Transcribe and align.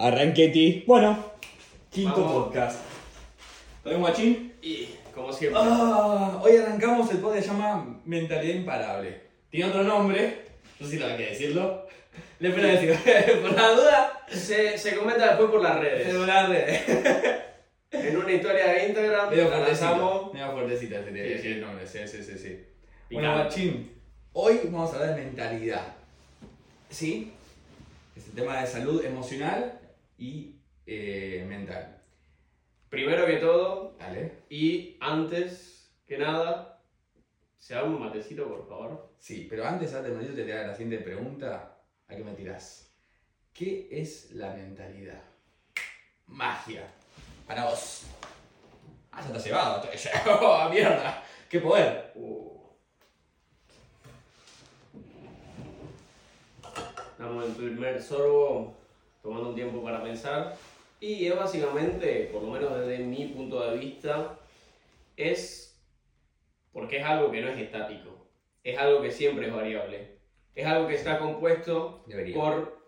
Arranqueti. 0.00 0.84
Bueno, 0.86 1.18
quinto 1.90 2.20
Vamos. 2.24 2.32
podcast. 2.44 2.80
¿Todo 3.82 3.90
bien, 3.94 4.00
guachín? 4.00 4.54
Y, 4.62 4.88
como 5.12 5.32
siempre, 5.32 5.60
Ah, 5.62 6.40
hoy 6.42 6.56
arrancamos 6.56 7.10
el 7.10 7.18
podcast 7.18 7.36
que 7.38 7.42
se 7.48 7.48
llama 7.52 8.00
Mentalidad 8.04 8.54
Imparable. 8.54 9.20
Tiene 9.50 9.66
otro 9.70 9.82
nombre, 9.82 10.42
no 10.78 10.86
sé 10.86 10.92
si 10.92 10.98
lo 11.00 11.06
hay 11.06 11.16
que 11.16 11.26
decirlo. 11.30 11.86
Le 12.38 12.48
espero 12.50 12.68
decir, 12.68 13.40
por 13.42 13.52
la 13.52 13.70
duda, 13.70 14.20
se, 14.28 14.78
se 14.78 14.94
comenta 14.96 15.28
después 15.30 15.50
por 15.50 15.62
las 15.62 15.80
redes. 15.80 16.14
me 16.14 16.26
la 16.26 16.46
red. 16.46 16.80
En 17.90 18.16
una 18.18 18.32
historia 18.32 18.66
de 18.72 18.86
Instagram, 18.86 19.30
Medio 19.30 19.48
lanzamos. 19.50 20.32
Medio 20.32 20.52
fuertecita 20.52 21.02
sería 21.02 21.24
Sí, 21.24 21.28
decir 21.30 21.52
el 21.52 21.60
nombre, 21.62 21.86
sí, 21.86 21.98
sí, 22.06 22.22
sí. 22.22 22.38
sí. 22.38 22.64
Bueno, 23.10 23.32
guachín, 23.34 23.90
hoy 24.32 24.60
vamos 24.64 24.92
a 24.92 24.96
hablar 24.96 25.16
de 25.16 25.24
mentalidad. 25.24 25.94
¿Sí? 26.90 27.32
Es 28.14 28.26
el 28.26 28.32
tema 28.34 28.60
de 28.60 28.66
salud 28.66 29.04
emocional 29.04 29.77
y 30.18 30.60
eh, 30.86 31.44
mental. 31.48 32.02
Primero 32.90 33.26
que 33.26 33.36
todo, 33.36 33.96
y 34.48 34.96
antes 35.00 35.94
que 36.06 36.18
nada, 36.18 36.82
se 37.58 37.74
haga 37.74 37.84
un 37.84 38.00
matecito, 38.00 38.48
por 38.48 38.66
favor. 38.66 39.14
Sí, 39.18 39.46
pero 39.48 39.64
antes, 39.66 39.94
antes 39.94 40.34
de 40.34 40.44
te 40.44 40.54
la 40.66 40.74
siguiente 40.74 41.04
pregunta, 41.04 41.78
¿a 42.08 42.16
qué 42.16 42.24
me 42.24 42.32
tirás? 42.32 42.90
¿Qué 43.52 43.88
es 43.90 44.30
la 44.32 44.54
mentalidad? 44.54 45.22
Magia. 46.26 46.86
Para 47.46 47.64
vos. 47.64 48.04
Ah, 49.10 49.20
ya 49.22 49.32
te 49.32 49.36
has 49.38 49.44
llevado. 49.44 49.80
te- 49.82 49.98
¡Oh, 50.30 50.68
mierda! 50.70 51.22
¡Qué 51.48 51.60
poder! 51.60 52.12
Uh. 52.14 52.58
Damos 57.18 57.46
el 57.46 57.52
primer 57.52 58.00
sorbo, 58.00 58.77
tomando 59.28 59.50
un 59.50 59.54
tiempo 59.54 59.82
para 59.82 60.02
pensar. 60.02 60.56
Y 61.00 61.26
es 61.26 61.36
básicamente, 61.36 62.30
por 62.32 62.42
lo 62.42 62.50
menos 62.50 62.78
desde 62.78 63.04
mi 63.04 63.26
punto 63.26 63.60
de 63.60 63.76
vista, 63.76 64.38
es 65.16 65.78
porque 66.72 66.98
es 66.98 67.04
algo 67.04 67.30
que 67.30 67.42
no 67.42 67.48
es 67.48 67.58
estático. 67.58 68.26
Es 68.64 68.78
algo 68.78 69.02
que 69.02 69.10
siempre 69.10 69.48
es 69.48 69.54
variable. 69.54 70.18
Es 70.54 70.66
algo 70.66 70.88
que 70.88 70.94
está 70.94 71.18
compuesto 71.18 72.02
Debería. 72.06 72.34
por 72.34 72.78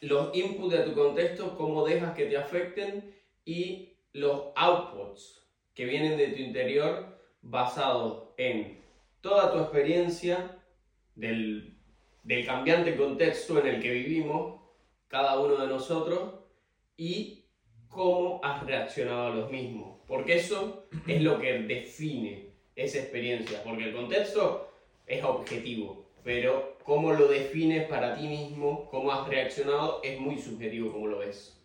los 0.00 0.36
inputs 0.36 0.72
de 0.72 0.84
tu 0.84 0.94
contexto, 0.94 1.56
cómo 1.56 1.84
dejas 1.84 2.14
que 2.14 2.26
te 2.26 2.36
afecten 2.36 3.14
y 3.44 3.96
los 4.12 4.48
outputs 4.54 5.48
que 5.74 5.86
vienen 5.86 6.16
de 6.18 6.28
tu 6.28 6.42
interior 6.42 7.18
basados 7.40 8.34
en 8.36 8.80
toda 9.20 9.52
tu 9.52 9.60
experiencia 9.60 10.58
del, 11.14 11.78
del 12.22 12.46
cambiante 12.46 12.96
contexto 12.96 13.58
en 13.58 13.66
el 13.66 13.82
que 13.82 13.90
vivimos, 13.90 14.55
cada 15.08 15.38
uno 15.40 15.56
de 15.56 15.66
nosotros, 15.68 16.34
y 16.96 17.44
cómo 17.88 18.40
has 18.42 18.64
reaccionado 18.64 19.26
a 19.26 19.34
los 19.34 19.50
mismos. 19.50 20.00
Porque 20.06 20.36
eso 20.36 20.86
es 21.06 21.22
lo 21.22 21.38
que 21.38 21.60
define 21.60 22.50
esa 22.74 22.98
experiencia, 22.98 23.62
porque 23.64 23.84
el 23.84 23.94
contexto 23.94 24.70
es 25.06 25.24
objetivo, 25.24 26.06
pero 26.22 26.76
cómo 26.84 27.12
lo 27.12 27.28
defines 27.28 27.88
para 27.88 28.14
ti 28.14 28.28
mismo, 28.28 28.88
cómo 28.90 29.12
has 29.12 29.28
reaccionado, 29.28 30.00
es 30.02 30.20
muy 30.20 30.38
subjetivo 30.38 30.92
como 30.92 31.08
lo 31.08 31.18
ves. 31.18 31.60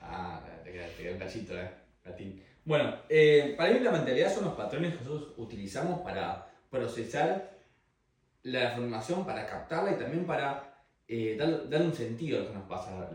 Ah, 0.00 0.40
te 0.64 0.72
queda, 0.72 1.12
un 1.12 1.18
cachito, 1.18 1.58
eh. 1.58 1.70
Gatín. 2.04 2.42
Bueno, 2.64 2.96
eh, 3.08 3.54
para 3.56 3.72
mí 3.72 3.80
la 3.80 3.90
mentalidad 3.90 4.32
son 4.32 4.44
los 4.44 4.54
patrones 4.54 4.94
que 4.94 5.04
nosotros 5.04 5.34
utilizamos 5.36 6.00
para 6.00 6.48
procesar 6.70 7.58
la 8.42 8.70
información, 8.70 9.24
para 9.26 9.46
captarla 9.46 9.92
y 9.92 9.98
también 9.98 10.26
para 10.26 10.71
eh, 11.08 11.36
dar, 11.38 11.68
darle 11.68 11.86
un 11.86 11.94
sentido 11.94 12.38
a 12.38 12.42
lo 12.42 12.48
que 12.48 12.54
nos 12.54 12.68
pasa 12.68 13.10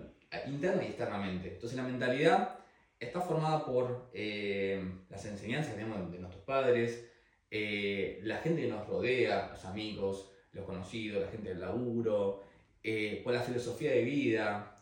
interna 0.48 0.84
y 0.84 0.88
externamente. 0.88 1.54
Entonces 1.54 1.78
la 1.78 1.84
mentalidad 1.84 2.60
está 3.00 3.22
formada 3.22 3.66
por 3.66 4.10
eh, 4.14 4.84
las 5.10 5.26
enseñanzas 5.26 5.78
de 5.78 5.86
nuestros 5.86 6.44
padres, 6.44 7.08
eh, 7.50 8.20
la 8.24 8.38
gente 8.38 8.64
que 8.64 8.68
nos 8.68 8.88
rodea, 8.88 9.50
los 9.54 9.64
amigos, 9.66 10.32
los 10.52 10.66
conocidos, 10.66 11.24
la 11.24 11.32
gente 11.32 11.50
del 11.50 11.62
laburo, 11.62 12.44
eh, 12.84 13.22
por 13.24 13.34
la 13.34 13.42
filosofía 13.42 13.92
de 13.92 14.04
vida, 14.04 14.76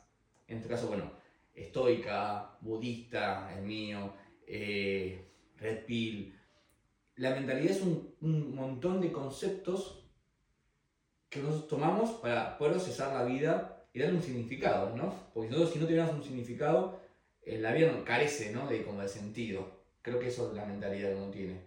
en 0.48 0.58
este 0.58 0.70
caso, 0.70 0.88
bueno, 0.88 1.12
estoica, 1.54 2.58
budista, 2.62 3.54
el 3.56 3.64
mío, 3.64 4.14
eh, 4.48 5.26
red 5.58 5.86
pill. 5.86 6.34
La 7.16 7.32
mentalidad 7.32 7.72
es 7.72 7.82
un, 7.82 8.16
un 8.22 8.56
montón 8.56 9.02
de 9.02 9.12
conceptos 9.12 10.05
que 11.36 11.42
nosotros 11.42 11.68
tomamos 11.68 12.12
para 12.22 12.58
poder 12.58 12.76
procesar 12.76 13.14
la 13.14 13.24
vida 13.24 13.86
y 13.94 14.00
darle 14.00 14.16
un 14.16 14.24
significado, 14.24 14.96
¿no? 14.96 15.14
Porque 15.34 15.50
nosotros 15.50 15.74
si 15.74 15.80
no 15.80 15.86
tuviéramos 15.86 16.16
un 16.16 16.24
significado, 16.24 17.02
eh, 17.42 17.60
la 17.60 17.74
vida 17.74 17.92
carece, 18.06 18.52
¿no? 18.52 18.68
De 18.68 18.84
como 18.84 19.02
de 19.02 19.10
sentido. 19.10 19.84
Creo 20.02 20.18
que 20.18 20.28
eso 20.28 20.50
es 20.50 20.56
la 20.56 20.66
mentalidad 20.66 21.10
que 21.10 21.16
uno 21.16 21.32
tiene. 21.32 21.60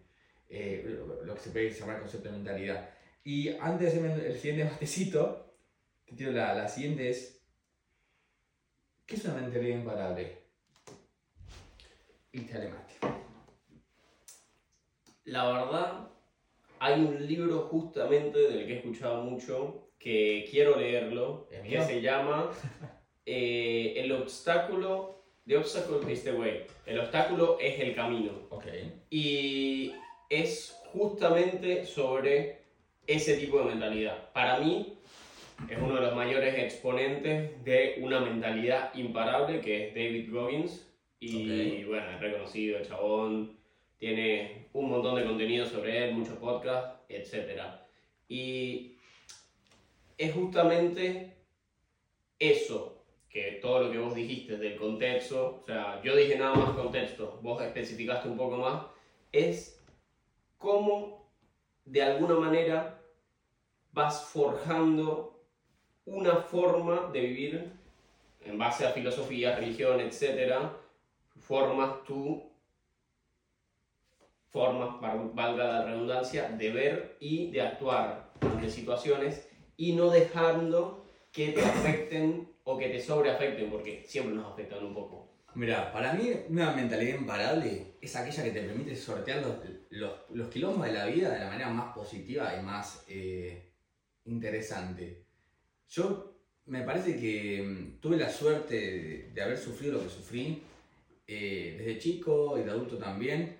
Eh, 0.48 0.98
lo, 1.22 1.34
que 1.34 1.40
se 1.40 1.50
puede 1.50 1.70
llamar 1.70 1.96
el 1.96 2.02
concepto 2.02 2.30
de 2.30 2.36
mentalidad. 2.36 2.88
Y 3.22 3.50
antes 3.58 3.80
de 3.80 3.88
hacerme 3.88 4.26
el, 4.26 4.38
siguiente 4.38 4.64
matecito, 4.72 5.54
te 6.06 6.16
tiro 6.16 6.32
la, 6.32 6.66
siguiente 6.66 7.10
es, 7.10 7.42
¿qué 9.04 9.16
es 9.16 9.24
una 9.26 9.34
mentalidad 9.34 9.76
imparable? 9.76 10.38
Y 12.32 12.40
te 12.40 12.68
mate. 12.68 12.94
La 15.24 15.46
verdad, 15.46 16.08
hay 16.80 17.00
un 17.00 17.26
libro 17.26 17.68
justamente 17.70 18.38
del 18.38 18.66
que 18.66 18.74
he 18.74 18.76
escuchado 18.78 19.22
mucho, 19.22 19.90
que 19.98 20.46
quiero 20.50 20.78
leerlo, 20.78 21.48
¿Es 21.50 21.62
que 21.62 21.68
mío? 21.68 21.84
se 21.84 22.00
llama 22.00 22.50
eh, 23.26 23.94
El 23.96 24.12
obstáculo, 24.12 25.22
The 25.46 25.56
Obstacle 25.56 26.12
is 26.12 26.24
the 26.24 26.32
Way. 26.32 26.62
El 26.86 27.00
obstáculo 27.00 27.58
es 27.60 27.80
el 27.80 27.94
camino. 27.94 28.32
Y 29.10 29.94
es 30.28 30.78
justamente 30.92 31.84
sobre 31.84 32.58
ese 33.06 33.36
tipo 33.38 33.58
de 33.58 33.64
mentalidad. 33.64 34.30
Para 34.32 34.60
mí 34.60 34.98
es 35.68 35.78
uno 35.78 35.96
de 35.96 36.00
los 36.02 36.14
mayores 36.14 36.54
exponentes 36.58 37.64
de 37.64 37.96
una 38.00 38.20
mentalidad 38.20 38.94
imparable 38.94 39.60
que 39.60 39.88
es 39.88 39.94
David 39.94 40.32
Goggins. 40.32 40.84
Y 41.20 41.82
bueno, 41.84 42.10
es 42.12 42.20
reconocido, 42.20 42.80
chabón, 42.82 43.57
tiene 43.98 44.68
un 44.72 44.90
montón 44.90 45.16
de 45.16 45.24
contenido 45.24 45.66
sobre 45.66 46.04
él, 46.04 46.14
muchos 46.14 46.36
podcasts, 46.36 47.00
etc. 47.08 47.62
Y 48.28 48.96
es 50.16 50.32
justamente 50.32 51.36
eso, 52.38 53.04
que 53.28 53.58
todo 53.60 53.84
lo 53.84 53.92
que 53.92 53.98
vos 53.98 54.14
dijiste 54.14 54.56
del 54.56 54.76
contexto, 54.76 55.60
o 55.62 55.64
sea, 55.66 56.00
yo 56.02 56.16
dije 56.16 56.38
nada 56.38 56.54
más 56.54 56.70
contexto, 56.70 57.38
vos 57.42 57.60
especificaste 57.62 58.28
un 58.28 58.36
poco 58.36 58.56
más, 58.56 58.84
es 59.32 59.84
cómo 60.56 61.30
de 61.84 62.02
alguna 62.02 62.34
manera 62.34 63.00
vas 63.92 64.24
forjando 64.24 65.42
una 66.04 66.36
forma 66.36 67.10
de 67.12 67.20
vivir 67.20 67.72
en 68.44 68.58
base 68.58 68.86
a 68.86 68.92
filosofía, 68.92 69.56
religión, 69.56 70.00
etcétera, 70.00 70.76
formas 71.38 72.02
tu 72.04 72.47
formas, 74.50 75.00
val- 75.00 75.30
valga 75.34 75.64
la 75.64 75.84
redundancia, 75.84 76.48
de 76.50 76.70
ver 76.70 77.16
y 77.20 77.50
de 77.50 77.62
actuar 77.62 78.32
ante 78.40 78.70
situaciones 78.70 79.48
y 79.76 79.92
no 79.92 80.10
dejando 80.10 81.04
que 81.32 81.48
te 81.52 81.62
afecten 81.64 82.48
o 82.64 82.76
que 82.78 82.88
te 82.88 83.00
sobreafecten, 83.00 83.70
porque 83.70 84.04
siempre 84.06 84.34
nos 84.34 84.52
afectan 84.52 84.84
un 84.84 84.94
poco. 84.94 85.28
Mira, 85.54 85.92
para 85.92 86.12
mí 86.12 86.30
una 86.50 86.72
mentalidad 86.72 87.18
imparable 87.18 87.94
es 88.00 88.14
aquella 88.16 88.44
que 88.44 88.50
te 88.50 88.62
permite 88.62 88.94
sortear 88.94 89.42
los, 89.42 89.56
los, 89.90 90.12
los 90.30 90.48
quilombos 90.48 90.86
de 90.86 90.92
la 90.92 91.06
vida 91.06 91.30
de 91.30 91.40
la 91.40 91.48
manera 91.48 91.70
más 91.70 91.94
positiva 91.94 92.54
y 92.58 92.62
más 92.62 93.04
eh, 93.08 93.72
interesante. 94.26 95.24
Yo 95.88 96.34
me 96.66 96.82
parece 96.82 97.18
que 97.18 97.62
mm, 97.62 98.00
tuve 98.00 98.16
la 98.18 98.30
suerte 98.30 98.74
de, 98.74 99.30
de 99.32 99.42
haber 99.42 99.56
sufrido 99.58 99.94
lo 99.94 100.02
que 100.02 100.10
sufrí 100.10 100.62
eh, 101.26 101.76
desde 101.78 101.98
chico 101.98 102.58
y 102.58 102.62
de 102.62 102.70
adulto 102.70 102.98
también. 102.98 103.57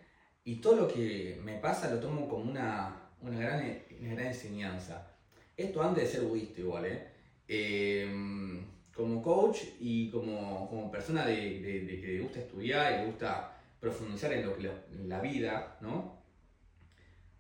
Y 0.49 0.55
todo 0.63 0.77
lo 0.77 0.89
que 0.89 1.39
me 1.45 1.59
pasa 1.59 1.91
lo 1.91 2.01
tomo 2.01 2.27
como 2.27 2.51
una, 2.51 2.97
una, 3.21 3.39
gran, 3.39 3.83
una 4.01 4.15
gran 4.15 4.27
enseñanza. 4.29 5.07
Esto 5.55 5.83
antes 5.83 6.05
de 6.05 6.11
ser 6.11 6.23
budista 6.23 6.61
igual, 6.63 6.87
¿eh? 6.87 7.07
Eh, 7.47 8.63
como 8.95 9.23
coach 9.23 9.59
y 9.79 10.09
como, 10.11 10.67
como 10.71 10.91
persona 10.91 11.27
de, 11.27 11.61
de- 11.61 11.81
de 11.81 12.01
que 12.01 12.07
le 12.15 12.21
gusta 12.21 12.39
estudiar 12.41 12.93
y 12.95 12.97
le 13.01 13.07
gusta 13.09 13.53
profundizar 13.79 14.33
en, 14.33 14.47
lo 14.47 14.57
que 14.57 14.63
lo- 14.63 14.73
en 14.91 15.07
la 15.09 15.21
vida, 15.21 15.77
¿no? 15.83 16.19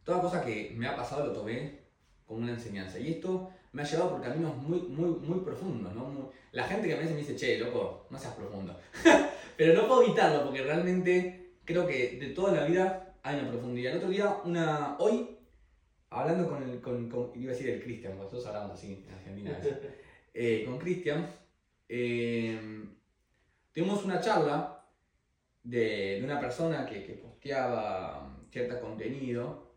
Toda 0.04 0.20
cosa 0.20 0.44
que 0.44 0.74
me 0.76 0.86
ha 0.86 0.94
pasado 0.94 1.28
lo 1.28 1.32
tomé 1.32 1.78
como 2.26 2.40
una 2.42 2.52
enseñanza. 2.52 2.98
Y 2.98 3.12
esto 3.12 3.50
me 3.72 3.80
ha 3.82 3.86
llevado 3.86 4.10
por 4.10 4.22
caminos 4.22 4.54
muy, 4.58 4.80
muy, 4.80 5.08
muy 5.20 5.40
profundos, 5.40 5.94
¿no? 5.94 6.04
Muy- 6.04 6.26
la 6.52 6.64
gente 6.64 6.86
que 6.88 6.94
me 6.94 7.02
dice 7.04 7.14
me 7.14 7.20
dice, 7.20 7.36
che, 7.36 7.58
loco, 7.58 8.06
no 8.10 8.18
seas 8.18 8.34
profundo. 8.34 8.78
Pero 9.56 9.72
no 9.72 9.88
puedo 9.88 10.02
evitarlo 10.04 10.44
porque 10.44 10.62
realmente 10.62 11.47
creo 11.68 11.86
que 11.86 12.16
de 12.18 12.28
toda 12.28 12.52
la 12.54 12.64
vida 12.64 13.14
hay 13.22 13.38
una 13.40 13.50
profundidad. 13.50 13.92
El 13.92 13.98
otro 13.98 14.08
día, 14.10 14.40
una, 14.44 14.96
hoy, 14.98 15.36
hablando 16.08 16.48
con 16.48 16.62
el, 16.62 16.80
con, 16.80 17.10
con- 17.10 17.30
iba 17.34 17.52
a 17.52 17.54
decir 17.54 17.68
el 17.68 17.82
Cristian, 17.82 18.14
porque 18.16 18.30
todos 18.30 18.46
hablamos 18.46 18.72
así 18.72 19.04
en 19.06 19.14
Argentina. 19.14 19.60
Eh, 20.40 20.64
con 20.66 20.78
Cristian, 20.78 21.28
eh, 21.88 22.86
tuvimos 23.72 24.04
una 24.04 24.20
charla 24.20 24.84
de, 25.64 26.18
de 26.18 26.24
una 26.24 26.38
persona 26.38 26.86
que, 26.86 27.02
que 27.04 27.14
posteaba 27.14 28.38
cierto 28.52 28.80
contenido 28.80 29.74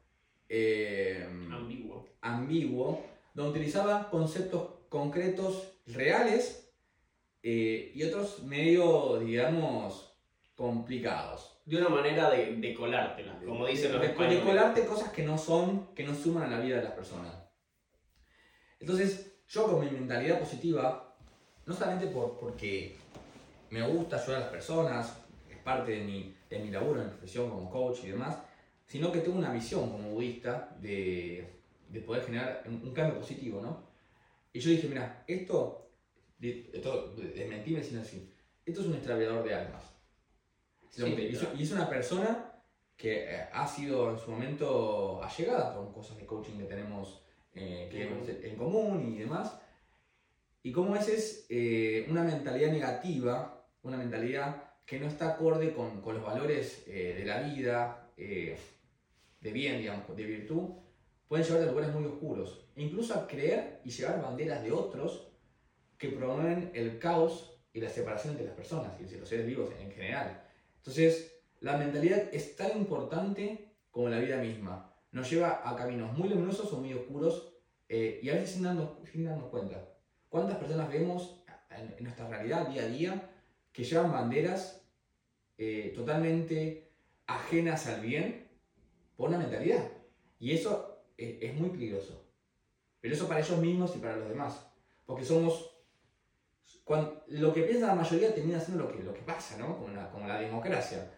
eh, 0.47 1.25
Ambiguo. 1.51 2.05
ambiguo, 2.21 3.03
donde 3.33 3.51
utilizaba 3.59 4.09
conceptos 4.11 4.69
concretos 4.89 5.73
reales 5.87 6.71
eh, 7.41 7.91
y 7.95 8.03
otros 8.03 8.43
medio, 8.43 9.19
digamos, 9.19 10.10
complicados. 10.61 11.59
De 11.65 11.77
una 11.77 11.89
manera 11.89 12.29
de, 12.29 12.55
de 12.57 12.73
colártela, 12.75 13.39
como 13.43 13.65
dicen 13.65 13.91
los 13.93 14.01
de, 14.01 14.07
de 14.07 14.13
españoles. 14.13 14.43
colarte 14.43 14.85
cosas 14.85 15.09
que 15.11 15.23
no 15.23 15.35
son, 15.37 15.93
que 15.95 16.03
no 16.03 16.13
suman 16.13 16.43
a 16.43 16.55
la 16.55 16.59
vida 16.59 16.75
de 16.77 16.83
las 16.83 16.91
personas. 16.93 17.35
Entonces, 18.79 19.33
yo 19.47 19.65
con 19.65 19.79
mi 19.83 19.89
mentalidad 19.89 20.39
positiva, 20.39 21.15
no 21.65 21.73
solamente 21.73 22.07
por, 22.07 22.37
porque 22.37 22.95
me 23.71 23.81
gusta 23.87 24.17
ayudar 24.17 24.37
a 24.37 24.39
las 24.41 24.49
personas, 24.49 25.17
es 25.49 25.57
parte 25.57 25.91
de 25.93 26.01
mi, 26.01 26.35
de 26.49 26.59
mi 26.59 26.69
laburo 26.69 27.01
en 27.01 27.07
mi 27.07 27.11
profesión 27.13 27.49
como 27.49 27.69
coach 27.69 28.03
y 28.03 28.09
demás, 28.11 28.37
sino 28.85 29.11
que 29.11 29.19
tengo 29.21 29.37
una 29.37 29.51
visión 29.53 29.89
como 29.89 30.09
budista 30.11 30.75
de, 30.79 31.59
de 31.89 31.99
poder 32.01 32.23
generar 32.25 32.63
un, 32.67 32.75
un 32.85 32.93
cambio 32.93 33.17
positivo, 33.19 33.61
¿no? 33.61 33.89
Y 34.53 34.59
yo 34.59 34.69
dije, 34.69 34.87
mira, 34.87 35.23
esto, 35.27 35.89
de- 36.37 36.69
esto 36.73 37.15
desmentirme 37.15 37.83
sino 37.83 38.01
así, 38.01 38.31
esto 38.65 38.81
es 38.81 38.87
un 38.87 38.93
extraviador 38.95 39.43
de 39.43 39.55
almas. 39.55 39.83
Sí, 40.91 41.03
y, 41.03 41.33
es, 41.33 41.39
claro. 41.39 41.55
y 41.57 41.63
es 41.63 41.71
una 41.71 41.89
persona 41.89 42.61
que 42.95 43.23
eh, 43.23 43.47
ha 43.51 43.67
sido 43.67 44.11
en 44.11 44.19
su 44.19 44.29
momento 44.29 45.23
allegada 45.23 45.73
con 45.75 45.91
cosas 45.91 46.17
de 46.17 46.25
coaching 46.27 46.57
que 46.59 46.65
tenemos 46.65 47.23
eh, 47.53 47.89
que 47.91 48.47
en 48.47 48.55
común 48.55 49.13
y 49.15 49.19
demás. 49.19 49.59
Y 50.63 50.71
como 50.71 50.95
esa 50.95 51.11
es 51.11 51.47
eh, 51.49 52.05
una 52.09 52.23
mentalidad 52.23 52.71
negativa, 52.71 53.65
una 53.81 53.97
mentalidad 53.97 54.71
que 54.85 54.99
no 54.99 55.07
está 55.07 55.29
acorde 55.29 55.73
con, 55.73 56.01
con 56.01 56.15
los 56.15 56.23
valores 56.23 56.83
eh, 56.87 57.15
de 57.17 57.25
la 57.25 57.41
vida, 57.41 58.11
eh, 58.17 58.57
de 59.39 59.51
bien, 59.51 59.79
digamos, 59.79 60.15
de 60.15 60.23
virtud, 60.23 60.69
pueden 61.27 61.45
llevar 61.45 61.63
a 61.63 61.71
lugares 61.71 61.95
muy 61.95 62.05
oscuros. 62.05 62.67
E 62.75 62.83
incluso 62.83 63.15
a 63.15 63.27
creer 63.27 63.81
y 63.83 63.89
llevar 63.89 64.21
banderas 64.21 64.63
de 64.63 64.71
otros 64.71 65.29
que 65.97 66.09
promueven 66.09 66.71
el 66.73 66.99
caos 66.99 67.57
y 67.73 67.79
la 67.79 67.89
separación 67.89 68.33
entre 68.33 68.47
las 68.47 68.55
personas 68.55 68.91
y 68.99 69.15
los 69.15 69.27
seres 69.27 69.45
vivos 69.45 69.73
en 69.79 69.91
general. 69.91 70.40
Entonces, 70.81 71.43
la 71.59 71.77
mentalidad 71.77 72.33
es 72.33 72.55
tan 72.55 72.75
importante 72.75 73.75
como 73.91 74.09
la 74.09 74.17
vida 74.17 74.37
misma. 74.37 74.95
Nos 75.11 75.29
lleva 75.29 75.61
a 75.63 75.75
caminos 75.75 76.17
muy 76.17 76.27
luminosos 76.27 76.73
o 76.73 76.79
muy 76.79 76.91
oscuros 76.93 77.53
eh, 77.87 78.19
y 78.23 78.29
a 78.29 78.33
veces 78.33 78.51
sin 78.51 78.63
darnos, 78.63 78.89
sin 79.11 79.25
darnos 79.25 79.49
cuenta. 79.49 79.87
¿Cuántas 80.27 80.57
personas 80.57 80.89
vemos 80.89 81.43
en, 81.69 81.93
en 81.95 82.03
nuestra 82.03 82.27
realidad 82.27 82.67
día 82.67 82.83
a 82.83 82.87
día 82.87 83.29
que 83.71 83.83
llevan 83.83 84.11
banderas 84.11 84.83
eh, 85.59 85.93
totalmente 85.95 86.89
ajenas 87.27 87.85
al 87.85 88.01
bien 88.01 88.47
por 89.15 89.29
una 89.29 89.37
mentalidad? 89.37 89.87
Y 90.39 90.53
eso 90.53 91.05
eh, 91.15 91.37
es 91.43 91.53
muy 91.53 91.69
peligroso. 91.69 92.25
Pero 93.01 93.13
eso 93.13 93.27
para 93.27 93.41
ellos 93.41 93.59
mismos 93.59 93.95
y 93.95 93.99
para 93.99 94.17
los 94.17 94.29
demás. 94.29 94.65
Porque 95.05 95.25
somos 95.25 95.70
cuando, 96.83 97.23
lo 97.27 97.53
que 97.53 97.63
piensa 97.63 97.87
la 97.87 97.95
mayoría 97.95 98.33
termina 98.33 98.59
siendo 98.59 98.83
lo 98.85 98.91
que, 98.91 99.03
lo 99.03 99.13
que 99.13 99.21
pasa, 99.21 99.57
¿no? 99.57 99.77
Como 99.77 99.89
la, 99.93 100.09
como 100.11 100.27
la 100.27 100.39
democracia. 100.39 101.11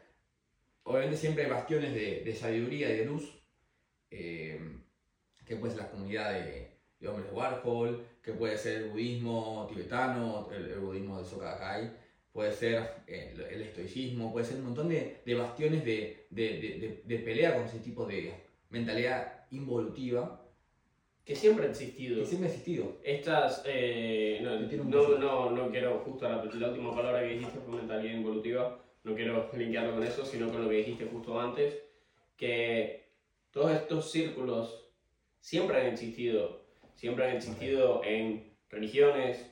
Obviamente 0.84 1.18
siempre 1.18 1.46
hay 1.46 1.50
bastiones 1.52 1.94
de, 1.94 2.36
sabiduría 2.36 2.90
y 2.92 2.98
de 2.98 3.06
luz, 3.06 3.42
eh, 4.12 4.60
que 5.46 5.56
puede 5.56 5.74
ser 5.74 5.84
la 5.84 5.92
comunidad 5.92 6.34
de, 6.34 6.78
de 7.00 7.08
hombres 7.08 7.28
de 7.28 7.34
Warhol, 7.34 8.06
que 8.22 8.34
puede 8.34 8.58
ser 8.58 8.84
el 8.84 8.90
budismo 8.90 9.68
tibetano, 9.70 10.50
el, 10.52 10.72
el 10.72 10.80
budismo 10.80 11.20
de 11.20 11.26
Soka 11.26 11.58
puede 12.32 12.52
ser 12.52 13.04
eh, 13.08 13.34
el, 13.52 13.62
estoicismo, 13.62 14.32
puede 14.32 14.46
ser 14.46 14.58
un 14.58 14.66
montón 14.66 14.90
de, 14.90 15.22
de 15.26 15.36
bastiones 15.36 15.86
de- 15.86 16.28
de 17.06 17.20
pelea 17.20 17.56
con 17.56 17.66
ese 17.66 17.80
tipo 17.80 18.06
de 18.06 18.34
mentalidad 18.70 19.46
involutiva 19.52 20.43
Que 21.26 21.36
siempre 21.36 21.66
ha 21.66 21.70
existido. 21.70 22.20
que 22.20 22.26
siempre 22.26 22.50
ha 22.50 22.52
existido. 22.52 22.98
Estas, 23.04 23.64
eh, 23.66 24.40
no, 24.42 24.84
no, 24.84 25.18
no, 25.18 25.50
no 25.52 25.70
quiero, 25.72 26.00
justo 26.06 26.28
la, 26.28 26.44
la 26.54 26.68
última 26.70 26.94
palabra 26.94 27.22
que 27.22 27.34
dijiste 27.36 27.60
fue 27.60 27.78
mentalidad 27.78 28.14
involutiva, 28.16 28.80
no 29.04 29.16
quiero 29.16 29.50
linkearlo 29.58 29.94
con 29.94 30.04
eso, 30.04 30.26
sino 30.26 30.50
con 30.50 30.64
lo 30.64 30.70
que 30.70 30.76
dijiste 30.78 31.06
justo 31.06 31.40
antes, 31.40 31.82
que 32.36 33.06
todos 33.52 33.72
estos 33.72 34.12
círculos 34.12 34.90
siempre 35.40 35.80
han 35.80 35.88
existido, 35.88 36.66
siempre 36.94 37.26
han 37.30 37.36
existido 37.38 38.02
en 38.04 38.54
religiones, 38.70 39.50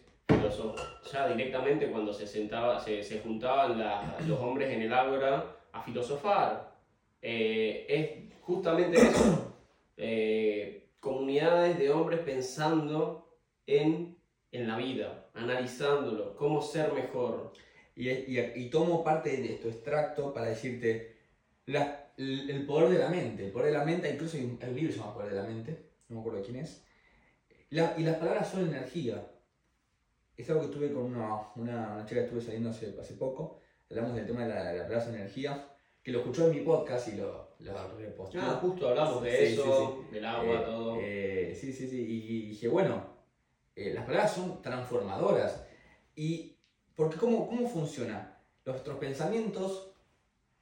ya 1.13 1.27
directamente 1.27 1.89
cuando 1.91 2.11
se, 2.13 2.25
sentaba, 2.27 2.79
se, 2.79 3.03
se 3.03 3.19
juntaban 3.19 3.77
la- 3.79 4.17
los 4.27 4.39
hombres 4.39 4.71
en 4.71 4.81
el 4.81 4.91
ágora 4.93 5.55
a 5.71 5.81
filosofar. 5.83 6.75
Eh, 7.21 7.85
es 7.87 8.39
justamente 8.41 8.97
eso. 8.99 9.55
Eh, 9.97 10.80
comunidades 11.01 11.77
de 11.77 11.89
hombres 11.89 12.21
pensando 12.21 13.27
en, 13.67 14.17
en 14.53 14.67
la 14.67 14.77
vida, 14.77 15.29
analizándolo, 15.33 16.35
cómo 16.37 16.61
ser 16.61 16.93
mejor. 16.93 17.51
Y, 17.95 18.09
y, 18.09 18.53
y 18.55 18.69
tomo 18.69 19.03
parte 19.03 19.35
de 19.35 19.55
tu 19.55 19.67
extracto 19.67 20.33
para 20.33 20.47
decirte 20.47 21.17
la- 21.65 22.13
el, 22.17 22.65
poder 22.65 22.89
de 22.89 22.99
la 22.99 23.09
mente. 23.09 23.45
El 23.47 23.51
poder 23.51 23.71
de 23.73 23.77
la 23.79 23.83
mente, 23.83 24.09
incluso 24.09 24.37
hay 24.37 24.45
un, 24.45 24.59
hay 24.61 24.69
un 24.69 24.75
libro 24.75 24.89
que 24.89 24.93
se 24.93 24.99
llama 24.99 25.13
Poder 25.13 25.29
de 25.33 25.41
la 25.41 25.47
Mente, 25.47 25.89
no 26.07 26.15
me 26.15 26.21
acuerdo 26.21 26.43
quién 26.43 26.57
es. 26.57 26.85
La- 27.71 27.95
y 27.97 28.03
las 28.03 28.17
palabras 28.17 28.49
son 28.49 28.67
energía. 28.67 29.27
Es 30.37 30.49
algo 30.49 30.61
que 30.61 30.67
tuve 30.75 30.93
con 30.93 31.03
una, 31.03 31.51
una, 31.55 31.93
una 31.95 32.05
chica 32.05 32.21
que 32.21 32.25
estuve 32.25 32.41
saliendo 32.41 32.69
hace, 32.69 32.95
hace 32.99 33.15
poco. 33.15 33.59
Hablamos 33.89 34.15
del 34.15 34.25
tema 34.27 34.43
de 34.43 34.49
la, 34.49 34.71
de 34.71 34.77
las 34.77 34.87
palabras 34.87 35.13
energía, 35.13 35.67
que 36.03 36.11
lo 36.11 36.19
escuchó 36.19 36.47
en 36.47 36.57
mi 36.57 36.61
podcast 36.61 37.07
y 37.09 37.17
lo, 37.17 37.50
lo 37.63 37.97
reposteó. 37.97 38.41
Ah, 38.41 38.59
justo 38.61 38.87
hablamos 38.87 39.23
de 39.23 39.31
Sí, 39.47 39.53
eso, 39.53 40.05
del 40.11 40.25
agua, 40.25 40.59
Eh, 40.61 40.63
todo. 40.65 40.97
eh, 40.99 41.57
sí, 41.59 41.71
sí, 41.73 41.87
sí. 41.87 42.01
Y, 42.01 42.33
y 42.35 42.45
dije, 42.49 42.67
bueno, 42.67 43.05
eh, 43.75 43.93
las 43.93 44.05
palabras 44.05 44.33
son 44.33 44.61
transformadoras. 44.61 45.63
¿Y 46.15 46.57
porque 46.95 47.17
cómo, 47.17 47.47
cómo 47.47 47.67
funciona? 47.67 48.37
Nuestros 48.65 48.97
pensamientos, 48.99 49.93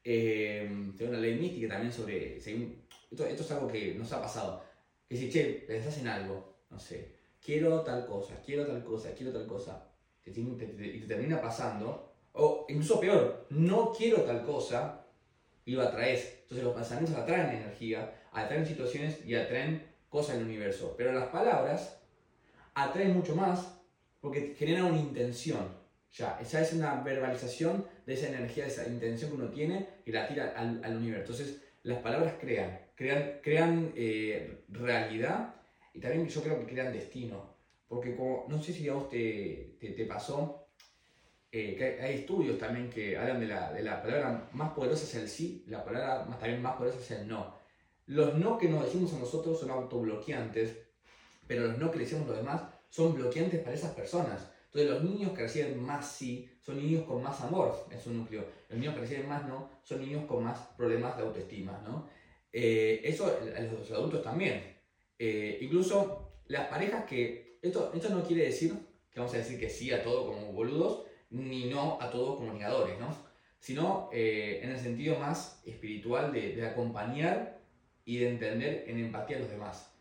eh, 0.04 0.92
tengo 0.98 1.12
una 1.12 1.20
ley 1.20 1.36
mística 1.36 1.70
también 1.70 1.92
sobre... 1.92 2.40
según- 2.40 2.86
esto, 3.12 3.26
esto 3.26 3.44
es 3.44 3.52
algo 3.52 3.68
que 3.68 3.96
nos 3.96 4.12
ha 4.14 4.22
pasado. 4.22 4.62
Que 5.08 5.18
si, 5.18 5.30
che, 5.30 5.64
pensás 5.68 5.98
en 5.98 6.08
algo, 6.08 6.60
no 6.70 6.80
sé, 6.80 7.16
quiero 7.44 7.82
tal 7.82 8.06
cosa, 8.06 8.40
quiero 8.46 8.66
tal 8.68 8.84
cosa, 8.84 9.14
quiero 9.16 9.34
tal 9.34 9.48
cosa, 9.48 9.90
te, 10.24 10.32
tiene- 10.32 10.56
te- 10.56 10.68
te- 10.68 10.86
y 10.86 11.00
te 11.02 11.08
termina 11.08 11.42
pasando, 11.42 12.14
o 12.34 12.66
incluso 12.70 13.00
peor, 13.00 13.48
no 13.50 13.92
quiero 13.92 14.22
tal 14.22 14.44
cosa, 14.44 14.99
y 15.70 15.74
lo 15.74 15.84
atraes. 15.84 16.40
Entonces 16.42 16.64
los 16.64 16.74
pensamientos 16.74 17.16
atraen 17.16 17.56
energía, 17.56 18.12
atraen 18.32 18.66
situaciones 18.66 19.24
y 19.24 19.36
atraen 19.36 19.84
cosas 20.10 20.38
del 20.38 20.46
universo. 20.46 20.96
Pero 20.98 21.14
las 21.14 21.28
palabras 21.28 22.02
atraen 22.74 23.14
mucho 23.14 23.36
más 23.36 23.80
porque 24.20 24.56
generan 24.58 24.86
una 24.86 24.98
intención. 24.98 25.78
Ya, 26.12 26.40
esa 26.42 26.62
es 26.62 26.74
una 26.74 27.04
verbalización 27.04 27.86
de 28.08 28.16
esa 28.16 28.30
energía, 28.30 28.64
de 28.64 28.72
esa 28.72 28.88
intención 28.88 29.30
que 29.30 29.38
uno 29.38 29.50
tiene 29.50 29.88
y 30.08 30.12
la 30.12 30.28
tira 30.28 30.56
al, 30.58 30.84
al 30.84 30.98
universo. 30.98 31.34
Entonces 31.34 31.62
las 31.84 32.00
palabras 32.00 32.34
crean, 32.42 32.80
crean, 32.96 33.34
crean 33.44 33.94
eh, 33.96 34.64
realidad 34.70 35.54
y 35.94 36.00
también 36.00 36.28
yo 36.28 36.42
creo 36.42 36.60
que 36.62 36.74
crean 36.74 36.92
destino. 36.92 37.56
Porque 37.88 38.16
como, 38.16 38.48
no 38.50 38.60
sé 38.60 38.74
si 38.74 38.90
a 38.90 38.94
vos 38.94 39.08
te, 39.08 39.78
te, 39.80 39.90
te 39.92 40.06
pasó, 40.06 40.68
eh, 41.52 41.76
que 41.76 42.02
hay, 42.02 42.16
estudios 42.20 42.58
también 42.58 42.90
que 42.90 43.18
hablan 43.18 43.40
de 43.40 43.48
la, 43.48 43.74
de 43.74 43.82
la 43.82 44.02
palabra 44.02 44.50
más 44.54 44.72
poderosa 44.72 45.04
es 45.04 45.16
el 45.16 45.28
sí, 45.28 45.64
la 45.68 45.84
palabra 45.84 46.26
más, 46.26 46.40
también 46.40 46.62
más 46.62 46.76
poderosa 46.76 47.00
es 47.00 47.12
el 47.12 47.28
no. 47.28 47.56
Los 48.06 48.36
no 48.36 48.58
que 48.58 48.70
nos 48.70 48.86
decimos 48.86 49.14
a 49.14 49.20
nosotros 49.20 49.60
son 49.60 49.72
autobloqueantes, 49.72 50.78
pero 51.48 51.68
los 51.68 51.78
no 51.78 51.92
que 51.92 51.98
le 51.98 52.04
decimos 52.04 52.26
a 52.26 52.30
los 52.30 52.38
demás 52.38 52.62
son 52.90 53.16
bloqueantes 53.16 53.62
para 53.62 53.76
esas 53.76 53.94
personas. 53.94 54.50
Entonces 54.66 54.90
los 54.92 55.04
niños 55.04 55.32
que 55.32 55.44
reciben 55.44 55.82
más 55.82 56.12
sí 56.12 56.50
son 56.62 56.78
niños 56.78 57.04
con 57.06 57.24
más 57.24 57.42
amor 57.42 57.88
en 57.90 58.00
su 58.00 58.12
núcleo. 58.12 58.46
Los 58.70 58.78
niños 58.78 58.94
que 58.94 59.02
reciben 59.02 59.28
más 59.28 59.48
no 59.48 59.70
son 59.84 60.02
niños 60.02 60.26
con 60.26 60.44
más 60.44 60.60
problemas 60.78 61.18
de 61.18 61.24
autoestima. 61.24 61.82
¿no? 61.84 62.08
Eh, 62.54 63.02
eso 63.04 63.26
a 63.26 63.60
los 63.62 63.92
adultos 63.92 64.22
también. 64.22 64.78
Eh, 65.18 65.58
incluso 65.62 66.34
las 66.48 66.68
parejas 66.68 67.06
que... 67.06 67.58
Esto, 67.62 67.92
esto 67.94 68.10
no 68.10 68.24
quiere 68.24 68.46
decir 68.46 68.74
que 69.12 69.20
vamos 69.20 69.34
a 69.34 69.40
decir 69.40 69.60
que 69.60 69.70
sí 69.70 69.92
a 69.92 70.02
todo 70.02 70.28
como 70.28 70.54
boludos, 70.54 71.09
ni 71.32 71.66
no 71.70 71.98
a 72.02 72.10
todo 72.10 72.38
como 72.38 72.54
negadores, 72.54 73.00
¿no? 73.00 73.16
Sino 73.60 74.10
eh, 74.14 74.62
en 74.64 74.72
el 74.72 74.80
sentido 74.80 75.20
más 75.20 75.62
espiritual 75.66 76.32
de, 76.32 76.56
de 76.56 76.66
acompañar 76.68 77.60
y 78.06 78.18
de 78.18 78.30
entender 78.30 78.86
en 78.88 79.00
empatía 79.00 79.38
a 79.38 79.42
los 79.42 79.50
demás. 79.50 79.92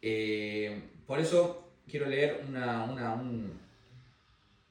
Eh, 0.00 0.82
por 1.06 1.20
eso 1.20 1.68
quiero 1.88 2.06
leer 2.06 2.44
una, 2.48 2.84
una, 2.84 3.14
un- 3.14 3.60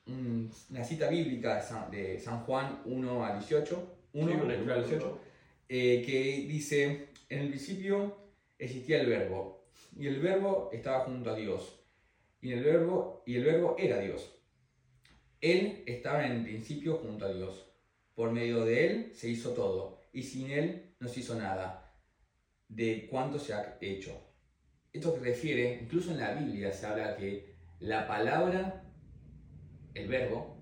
un- 0.08 0.52
una 0.70 0.84
cita 0.84 1.08
bíblica 1.10 1.56
de 1.56 1.62
San, 1.62 1.92
de 1.92 2.20
San 2.20 2.40
Juan 2.46 2.82
1 2.86 3.26
a 3.26 3.38
18, 3.38 3.88
1, 4.14 4.28
Sí, 4.28 4.38
un 4.42 4.48
del 4.48 4.62
1 4.64 4.74
al 4.74 4.80
18 4.84 4.96
extracto. 4.96 5.20
eh, 5.70 6.04
que 6.06 6.22
dice, 6.48 7.08
en 7.30 7.40
el 7.40 7.50
principio 7.50 8.18
existía 8.60 9.00
el 9.02 9.08
verbo, 9.08 9.64
y 9.98 10.08
el 10.08 10.20
verbo 10.20 10.70
estaba 10.74 11.06
junto 11.06 11.32
a 11.32 11.36
Dios, 11.36 11.80
y 12.42 12.52
el 12.52 12.64
verbo, 12.64 13.24
y 13.26 13.36
el 13.36 13.44
verbo 13.46 13.76
era 13.80 14.00
Dios. 14.00 14.36
Él 15.42 15.84
estaba 15.88 16.26
en 16.26 16.44
principio 16.44 16.98
junto 16.98 17.26
a 17.26 17.34
Dios. 17.34 17.68
Por 18.14 18.32
medio 18.32 18.64
de 18.64 18.88
Él 18.88 19.12
se 19.14 19.30
hizo 19.30 19.52
todo, 19.52 20.02
y 20.14 20.24
sin 20.24 20.52
Él 20.52 20.96
no 21.00 21.08
se 21.08 21.22
hizo 21.22 21.36
nada 21.36 21.96
de 22.68 23.08
cuánto 23.10 23.40
se 23.40 23.54
ha 23.54 23.78
hecho. 23.82 24.18
Esto 24.94 25.16
que 25.16 25.22
refiere, 25.22 25.80
incluso 25.82 26.12
en 26.12 26.20
la 26.20 26.34
Biblia 26.34 26.72
se 26.72 26.86
habla 26.86 27.16
que 27.18 27.56
la 27.80 28.08
palabra, 28.08 28.84
el 29.94 30.08
verbo, 30.08 30.62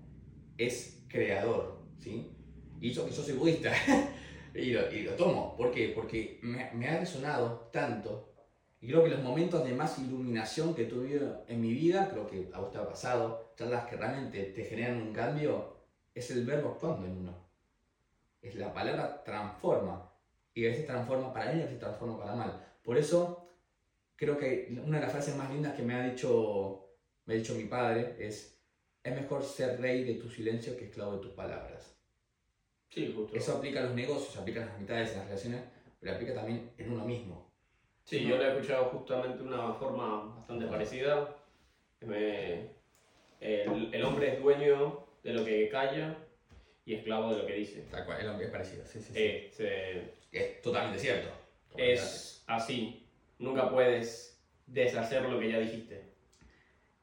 es 0.56 1.04
creador, 1.08 1.84
¿sí? 1.98 2.30
Y 2.80 2.90
eso 2.90 3.06
que 3.06 3.12
yo 3.12 3.22
soy 3.22 3.34
budista, 3.34 3.72
y, 4.54 4.70
lo, 4.70 4.90
lo, 4.90 5.12
tomo. 5.12 5.56
¿Por 5.56 5.72
qué? 5.72 5.92
Porque 5.94 6.38
me, 6.42 6.70
me, 6.72 6.88
ha 6.88 7.00
resonado 7.00 7.68
tanto. 7.72 8.29
Y 8.80 8.88
creo 8.88 9.04
que 9.04 9.10
los 9.10 9.22
momentos 9.22 9.62
de 9.64 9.74
más 9.74 9.98
iluminación 9.98 10.74
que 10.74 10.84
tuve 10.84 11.20
en 11.46 11.60
mi 11.60 11.72
vida, 11.72 12.08
creo 12.10 12.26
que 12.26 12.48
a 12.52 12.60
vos 12.60 12.70
te 12.70 12.78
ha 12.78 12.88
pasado, 12.88 13.52
charlas 13.56 13.86
que 13.86 13.96
realmente 13.96 14.42
te 14.44 14.64
generan 14.64 15.02
un 15.02 15.12
cambio, 15.12 15.76
es 16.14 16.30
el 16.30 16.46
verbo 16.46 16.70
actuando 16.70 17.06
en 17.06 17.18
uno. 17.18 17.50
Es 18.40 18.54
la 18.54 18.72
palabra 18.72 19.22
transforma. 19.22 20.10
Y 20.54 20.64
a 20.64 20.70
veces 20.70 20.86
transforma 20.86 21.32
para 21.32 21.46
bien 21.46 21.58
y 21.58 21.62
a 21.62 21.64
veces 21.66 21.78
transforma 21.78 22.18
para 22.18 22.34
mal. 22.34 22.66
Por 22.82 22.96
eso, 22.96 23.48
creo 24.16 24.38
que 24.38 24.74
una 24.82 24.96
de 24.96 25.02
las 25.02 25.12
frases 25.12 25.36
más 25.36 25.50
lindas 25.50 25.74
que 25.74 25.82
me 25.82 25.94
ha 25.94 26.02
dicho, 26.02 26.88
me 27.26 27.34
ha 27.34 27.36
dicho 27.36 27.54
mi 27.54 27.64
padre 27.64 28.16
es, 28.18 28.58
es 29.04 29.14
mejor 29.14 29.44
ser 29.44 29.78
rey 29.78 30.04
de 30.04 30.14
tu 30.14 30.30
silencio 30.30 30.76
que 30.78 30.86
esclavo 30.86 31.16
de 31.16 31.20
tus 31.20 31.32
palabras. 31.32 31.94
Sí, 32.88 33.12
justo. 33.14 33.36
Eso 33.36 33.58
aplica 33.58 33.80
a 33.80 33.84
los 33.84 33.94
negocios, 33.94 34.36
aplica 34.38 34.62
a 34.62 34.66
las 34.66 34.80
mitades, 34.80 35.12
en 35.12 35.18
las 35.18 35.26
relaciones, 35.26 35.62
pero 36.00 36.14
aplica 36.14 36.34
también 36.34 36.72
en 36.78 36.92
uno 36.92 37.04
mismo. 37.04 37.49
Sí, 38.10 38.24
yo 38.24 38.36
lo 38.36 38.44
he 38.44 38.48
escuchado 38.48 38.86
justamente 38.86 39.38
de 39.38 39.44
una 39.44 39.70
forma 39.74 40.34
bastante 40.34 40.66
parecida. 40.66 41.28
Me- 42.00 42.66
el, 43.38 43.94
el 43.94 44.02
hombre 44.02 44.32
es 44.34 44.40
dueño 44.40 45.06
de 45.22 45.32
lo 45.32 45.44
que 45.44 45.68
calla 45.68 46.16
y 46.84 46.94
esclavo 46.94 47.30
de 47.32 47.38
lo 47.38 47.46
que 47.46 47.52
dice. 47.54 47.82
Tal 47.88 48.04
cual, 48.04 48.18
es 48.20 48.40
es 48.46 48.50
parecido. 48.50 48.84
Sí, 48.84 49.00
sí, 49.00 49.12
sí. 49.12 49.52
Se- 49.56 50.12
Es 50.32 50.60
totalmente 50.60 50.98
cierto. 50.98 51.28
es 51.76 52.42
así. 52.48 53.06
Nunca 53.38 53.70
puedes 53.70 54.36
deshacer 54.66 55.22
lo 55.22 55.38
que 55.38 55.48
ya 55.48 55.60
dijiste. 55.60 56.00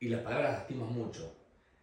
Y 0.02 0.10
las 0.10 0.22
palabras 0.24 0.52
lastiman 0.58 0.90
mucho. 0.90 1.34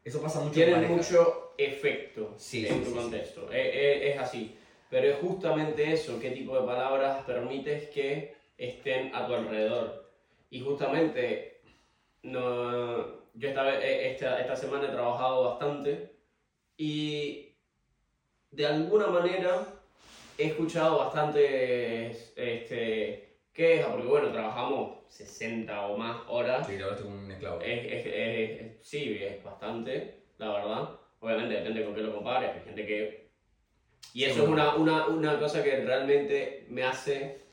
Eso 0.04 0.20
pasa 0.20 0.40
mucho 0.40 0.48
en 0.50 0.52
Tienen 0.66 0.74
pareja. 0.74 0.92
mucho 0.92 1.54
efecto 1.56 2.34
Sí, 2.36 2.66
en 2.66 2.74
sí, 2.74 2.80
tu 2.80 2.90
sí, 2.90 2.94
contexto. 2.94 3.48
Eh, 3.50 4.10
es 4.12 4.18
así. 4.18 4.54
Pero 4.90 5.08
es 5.08 5.16
justamente 5.16 5.90
eso, 5.94 6.20
qué 6.20 6.30
tipo 6.30 6.60
de 6.60 6.66
palabras 6.66 7.24
permites 7.24 7.88
que 7.88 8.33
estén 8.56 9.14
a 9.14 9.26
tu 9.26 9.34
alrededor. 9.34 10.10
Y 10.50 10.60
justamente 10.60 11.60
no, 12.22 13.02
yo 13.34 13.48
esta, 13.48 13.74
eh, 13.82 14.12
esta, 14.12 14.40
esta 14.40 14.56
semana 14.56 14.86
he 14.88 14.90
trabajado 14.90 15.42
bastante 15.42 16.12
y 16.76 17.52
de 18.50 18.66
alguna 18.66 19.08
manera 19.08 19.66
he 20.38 20.46
escuchado 20.46 20.98
bastantes 20.98 22.32
este, 22.36 23.38
quejas, 23.52 23.90
porque 23.90 24.06
bueno, 24.06 24.30
trabajamos 24.30 24.98
60 25.08 25.86
o 25.86 25.96
más 25.96 26.22
horas 26.26 26.66
Sí, 26.66 26.76
lo 26.76 26.84
hablaste 26.84 27.04
como 27.04 27.16
un 27.18 27.30
esclavo. 27.30 27.60
es, 27.60 27.84
es- 27.84 28.06
es- 28.06 28.60
es- 28.60 28.88
sí, 28.88 29.22
es 29.22 29.42
bastante, 29.42 30.22
la 30.38 30.50
verdad. 30.50 30.88
Obviamente 31.20 31.54
depende 31.54 31.84
con 31.84 31.94
qué 31.94 32.00
lo 32.02 32.12
compares. 32.12 32.50
Hay 32.54 32.60
gente 32.62 32.84
que... 32.86 33.30
Y 34.12 34.24
eso 34.24 34.34
Sí, 34.34 34.40
es 34.42 34.46
bueno. 34.48 34.76
una, 34.76 35.04
una, 35.04 35.06
una 35.06 35.38
cosa 35.38 35.62
que 35.62 35.76
realmente 35.76 36.66
me 36.68 36.82
hace... 36.84 37.43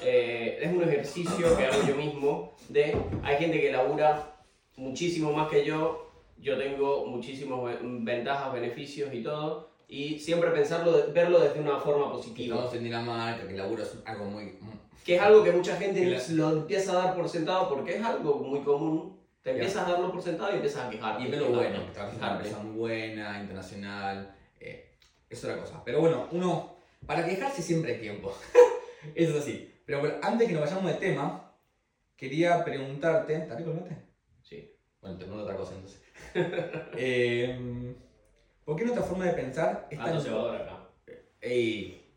eh, 0.00 0.58
es 0.60 0.72
un 0.72 0.82
ejercicio 0.82 1.56
que 1.56 1.66
hago 1.66 1.82
yo 1.86 1.94
mismo 1.96 2.54
de... 2.68 2.96
Hay 3.22 3.36
gente 3.36 3.60
que 3.60 3.70
labura 3.72 4.34
muchísimo 4.76 5.32
más 5.32 5.48
que 5.48 5.64
yo. 5.64 6.10
Yo 6.38 6.58
tengo 6.58 7.06
muchísimas 7.06 7.62
ve- 7.64 7.78
ventajas, 7.82 8.52
beneficios 8.52 9.12
y 9.14 9.22
todo. 9.22 9.70
Y 9.88 10.18
siempre 10.18 10.50
pensarlo, 10.50 11.12
verlo 11.12 11.38
desde 11.40 11.60
una 11.60 11.78
forma 11.78 12.10
positiva. 12.10 12.56
Estamos 12.56 12.74
en 12.76 12.84
Dinamarca, 12.84 13.46
que 13.46 13.54
laburo 13.54 13.82
es 13.82 13.96
algo 14.04 14.24
muy... 14.24 14.58
Que 15.04 15.16
es 15.16 15.20
algo 15.20 15.42
que 15.44 15.52
mucha 15.52 15.76
gente 15.76 16.00
Claro. 16.04 16.22
lo 16.30 16.50
empieza 16.60 16.92
a 16.92 17.04
dar 17.06 17.14
por 17.16 17.28
sentado 17.28 17.68
porque 17.68 17.96
es 17.96 18.04
algo 18.04 18.36
muy 18.36 18.60
común. 18.60 19.18
Te 19.42 19.50
empiezas 19.50 19.86
a 19.88 19.92
darlo 19.92 20.12
por 20.12 20.22
sentado 20.22 20.52
y 20.52 20.54
empiezas 20.56 20.86
a 20.86 20.90
quejarte. 20.90 21.24
Y 21.24 21.26
ve 21.30 21.36
lo 21.36 21.48
bueno, 21.48 21.80
trabajas 21.92 22.16
en 22.16 22.22
una 22.24 22.32
empresa 22.36 22.58
muy 22.60 22.76
buena, 22.78 23.40
internacional, 23.40 24.34
eh, 24.60 24.92
es 25.28 25.42
otra 25.44 25.58
cosa. 25.58 25.82
Pero 25.84 26.00
bueno, 26.00 26.28
uno, 26.30 26.76
para 27.04 27.26
quejarse 27.26 27.60
siempre 27.62 27.94
hay 27.94 28.00
tiempo. 28.00 28.32
Eso 29.16 29.32
es 29.36 29.42
así. 29.42 29.71
Pero 29.84 30.00
bueno, 30.00 30.16
antes 30.22 30.48
que 30.48 30.54
nos 30.54 30.62
vayamos 30.62 30.86
de 30.86 30.98
tema, 30.98 31.54
quería 32.16 32.64
preguntarte, 32.64 33.34
¿está 33.34 33.56
rico 33.56 33.70
el 33.70 33.80
mate? 33.80 33.96
Sí. 34.42 34.74
Bueno, 35.00 35.18
te 35.18 35.24
pregunto 35.24 35.44
otra 35.44 35.56
cosa 35.56 35.74
entonces. 35.74 36.02
Eh, 36.96 37.94
¿Por 38.64 38.76
qué 38.76 38.84
nuestra 38.84 39.04
forma 39.04 39.26
de 39.26 39.32
pensar 39.32 39.88
es 39.90 39.98
Alto 39.98 40.12
tan... 40.12 40.22
cebador 40.22 40.56
acá. 40.56 40.88
Ey, 41.40 42.08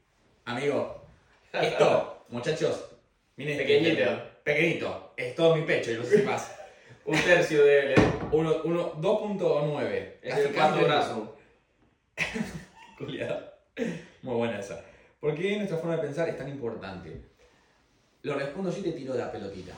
amigo, 0.45 1.07
esto, 1.51 2.25
muchachos, 2.29 2.91
miren 3.35 3.59
este 3.59 3.65
Pequeñito. 3.65 4.21
Pequeñito, 4.43 5.13
es 5.17 5.35
todo 5.35 5.55
mi 5.55 5.63
pecho 5.63 5.91
y 5.91 5.95
no 5.95 6.03
sé 6.03 6.23
más. 6.23 6.55
Un 7.05 7.19
tercio 7.19 7.63
de 7.63 7.79
él, 7.79 7.91
¿eh? 7.91 7.95
Uno, 8.31 8.61
uno, 8.63 8.93
2.9. 8.95 10.13
Es 10.21 10.33
casi 10.33 10.47
el 10.47 10.53
cuarto 10.53 10.85
brazo. 10.85 11.37
Culiado. 12.97 13.53
Muy 14.23 14.35
buena 14.35 14.59
esa. 14.59 14.83
¿Por 15.19 15.35
qué 15.35 15.57
nuestra 15.57 15.77
forma 15.77 15.97
de 15.97 16.01
pensar 16.03 16.29
es 16.29 16.37
tan 16.37 16.49
importante? 16.49 17.21
Lo 18.25 18.33
respondo 18.33 18.71
yo 18.71 18.79
y 18.79 18.81
te 18.81 18.93
tiro 18.93 19.13
la 19.13 19.31
pelotita. 19.31 19.73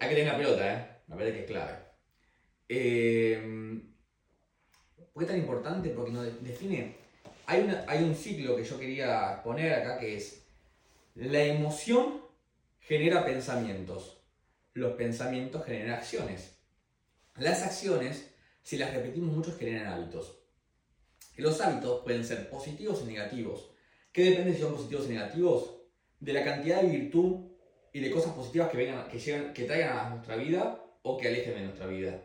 Hay 0.00 0.08
que 0.08 0.14
tener 0.16 0.32
la 0.32 0.36
pelota, 0.36 0.72
¿eh? 0.74 0.86
Me 1.06 1.14
parece 1.14 1.34
que 1.36 1.40
es 1.42 1.46
clave. 1.46 1.78
Eh, 2.68 3.80
¿Por 5.12 5.24
tan 5.24 5.36
importante? 5.38 5.90
Porque 5.90 6.10
nos 6.10 6.24
de- 6.24 6.32
define. 6.40 6.96
Hay, 7.46 7.60
una- 7.62 7.84
hay 7.86 8.02
un 8.02 8.16
ciclo 8.16 8.56
que 8.56 8.64
yo 8.64 8.76
quería 8.76 9.40
poner 9.44 9.72
acá 9.72 10.00
que 10.00 10.16
es: 10.16 10.42
la 11.14 11.44
emoción 11.44 12.20
genera 12.80 13.24
pensamientos, 13.24 14.20
los 14.74 14.94
pensamientos 14.94 15.64
generan 15.64 15.92
acciones. 15.92 16.56
Las 17.36 17.62
acciones, 17.62 18.32
si 18.64 18.78
las 18.78 18.92
repetimos 18.92 19.30
mucho, 19.36 19.56
generan 19.56 19.92
hábitos. 19.92 20.40
Y 21.36 21.42
los 21.42 21.60
hábitos 21.60 22.02
pueden 22.02 22.24
ser 22.24 22.50
positivos 22.50 23.00
o 23.02 23.06
negativos. 23.06 23.70
¿Qué 24.12 24.24
depende 24.24 24.54
si 24.54 24.60
son 24.60 24.74
positivos 24.74 25.06
o 25.06 25.08
negativos? 25.08 25.76
De 26.18 26.32
la 26.32 26.42
cantidad 26.42 26.82
de 26.82 26.88
virtud 26.88 27.49
y 27.92 28.00
de 28.00 28.10
cosas 28.10 28.32
positivas 28.34 28.70
que, 28.70 28.76
vengan, 28.76 29.08
que, 29.08 29.18
llegan, 29.18 29.52
que 29.52 29.64
traigan 29.64 29.98
a 29.98 30.10
nuestra 30.10 30.36
vida 30.36 30.84
o 31.02 31.16
que 31.16 31.28
alejen 31.28 31.54
de 31.54 31.62
nuestra 31.62 31.86
vida. 31.86 32.22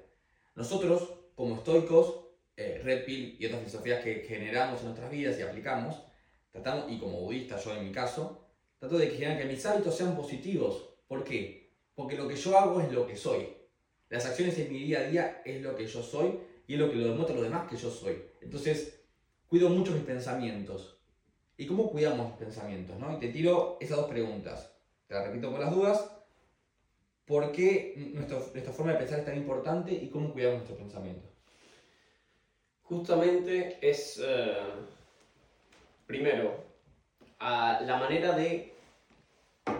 Nosotros, 0.55 1.09
como 1.35 1.55
estoicos, 1.55 2.25
eh, 2.57 2.81
Red 2.83 3.05
Pill 3.05 3.35
y 3.39 3.45
otras 3.45 3.61
filosofías 3.61 4.03
que 4.03 4.25
generamos 4.27 4.79
en 4.79 4.85
nuestras 4.85 5.11
vidas 5.11 5.37
y 5.37 5.41
aplicamos, 5.41 6.01
tratamos, 6.51 6.91
y 6.91 6.97
como 6.97 7.19
budista 7.19 7.59
yo 7.59 7.75
en 7.75 7.85
mi 7.85 7.91
caso, 7.91 8.47
trato 8.79 8.97
de 8.97 9.09
generar 9.09 9.37
que 9.37 9.45
mis 9.45 9.65
hábitos 9.65 9.95
sean 9.95 10.15
positivos. 10.15 10.89
¿Por 11.07 11.23
qué? 11.23 11.73
Porque 11.93 12.15
lo 12.15 12.27
que 12.27 12.35
yo 12.35 12.57
hago 12.57 12.79
es 12.81 12.91
lo 12.91 13.05
que 13.07 13.15
soy. 13.15 13.47
Las 14.09 14.25
acciones 14.25 14.57
en 14.59 14.71
mi 14.71 14.79
día 14.79 14.99
a 14.99 15.03
día 15.03 15.41
es 15.43 15.61
lo 15.61 15.75
que 15.75 15.87
yo 15.87 16.01
soy 16.01 16.39
y 16.67 16.73
es 16.75 16.79
lo 16.79 16.89
que 16.89 16.95
lo 16.95 17.09
demuestra 17.09 17.35
a 17.35 17.39
los 17.39 17.49
demás 17.49 17.69
que 17.69 17.75
yo 17.75 17.89
soy. 17.89 18.21
Entonces, 18.41 19.01
cuido 19.47 19.69
mucho 19.69 19.91
mis 19.91 20.03
pensamientos. 20.03 20.97
¿Y 21.57 21.65
cómo 21.65 21.89
cuidamos 21.89 22.29
los 22.29 22.37
pensamientos? 22.37 22.97
¿no? 22.99 23.15
Y 23.15 23.19
te 23.19 23.29
tiro 23.29 23.77
esas 23.79 23.97
dos 23.97 24.09
preguntas. 24.09 24.74
Te 25.07 25.13
las 25.13 25.23
repito 25.25 25.51
por 25.51 25.59
las 25.59 25.71
dudas. 25.71 26.11
¿Por 27.25 27.51
qué 27.51 28.11
nuestro- 28.13 28.49
nuestra 28.53 28.71
forma 28.73 28.91
de 28.93 28.99
pensar 28.99 29.19
es 29.19 29.25
tan 29.25 29.37
importante 29.37 29.91
y 29.91 30.09
cómo 30.09 30.31
cuidamos 30.31 30.57
nuestros 30.57 30.77
pensamientos? 30.77 31.31
Justamente 32.83 33.79
es, 33.81 34.21
eh, 34.23 34.57
primero, 36.05 36.63
la 37.39 37.97
manera 37.99 38.33
de 38.33 38.73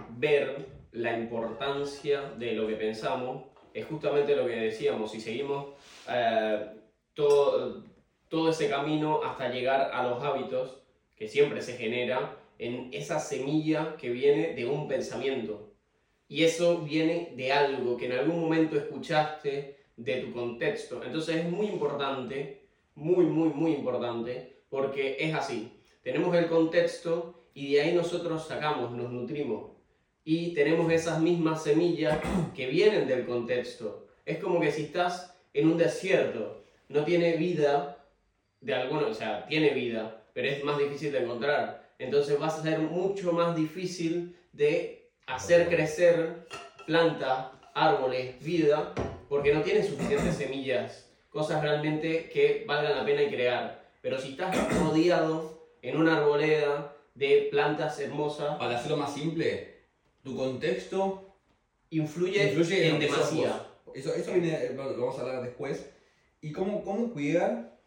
ver 0.10 0.66
la 0.92 1.18
importancia 1.18 2.22
de 2.38 2.54
lo 2.54 2.68
que 2.68 2.76
pensamos, 2.76 3.44
es 3.74 3.86
justamente 3.86 4.36
lo 4.36 4.46
que 4.48 4.56
decíamos, 4.56 5.12
si 5.12 5.20
seguimos 5.20 5.74
eh, 6.08 6.80
todo, 7.14 7.84
todo 8.30 8.50
ese 8.50 8.70
camino 8.70 9.22
hasta 9.24 9.50
llegar 9.50 9.92
a 9.94 10.04
los 10.04 10.24
hábitos, 10.24 10.82
que 11.16 11.28
siempre 11.28 11.62
se 11.62 11.74
genera 11.78 12.38
en 12.60 12.90
esa 12.94 13.20
semilla 13.20 13.96
que 13.98 14.10
viene 14.10 14.54
de 14.54 14.66
un 14.66 14.88
pensamiento. 14.88 15.74
Y 16.28 16.44
eso 16.44 16.80
viene 16.80 17.34
de 17.36 17.52
algo 17.52 17.98
que 17.98 18.08
en 18.08 18.14
algún 18.14 18.40
momento 18.40 18.78
escuchaste 18.78 19.78
de 19.96 20.16
tu 20.22 20.34
contexto. 20.34 21.04
Entonces 21.04 21.38
es 21.38 21.50
muy 21.50 21.68
importante 21.68 22.66
muy, 22.96 23.26
muy, 23.26 23.50
muy 23.50 23.74
importante, 23.74 24.62
porque 24.70 25.18
es 25.20 25.34
así. 25.36 25.72
Tenemos 26.02 26.36
el 26.36 26.48
contexto 26.48 27.44
y 27.54 27.74
de 27.74 27.82
ahí 27.82 27.94
nosotros 27.94 28.48
sacamos, 28.48 28.92
nos 28.92 29.12
nutrimos. 29.12 29.72
Y 30.24 30.54
tenemos 30.54 30.92
esas 30.92 31.22
mismas 31.22 31.64
semillas 31.64 32.20
que 32.56 32.68
vienen 32.68 33.08
del 33.08 33.26
contexto. 33.26 34.08
Es 34.26 34.40
como 34.40 34.60
que 34.60 34.72
si 34.72 34.84
estás 34.84 35.38
en 35.54 35.70
un 35.70 35.78
desierto, 35.78 36.64
no 36.90 37.04
tiene 37.04 37.38
vida 37.38 38.04
de 38.62 38.74
alguna, 38.74 39.08
o 39.08 39.14
sea, 39.14 39.46
tiene 39.46 39.70
vida, 39.72 40.24
pero 40.34 40.48
es 40.48 40.64
más 40.64 40.80
difícil 40.80 41.12
de 41.12 41.20
encontrar. 41.20 41.85
Entonces 42.00 42.40
va 42.42 42.48
a 42.48 42.62
ser 42.62 42.80
mucho 42.80 43.32
más 43.32 43.56
difícil 43.56 44.36
de 44.52 45.10
hacer 45.28 45.70
crecer 45.70 46.48
plantas, 46.86 47.48
árboles, 47.74 48.40
vida, 48.44 48.94
porque 49.30 49.54
no 49.54 49.62
tiene 49.62 49.84
suficientes 49.84 50.36
semillas 50.36 51.06
cosas 51.36 51.62
realmente 51.62 52.30
que 52.30 52.64
valgan 52.66 52.96
la 52.96 53.04
pena 53.04 53.24
y 53.24 53.28
crear. 53.28 53.86
Pero 54.02 54.18
si 54.18 54.32
estás 54.32 54.56
rodeado 54.80 55.68
en 55.82 55.98
una 55.98 56.16
arboleda 56.16 56.96
de 57.14 57.50
plantas 57.52 58.00
hermosas, 58.00 58.56
Para 58.56 58.78
hacerlo 58.78 58.96
más 58.96 59.14
simple, 59.14 59.82
tu 60.24 60.38
contexto 60.38 61.36
influye, 61.90 62.54
influye 62.54 62.88
en 62.88 63.02
sos 63.02 63.12
demasía. 63.12 63.68
Eso, 63.94 64.14
eso 64.14 64.32
viene, 64.32 64.54
eh, 64.54 64.74
lo 64.74 64.92
lo 64.92 64.98
vamos 64.98 65.18
a 65.20 65.24
hablar 65.24 65.44
después. 65.44 65.90
Y 66.40 66.54
cómo, 66.54 66.82
cómo 66.86 67.12
cuidar 67.12 67.78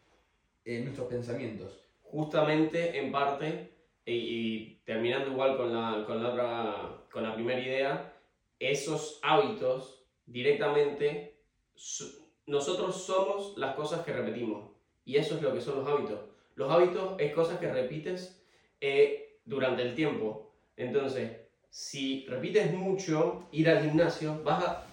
eh, 0.65 0.81
nuestros 0.81 1.07
pensamientos. 1.07 1.79
justamente 2.03 2.99
en 2.99 3.11
parte, 3.11 3.71
y, 4.09 4.15
y 4.15 4.81
terminando 4.85 5.31
igual 5.31 5.57
con 5.57 5.73
la, 5.73 6.05
con, 6.05 6.21
la 6.23 6.29
otra, 6.29 7.05
con 7.11 7.23
la 7.23 7.33
primera 7.35 7.59
idea, 7.59 8.13
esos 8.59 9.19
hábitos 9.23 10.03
directamente, 10.25 11.39
so- 11.75 12.05
nosotros 12.45 13.03
somos 13.05 13.57
las 13.57 13.75
cosas 13.75 14.03
que 14.03 14.13
repetimos. 14.13 14.71
Y 15.05 15.17
eso 15.17 15.35
es 15.35 15.41
lo 15.41 15.53
que 15.53 15.61
son 15.61 15.77
los 15.79 15.87
hábitos. 15.87 16.19
Los 16.55 16.71
hábitos 16.71 17.15
es 17.19 17.33
cosas 17.33 17.59
que 17.59 17.71
repites 17.71 18.41
eh, 18.81 19.39
durante 19.45 19.81
el 19.83 19.95
tiempo. 19.95 20.51
Entonces, 20.75 21.31
si 21.69 22.25
repites 22.27 22.73
mucho 22.73 23.47
ir 23.51 23.69
al 23.69 23.83
gimnasio, 23.83 24.41
vas 24.43 24.63
a, 24.65 24.83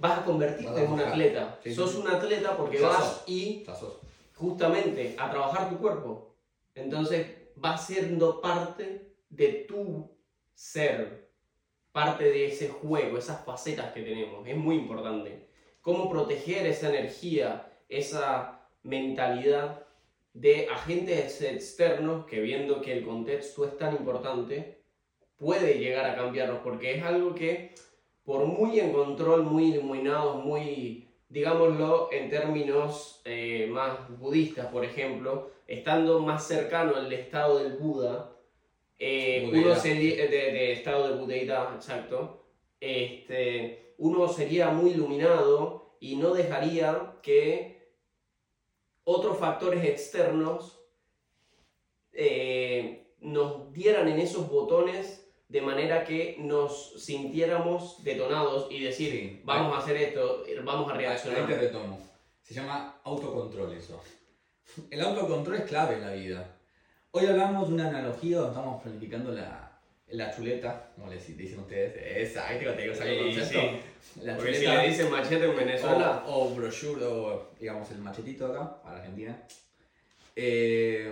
vas 0.00 0.18
a 0.18 0.24
convertirte 0.24 0.70
Vas 0.72 0.80
a 0.80 0.84
en 0.84 0.92
un 0.92 1.00
atleta. 1.00 1.58
Sí, 1.62 1.74
Sos 1.74 1.92
sí. 1.92 1.98
un 1.98 2.08
atleta 2.08 2.56
porque 2.56 2.80
vas 2.80 3.22
y 3.26 3.64
justamente 4.34 5.14
a 5.18 5.30
trabajar 5.30 5.68
tu 5.70 5.78
cuerpo. 5.78 6.34
Entonces 6.74 7.26
va 7.62 7.76
siendo 7.76 8.40
parte 8.40 9.12
de 9.30 9.66
tu 9.68 10.10
ser, 10.54 11.30
parte 11.92 12.24
de 12.24 12.46
ese 12.46 12.68
juego, 12.68 13.18
esas 13.18 13.44
facetas 13.44 13.92
que 13.92 14.02
tenemos. 14.02 14.46
Es 14.46 14.56
muy 14.56 14.76
importante. 14.76 15.48
Cómo 15.80 16.10
proteger 16.10 16.66
esa 16.66 16.88
energía, 16.88 17.72
esa 17.88 18.68
mentalidad 18.82 19.86
de 20.32 20.68
agentes 20.68 21.40
externos 21.40 22.26
que 22.26 22.40
viendo 22.40 22.82
que 22.82 22.92
el 22.92 23.04
contexto 23.04 23.64
es 23.64 23.76
tan 23.78 23.94
importante, 23.94 24.82
puede 25.36 25.78
llegar 25.78 26.04
a 26.04 26.16
cambiarnos, 26.16 26.60
porque 26.62 26.96
es 26.96 27.04
algo 27.04 27.34
que 27.34 27.74
por 28.24 28.44
muy 28.44 28.80
en 28.80 28.92
control, 28.92 29.44
muy 29.44 29.72
iluminados, 29.72 30.44
muy 30.44 31.08
digámoslo 31.28 32.08
en 32.12 32.28
términos 32.28 33.20
eh, 33.24 33.68
más 33.70 33.96
budistas, 34.18 34.66
por 34.66 34.84
ejemplo, 34.84 35.50
estando 35.66 36.20
más 36.20 36.46
cercano 36.46 36.96
al 36.96 37.12
estado 37.12 37.58
del 37.58 37.74
Buda, 37.76 38.32
eh, 38.98 39.50
uno 39.52 39.74
sería, 39.76 40.16
de, 40.26 40.28
de 40.28 40.72
estado 40.72 41.08
de 41.08 41.14
budeidad, 41.20 41.74
exacto, 41.74 42.44
este, 42.80 43.94
uno 43.98 44.28
sería 44.28 44.70
muy 44.70 44.90
iluminado 44.90 45.96
y 46.00 46.16
no 46.16 46.32
dejaría 46.34 47.14
que 47.22 47.90
otros 49.04 49.38
factores 49.38 49.84
externos 49.84 50.80
eh, 52.12 53.12
nos 53.20 53.72
dieran 53.72 54.08
en 54.08 54.18
esos 54.18 54.48
botones 54.48 55.22
de 55.48 55.60
manera 55.62 56.04
que 56.04 56.36
nos 56.40 56.94
sintiéramos 57.04 58.02
detonados 58.02 58.66
y 58.70 58.80
decir, 58.82 59.10
Sí. 59.12 59.40
vamos 59.44 59.74
a 59.74 59.78
hacer 59.78 59.96
esto, 59.96 60.42
vamos 60.64 60.88
a 60.88 60.92
Ahí 60.94 60.98
te 60.98 61.06
reaccionar. 61.06 61.48
retomo. 61.48 61.98
Se 62.42 62.54
llama 62.54 63.00
autocontrol 63.04 63.72
eso. 63.72 64.00
El 64.90 65.00
autocontrol 65.00 65.56
es 65.56 65.64
clave 65.64 65.94
en 65.96 66.00
la 66.02 66.12
vida. 66.12 66.56
Hoy 67.12 67.26
hablamos 67.26 67.68
de 67.68 67.74
una 67.74 67.88
analogía 67.88 68.38
donde 68.38 68.50
estamos 68.50 68.82
planificando 68.82 69.32
la, 69.32 69.80
la 70.08 70.34
chuleta, 70.34 70.92
como 70.94 71.08
le 71.10 71.16
dicen 71.16 71.60
ustedes. 71.60 72.30
Esa, 72.30 72.48
ahí 72.48 72.58
te 72.58 72.94
¿sabes 72.94 73.18
el 73.18 73.24
concepto? 73.24 73.60
sí. 73.60 74.20
La 74.22 74.36
Porque 74.36 74.54
si 74.54 74.60
chuleta 74.60 74.82
le 74.82 74.88
dicen 74.88 75.10
machete 75.10 75.44
en 75.46 75.56
Venezuela, 75.56 76.24
o, 76.26 76.44
o 76.44 76.54
brochure, 76.54 77.04
o 77.04 77.50
digamos 77.58 77.90
el 77.90 77.98
machetito 77.98 78.46
acá, 78.46 78.82
para 78.82 78.98
Argentina. 78.98 79.36
Eh, 80.34 81.10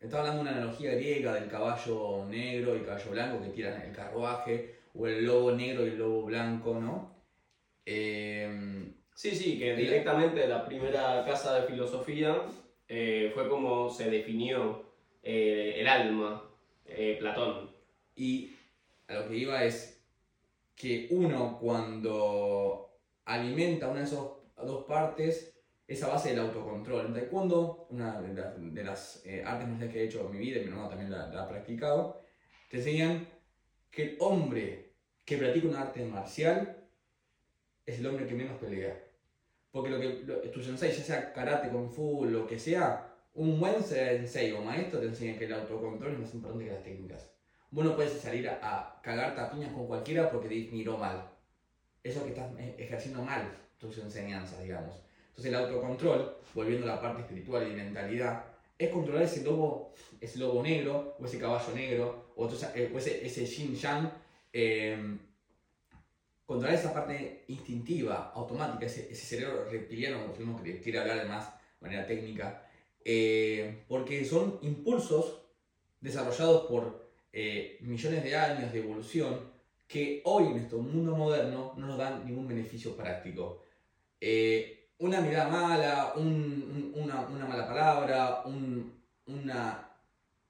estaba 0.00 0.22
hablando 0.22 0.44
de 0.44 0.48
una 0.50 0.58
analogía 0.58 0.92
griega 0.94 1.34
del 1.34 1.48
caballo 1.48 2.24
negro 2.28 2.74
y 2.74 2.78
el 2.78 2.84
caballo 2.84 3.10
blanco 3.10 3.42
que 3.42 3.48
tiran 3.50 3.80
el 3.82 3.92
carruaje, 3.92 4.76
o 4.94 5.06
el 5.06 5.24
lobo 5.24 5.52
negro 5.52 5.84
y 5.84 5.88
el 5.88 5.98
lobo 5.98 6.22
blanco, 6.22 6.74
¿no? 6.74 7.16
Eh, 7.84 8.92
sí, 9.14 9.34
sí, 9.34 9.58
que 9.58 9.74
directamente 9.74 10.46
la 10.46 10.64
primera 10.64 11.24
casa 11.24 11.60
de 11.60 11.66
filosofía 11.66 12.42
eh, 12.88 13.30
fue 13.34 13.48
como 13.48 13.90
se 13.90 14.10
definió 14.10 14.82
eh, 15.22 15.74
el 15.78 15.88
alma, 15.88 16.48
eh, 16.84 17.16
Platón. 17.18 17.70
Y 18.14 18.54
a 19.08 19.14
lo 19.14 19.28
que 19.28 19.36
iba 19.36 19.64
es 19.64 20.02
que 20.74 21.08
uno 21.10 21.58
cuando 21.60 22.90
alimenta 23.24 23.88
una 23.88 24.00
de 24.00 24.06
esas 24.06 24.20
dos 24.56 24.84
partes 24.86 25.54
es 25.88 26.02
a 26.02 26.08
base 26.08 26.30
del 26.30 26.40
autocontrol. 26.40 27.06
En 27.06 27.14
taekwondo, 27.14 27.86
una 27.90 28.20
de, 28.20 28.34
la- 28.34 28.50
de 28.56 28.84
las 28.84 29.24
eh, 29.26 29.42
artes 29.44 29.68
marciales 29.68 29.92
que 29.94 30.00
he 30.02 30.06
hecho 30.06 30.20
en 30.26 30.32
mi 30.32 30.38
vida, 30.38 30.58
y 30.60 30.64
mi 30.64 30.70
hermano 30.70 30.88
también 30.88 31.10
la, 31.10 31.28
la 31.28 31.42
ha 31.42 31.48
practicado, 31.48 32.20
te 32.68 32.78
enseñan 32.78 33.28
que 33.90 34.02
el 34.02 34.16
hombre 34.20 34.92
que 35.24 35.36
practica 35.38 35.68
un 35.68 35.76
arte 35.76 36.04
marcial 36.04 36.76
es 37.86 37.98
el 38.00 38.06
hombre 38.06 38.26
que 38.26 38.34
menos 38.34 38.58
pelea. 38.58 39.02
Porque 39.76 39.90
lo 39.90 40.00
que 40.00 40.22
lo- 40.24 40.40
tu 40.50 40.62
sensei, 40.62 40.90
ya 40.90 41.04
sea 41.04 41.32
karate, 41.34 41.68
kung 41.68 41.90
fu, 41.90 42.24
lo 42.24 42.46
que 42.46 42.58
sea, 42.58 43.12
un 43.34 43.60
buen 43.60 43.82
sensei 43.82 44.50
o 44.52 44.62
maestro 44.62 45.00
te 45.00 45.06
enseña 45.06 45.36
que 45.36 45.44
el 45.44 45.52
autocontrol 45.52 46.12
es 46.14 46.18
más 46.18 46.32
importante 46.32 46.64
que 46.64 46.72
las 46.72 46.82
técnicas. 46.82 47.30
Vos 47.70 47.84
no 47.84 47.94
puedes 47.94 48.18
salir 48.18 48.48
a, 48.48 48.54
a 48.62 49.02
cagar 49.02 49.36
tapiñas 49.36 49.72
con 49.74 49.86
cualquiera 49.86 50.30
porque 50.30 50.48
te 50.48 50.72
miró 50.72 50.96
mal. 50.96 51.28
Eso 52.02 52.22
que 52.24 52.30
estás 52.30 52.50
eh, 52.58 52.74
ejerciendo 52.78 53.20
mal 53.22 53.42
tus 53.76 53.98
enseñanzas, 53.98 54.62
digamos. 54.62 54.96
Entonces 55.28 55.52
el 55.52 55.56
autocontrol, 55.56 56.38
volviendo 56.54 56.86
a 56.90 56.94
la 56.94 57.00
parte 57.02 57.20
espiritual 57.20 57.68
y 57.70 57.74
mentalidad, 57.74 58.44
es 58.78 58.88
controlar 58.88 59.24
ese 59.24 59.44
lobo, 59.44 59.92
ese 60.22 60.38
lobo 60.38 60.62
negro, 60.62 61.16
o 61.20 61.26
ese 61.26 61.38
caballo 61.38 61.74
negro, 61.74 62.32
o, 62.34 62.48
eh, 62.48 62.90
ese, 62.96 63.26
ese 63.26 63.44
yin 63.44 63.74
yang, 63.74 64.10
eh, 64.54 65.18
controlar 66.46 66.78
esa 66.78 66.94
parte 66.94 67.44
instintiva, 67.48 68.32
automática, 68.34 68.86
ese, 68.86 69.12
cerebro 69.14 69.68
reptiliano, 69.70 70.22
como 70.22 70.34
si 70.36 70.42
uno 70.42 70.62
que 70.62 70.80
quiere 70.80 71.00
hablar 71.00 71.18
de 71.18 71.24
más 71.28 71.52
manera 71.80 72.06
técnica, 72.06 72.62
eh, 73.04 73.84
porque 73.88 74.24
son 74.24 74.58
impulsos 74.62 75.42
desarrollados 76.00 76.66
por 76.66 77.10
eh, 77.32 77.78
millones 77.80 78.22
de 78.24 78.36
años 78.36 78.72
de 78.72 78.78
evolución 78.78 79.40
que 79.86 80.22
hoy 80.24 80.44
en 80.46 80.52
nuestro 80.56 80.78
mundo 80.78 81.14
moderno 81.14 81.74
no 81.76 81.86
nos 81.86 81.98
dan 81.98 82.24
ningún 82.26 82.48
beneficio 82.48 82.96
práctico. 82.96 83.62
Eh, 84.20 84.90
una 84.98 85.20
mirada 85.20 85.48
mala, 85.48 86.12
un- 86.16 86.92
un- 86.94 87.02
una, 87.04 87.20
una 87.26 87.46
mala 87.46 87.66
palabra, 87.68 88.42
un- 88.46 89.02
una, 89.26 89.90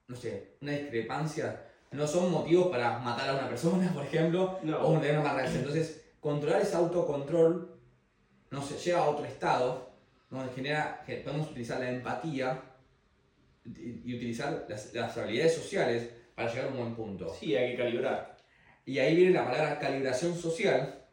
no 0.09 0.17
sé, 0.17 0.57
una 0.61 0.73
discrepancia, 0.73 1.65
no 1.92 2.07
son 2.07 2.31
motivos 2.31 2.68
para 2.68 2.99
matar 2.99 3.31
a 3.31 3.35
una 3.35 3.49
persona, 3.49 3.90
por 3.94 4.05
ejemplo, 4.05 4.59
No. 4.62 4.79
o 4.87 4.99
tener 4.99 5.12
una 5.18 5.22
mala 5.22 5.38
reacción. 5.40 5.61
Entonces, 5.61 6.05
controlar 6.20 6.61
ese 6.62 6.77
autocontrol 6.77 7.77
nos 8.51 8.85
lleva 8.85 9.01
a 9.01 9.09
otro 9.09 9.25
estado, 9.25 9.90
donde 10.31 10.53
genera, 10.53 11.05
podemos 11.25 11.51
utilizar 11.51 11.79
la 11.81 11.90
empatía 11.90 12.61
y, 13.64 14.03
y 14.05 14.16
utilizar 14.16 14.66
las, 14.68 14.92
las 14.94 15.16
habilidades 15.16 15.55
sociales 15.55 16.11
para 16.35 16.51
llegar 16.51 16.66
a 16.66 16.68
un 16.70 16.77
buen 16.79 16.94
punto. 16.94 17.33
Sí, 17.35 17.55
hay 17.57 17.72
que 17.72 17.83
calibrar. 17.83 18.37
Y 18.85 18.99
ahí 18.99 19.16
viene 19.16 19.33
la 19.33 19.44
palabra 19.44 19.79
calibración 19.79 20.37
social, 20.37 21.05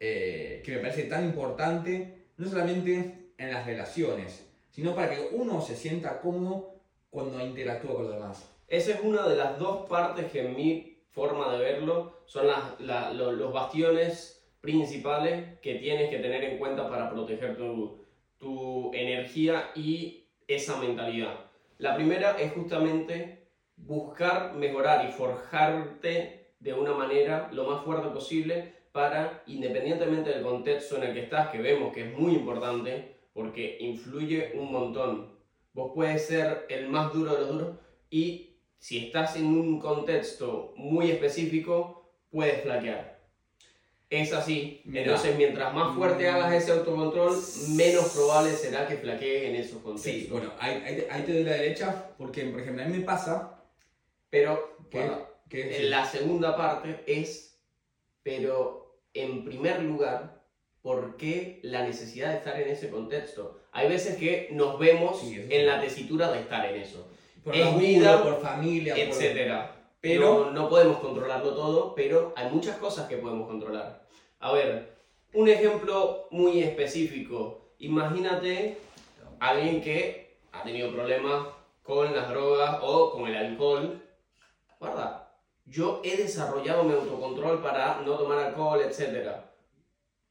eh, 0.00 0.62
que 0.64 0.72
me 0.72 0.78
parece 0.78 1.04
tan 1.04 1.24
importante, 1.24 2.26
no 2.36 2.48
solamente 2.48 3.32
en 3.38 3.50
las 3.52 3.66
relaciones, 3.66 4.44
sino 4.70 4.94
para 4.94 5.10
que 5.10 5.28
uno 5.32 5.60
se 5.62 5.74
sienta 5.74 6.20
cómodo 6.20 6.74
cuando 7.10 7.40
interactúa 7.44 7.94
con 7.94 8.04
los 8.04 8.14
demás. 8.14 8.44
Esa 8.68 8.92
es 8.92 9.00
una 9.02 9.26
de 9.26 9.36
las 9.36 9.58
dos 9.58 9.88
partes 9.88 10.30
que 10.30 10.46
en 10.46 10.54
mi 10.54 10.98
forma 11.10 11.50
de 11.52 11.58
verlo 11.58 12.18
son 12.26 12.46
los 12.78 13.52
bastiones 13.52 14.46
principales 14.60 15.58
que 15.60 15.76
tienes 15.76 16.10
que 16.10 16.18
tener 16.18 16.44
en 16.44 16.58
cuenta 16.58 16.88
para 16.88 17.10
proteger 17.10 17.56
tu, 17.56 18.04
tu 18.36 18.92
energía 18.92 19.70
y 19.74 20.26
esa 20.46 20.76
mentalidad. 20.76 21.46
La 21.78 21.96
primera 21.96 22.38
es 22.38 22.52
justamente 22.52 23.48
buscar 23.76 24.54
mejorar 24.54 25.08
y 25.08 25.12
forjarte 25.12 26.52
de 26.60 26.74
una 26.74 26.92
manera 26.92 27.48
lo 27.52 27.64
más 27.70 27.84
fuerte 27.84 28.08
posible 28.08 28.74
para, 28.92 29.42
independientemente 29.46 30.30
del 30.30 30.42
contexto 30.42 30.96
en 30.96 31.04
el 31.04 31.14
que 31.14 31.22
estás, 31.22 31.48
que 31.48 31.58
vemos 31.58 31.94
que 31.94 32.08
es 32.08 32.18
muy 32.18 32.34
importante 32.34 33.16
porque 33.32 33.78
influye 33.80 34.52
un 34.54 34.72
montón. 34.72 35.38
Vos 35.72 35.92
puedes 35.94 36.26
ser 36.26 36.66
el 36.68 36.88
más 36.88 37.14
duro 37.14 37.32
de 37.32 37.38
los 37.38 37.48
duros 37.48 37.76
y 38.10 38.47
si 38.78 38.98
estás 39.06 39.36
en 39.36 39.46
un 39.46 39.78
contexto 39.80 40.72
muy 40.76 41.10
específico, 41.10 42.10
puedes 42.30 42.62
flaquear. 42.62 43.18
Es 44.10 44.32
así. 44.32 44.80
Mira. 44.84 45.02
Entonces, 45.02 45.36
mientras 45.36 45.74
más 45.74 45.94
fuerte 45.94 46.30
Mm. 46.30 46.34
hagas 46.34 46.52
ese 46.54 46.72
autocontrol, 46.72 47.36
menos 47.76 48.08
probable 48.10 48.52
será 48.52 48.86
que 48.88 48.96
flaquees 48.96 49.44
en 49.50 49.56
esos 49.56 49.82
contextos. 49.82 50.12
Sí, 50.12 50.28
bueno, 50.30 50.52
ahí, 50.58 50.82
ahí 50.86 50.96
te, 50.96 51.08
ahí 51.10 51.22
te 51.22 51.34
doy 51.34 51.44
la 51.44 51.52
derecha, 51.52 52.14
porque 52.16 52.44
por 52.46 52.60
ejemplo 52.60 52.84
a 52.84 52.86
mí 52.86 52.98
me 52.98 53.04
pasa 53.04 53.60
Pero 54.30 54.76
bueno, 54.90 55.26
que 55.50 55.76
en 55.78 55.90
la 55.90 56.06
segunda 56.06 56.56
parte 56.56 57.02
es, 57.06 57.58
pero 58.22 59.00
en 59.14 59.44
primer 59.44 59.82
lugar, 59.82 60.42
por 60.82 61.16
qué 61.16 61.60
la 61.62 61.82
necesidad 61.84 62.30
de 62.30 62.38
estar 62.38 62.58
en 62.60 62.68
ese 62.68 62.88
contexto. 62.90 63.58
Hay 63.72 63.88
veces 63.88 64.16
que 64.16 64.48
nos 64.52 64.78
vemos 64.78 65.20
Sí, 65.20 65.46
en 65.50 65.66
la 65.66 65.80
tesitura 65.80 66.30
de 66.32 66.40
estar 66.40 66.64
en 66.66 66.80
eso, 66.80 67.10
Por 67.44 67.54
Es 67.54 67.64
laburo, 67.64 67.78
vida, 67.86 68.22
por 68.22 68.40
familia, 68.40 68.94
por- 68.94 69.02
etcétera. 69.04 69.74
Pero- 70.00 70.44
no, 70.46 70.50
no 70.50 70.68
podemos 70.68 70.98
controlarlo 70.98 71.54
todo, 71.54 71.94
pero 71.94 72.32
hay 72.36 72.50
muchas 72.50 72.76
cosas 72.76 73.08
que 73.08 73.16
podemos 73.16 73.48
controlar. 73.48 74.06
A 74.40 74.52
ver, 74.52 74.96
un 75.34 75.48
ejemplo 75.48 76.28
muy 76.30 76.62
específico. 76.62 77.72
Imagínate 77.78 78.78
alguien 79.40 79.80
que 79.82 80.36
ha 80.52 80.62
tenido 80.62 80.92
problemas 80.92 81.46
con 81.82 82.14
las 82.14 82.28
drogas 82.28 82.78
o 82.82 83.12
con 83.12 83.26
el 83.28 83.36
alcohol. 83.36 84.00
Guarda, 84.78 85.32
yo 85.66 86.00
he 86.04 86.16
desarrollado 86.16 86.84
mi 86.84 86.92
autocontrol 86.94 87.60
para 87.62 88.00
no 88.02 88.14
tomar 88.16 88.38
alcohol, 88.38 88.80
etcétera. 88.80 89.52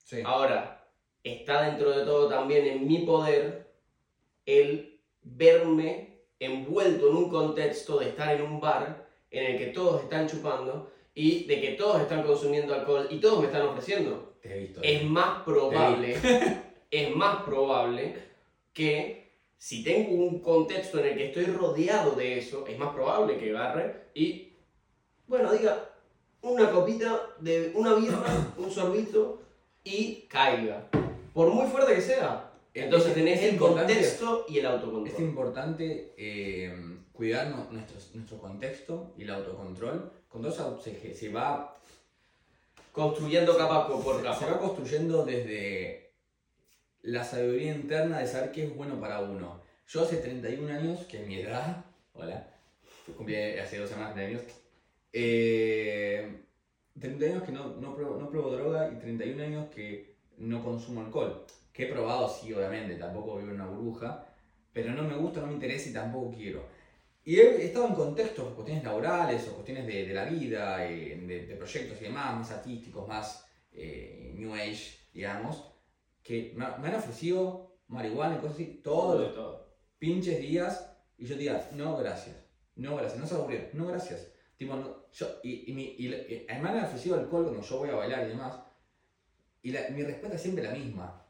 Sí. 0.03 0.21
Ahora, 0.25 0.87
está 1.23 1.63
dentro 1.63 1.91
de 1.91 2.05
todo 2.05 2.29
también 2.29 2.65
en 2.65 2.87
mi 2.87 2.99
poder 2.99 3.73
el 4.45 5.01
verme 5.21 6.16
envuelto 6.39 7.09
en 7.09 7.15
un 7.15 7.29
contexto 7.29 7.99
de 7.99 8.09
estar 8.09 8.35
en 8.35 8.41
un 8.41 8.59
bar 8.59 9.07
en 9.31 9.51
el 9.51 9.57
que 9.57 9.67
todos 9.67 10.03
están 10.03 10.27
chupando 10.27 10.91
y 11.13 11.45
de 11.45 11.59
que 11.59 11.69
todos 11.71 12.01
están 12.01 12.23
consumiendo 12.23 12.73
alcohol 12.73 13.07
y 13.09 13.19
todos 13.19 13.39
me 13.39 13.47
están 13.47 13.63
ofreciendo. 13.63 14.35
Te 14.41 14.55
he 14.55 14.59
visto. 14.59 14.81
Es 14.83 15.03
más 15.03 15.43
probable, 15.43 16.15
es 16.91 17.15
más 17.15 17.43
probable 17.43 18.15
que 18.73 19.31
si 19.57 19.83
tengo 19.83 20.11
un 20.11 20.39
contexto 20.39 20.99
en 20.99 21.07
el 21.07 21.17
que 21.17 21.25
estoy 21.27 21.45
rodeado 21.45 22.11
de 22.11 22.37
eso, 22.37 22.65
es 22.67 22.77
más 22.77 22.93
probable 22.93 23.37
que 23.37 23.49
agarre 23.49 24.03
y, 24.13 24.53
bueno, 25.27 25.51
diga 25.51 25.89
una 26.41 26.69
copita 26.69 27.29
de 27.39 27.71
una 27.73 27.95
birra, 27.95 28.53
un 28.57 28.71
sorbito 28.71 29.41
y 29.83 30.27
caiga. 30.29 30.87
Por 31.33 31.49
muy 31.49 31.67
fuerte 31.67 31.95
que 31.95 32.01
sea. 32.01 32.46
Entonces 32.79 33.09
Es- 33.09 33.15
tenés 33.15 33.39
es 33.41 33.53
el 33.53 33.57
contexto 33.57 34.45
y 34.49 34.59
el 34.59 34.65
Es 34.65 34.71
autocontrol. 34.71 35.21
importante 35.21 36.13
eh, 36.17 36.97
cuidar 37.13 37.47
nu- 37.49 37.67
nuestro, 37.71 37.97
nuestro 38.13 38.37
contexto 38.39 39.13
y 39.17 39.23
el 39.23 39.29
autocontrol. 39.31 40.11
Eso 40.47 40.79
se, 40.79 41.15
se 41.15 41.29
va 41.29 41.73
Construyendo 42.91 43.55
capa 43.57 43.87
por 43.87 44.17
Se 44.17 44.23
capa. 44.23 44.45
va 44.47 44.59
construyendo 44.59 45.23
desde 45.23 46.11
la 47.03 47.23
sabiduría 47.23 47.75
interna 47.75 48.19
de 48.19 48.27
saber 48.27 48.51
qué 48.51 48.63
es 48.65 48.75
bueno 48.75 48.99
para 48.99 49.19
uno. 49.19 49.61
Yo 49.87 50.01
hace 50.01 50.17
31 50.17 50.73
años, 50.73 51.05
que 51.05 51.21
es 51.21 51.27
mi 51.27 51.39
edad, 51.39 51.85
hola, 52.13 52.47
cumplí 53.15 53.35
hace 53.35 53.77
dos 53.77 53.89
semanas 53.91 54.15
de 54.15 54.25
años, 54.25 54.41
eh, 55.13 56.41
30 56.99 57.25
años 57.27 57.43
que 57.43 57.51
no, 57.51 57.75
no, 57.79 57.95
pruebo, 57.95 58.17
no 58.17 58.29
pruebo 58.29 58.49
droga 58.51 58.91
y 58.91 58.99
31 58.99 59.43
años 59.43 59.67
que 59.73 60.15
no 60.37 60.63
consumo 60.63 61.01
alcohol. 61.01 61.45
Que 61.77 61.83
he 61.85 61.87
probado, 61.93 62.27
sí, 62.29 62.51
obviamente, 62.53 62.95
tampoco 62.95 63.37
vivo 63.37 63.49
en 63.51 63.55
una 63.55 63.67
burbuja, 63.67 64.25
pero 64.73 64.93
no 64.93 65.03
me 65.03 65.15
gusta, 65.15 65.41
no 65.41 65.47
me 65.47 65.53
interesa 65.53 65.89
y 65.89 65.93
tampoco 65.93 66.31
quiero. 66.35 66.67
Y 67.25 67.37
he 67.39 67.65
estado 67.65 67.87
en 67.87 67.95
contextos, 67.95 68.53
cuestiones 68.55 68.83
laborales 68.83 69.47
o 69.49 69.55
cuestiones 69.55 69.87
de, 69.87 70.07
de 70.07 70.13
la 70.13 70.25
vida, 70.25 70.85
eh, 70.85 71.15
de, 71.17 71.45
de 71.47 71.55
proyectos 71.55 71.99
y 72.01 72.05
demás, 72.05 72.35
más 72.37 72.51
artísticos, 72.51 73.07
más 73.07 73.45
eh, 73.71 74.33
New 74.35 74.53
Age, 74.55 75.07
digamos, 75.13 75.65
que 76.23 76.53
me, 76.55 76.65
han 76.65 76.95
ofrecido 76.95 77.77
marihuana 77.89 78.35
y 78.35 78.39
cosas 78.39 78.55
así 78.55 78.81
todos 78.83 79.19
los 79.19 79.33
todo. 79.33 79.69
pinches 79.99 80.39
días 80.39 80.89
y 81.17 81.25
yo 81.27 81.35
diga, 81.37 81.67
no, 81.73 81.97
gracias, 81.97 82.45
no, 82.75 82.95
gracias, 82.97 83.19
no 83.21 83.27
se 83.27 83.35
aburrió, 83.35 83.69
no, 83.73 83.87
gracias. 83.87 84.31
Tipo, 84.57 84.75
no, 84.75 85.05
yo, 85.11 85.27
y, 85.43 85.71
y, 85.71 85.73
mi, 85.75 85.95
y, 85.97 86.07
y 86.13 86.45
además 86.49 86.73
me 86.73 86.79
han 86.79 86.85
ofrecido 86.85 87.15
alcohol 87.17 87.43
cuando 87.45 87.61
yo 87.63 87.77
voy 87.77 87.89
a 87.91 87.95
bailar 87.95 88.25
y 88.25 88.29
demás, 88.29 88.59
y 89.61 89.71
la- 89.71 89.89
mi 89.89 90.03
respuesta 90.03 90.35
es 90.35 90.41
siempre 90.41 90.63
la 90.63 90.71
misma, 90.71 91.26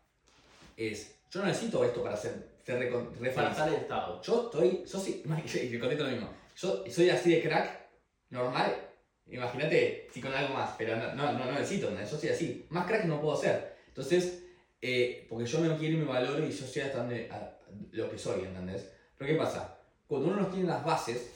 es, 0.77 1.19
yo 1.29 1.41
no 1.41 1.47
necesito 1.47 1.83
esto 1.83 2.01
para 2.03 2.15
ser, 2.15 2.59
ser 2.63 2.79
re, 2.79 2.89
re 2.89 3.31
Para 3.31 3.49
feliz. 3.49 3.51
estar 3.51 3.67
en 3.69 3.75
estado. 3.75 4.21
Yo 4.21 4.43
estoy, 4.45 4.83
yo 4.85 4.99
sí, 4.99 5.23
te 5.51 5.79
contesto 5.79 6.03
lo 6.05 6.11
mismo. 6.11 6.29
Yo 6.55 6.83
soy 6.89 7.09
así 7.09 7.31
de 7.31 7.41
crack, 7.41 7.87
normal. 8.29 8.83
Imagínate 9.29 10.07
si 10.13 10.21
con 10.21 10.33
algo 10.33 10.53
más, 10.53 10.73
pero 10.77 10.95
no, 10.95 11.13
no, 11.13 11.33
no, 11.33 11.45
no 11.45 11.51
necesito, 11.51 11.89
yo 11.99 12.05
soy 12.17 12.29
así. 12.29 12.65
Más 12.69 12.85
crack 12.87 13.03
no 13.05 13.19
puedo 13.19 13.35
ser. 13.35 13.75
Entonces, 13.87 14.43
eh, 14.81 15.25
porque 15.29 15.45
yo 15.45 15.59
me 15.59 15.75
quiero 15.75 15.95
y 15.95 15.99
me 15.99 16.05
valoro 16.05 16.45
y 16.45 16.51
yo 16.51 16.65
sé 16.65 16.83
hasta 16.83 16.99
dónde, 16.99 17.29
a- 17.31 17.53
lo 17.91 18.09
que 18.09 18.17
soy, 18.17 18.45
¿entendés? 18.45 18.89
Pero 19.17 19.31
¿qué 19.31 19.37
pasa? 19.37 19.79
Cuando 20.07 20.29
uno 20.29 20.37
no 20.41 20.47
tiene 20.47 20.67
las 20.69 20.85
bases, 20.85 21.29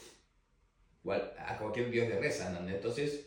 igual 1.04 1.34
a 1.38 1.58
cualquier 1.58 1.90
dios 1.90 2.08
de 2.08 2.20
reza, 2.20 2.48
¿entendés? 2.50 2.76
Entonces, 2.76 3.26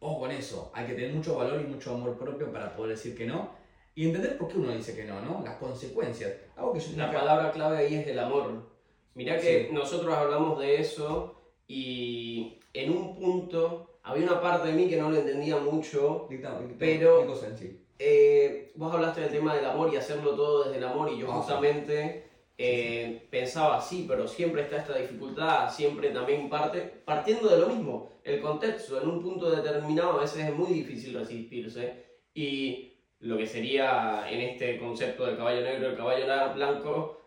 ojo 0.00 0.20
con 0.20 0.30
eso. 0.32 0.72
Hay 0.74 0.86
que 0.86 0.94
tener 0.94 1.12
mucho 1.12 1.36
valor 1.36 1.60
y 1.60 1.64
mucho 1.64 1.94
amor 1.94 2.18
propio 2.18 2.50
para 2.52 2.74
poder 2.74 2.96
decir 2.96 3.14
que 3.16 3.26
no. 3.26 3.54
Y 3.94 4.06
entender 4.06 4.38
por 4.38 4.48
qué 4.48 4.58
uno 4.58 4.72
dice 4.72 4.96
que 4.96 5.04
no, 5.04 5.20
¿no? 5.20 5.42
Las 5.44 5.56
consecuencias. 5.56 6.32
Algo 6.56 6.72
que 6.72 6.80
yo 6.80 6.96
La 6.96 7.12
palabra 7.12 7.50
clave 7.52 7.76
ahí 7.78 7.94
es 7.96 8.06
el 8.06 8.18
amor. 8.18 8.70
Mirá 9.14 9.38
que 9.38 9.66
Sí. 9.68 9.74
nosotros 9.74 10.14
hablamos 10.14 10.58
de 10.58 10.80
eso 10.80 11.34
y 11.68 12.58
en 12.72 12.90
un 12.90 13.14
punto 13.14 13.98
había 14.02 14.24
una 14.26 14.40
parte 14.40 14.68
de 14.68 14.74
mí 14.74 14.88
que 14.88 14.96
no 14.96 15.10
lo 15.10 15.16
entendía 15.18 15.58
mucho. 15.58 16.26
Dicta- 16.30 16.58
dicta- 16.58 16.76
Pero- 16.78 17.20
¿Qué 17.20 17.26
cosa 17.26 17.46
en 17.48 17.58
sí? 17.58 17.78
Eh, 17.98 18.72
vos 18.74 18.92
hablaste 18.92 19.20
del 19.20 19.30
tema 19.30 19.54
del 19.54 19.64
amor 19.66 19.92
y 19.92 19.96
hacerlo 19.96 20.34
todo 20.34 20.64
desde 20.64 20.78
el 20.78 20.84
amor 20.84 21.10
y 21.10 21.18
yo 21.18 21.26
sí. 21.26 21.32
justamente 21.32 22.30
eh, 22.58 23.26
pensaba 23.30 23.80
sí, 23.80 24.04
pero 24.08 24.26
siempre 24.28 24.62
está 24.62 24.76
esta 24.76 24.96
dificultad, 24.96 25.70
siempre 25.72 26.10
también 26.10 26.48
parte, 26.48 26.80
partiendo 27.04 27.48
de 27.48 27.58
lo 27.58 27.66
mismo, 27.68 28.10
el 28.24 28.40
contexto, 28.40 29.00
en 29.00 29.08
un 29.08 29.22
punto 29.22 29.50
determinado 29.50 30.12
a 30.18 30.20
veces 30.20 30.44
es 30.48 30.54
muy 30.54 30.68
difícil 30.72 31.14
resistirse 31.18 32.04
y 32.34 32.91
lo 33.22 33.36
que 33.38 33.46
sería 33.46 34.26
en 34.28 34.40
este 34.40 34.78
concepto 34.78 35.26
del 35.26 35.36
caballo 35.36 35.62
negro, 35.62 35.88
el 35.90 35.96
caballo 35.96 36.26
la- 36.26 36.48
blanco, 36.48 37.20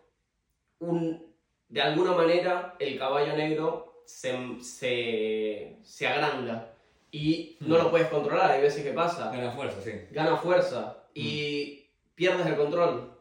un, 0.78 1.34
de 1.68 1.80
alguna 1.82 2.12
manera 2.12 2.76
el 2.78 2.98
caballo 2.98 3.34
negro 3.36 4.02
se, 4.06 4.36
se, 4.62 5.76
se 5.82 6.06
agranda 6.06 6.72
y 7.10 7.56
no 7.60 7.76
Mm. 7.76 7.82
lo 7.82 7.90
puedes 7.90 8.08
controlar, 8.08 8.50
hay 8.52 8.62
veces 8.62 8.84
que 8.84 8.92
pasa 8.92 9.30
Gana 9.32 9.50
fuerza, 9.52 9.80
sí. 9.82 9.92
gana 10.10 10.36
fuerza 10.36 11.04
y 11.14 11.86
pierdes 12.14 12.46
el 12.46 12.56
control. 12.56 13.12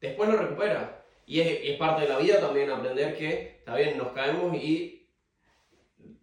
Después 0.00 0.28
lo 0.28 0.36
recupera. 0.36 1.04
Y 1.28 1.40
es, 1.40 1.64
y 1.64 1.70
es 1.72 1.78
parte 1.78 2.02
de 2.02 2.08
la 2.08 2.18
vida 2.18 2.40
también 2.40 2.70
aprender 2.70 3.16
que, 3.16 3.56
está 3.58 3.74
bien, 3.76 3.98
nos 3.98 4.08
caemos 4.08 4.54
y 4.56 5.06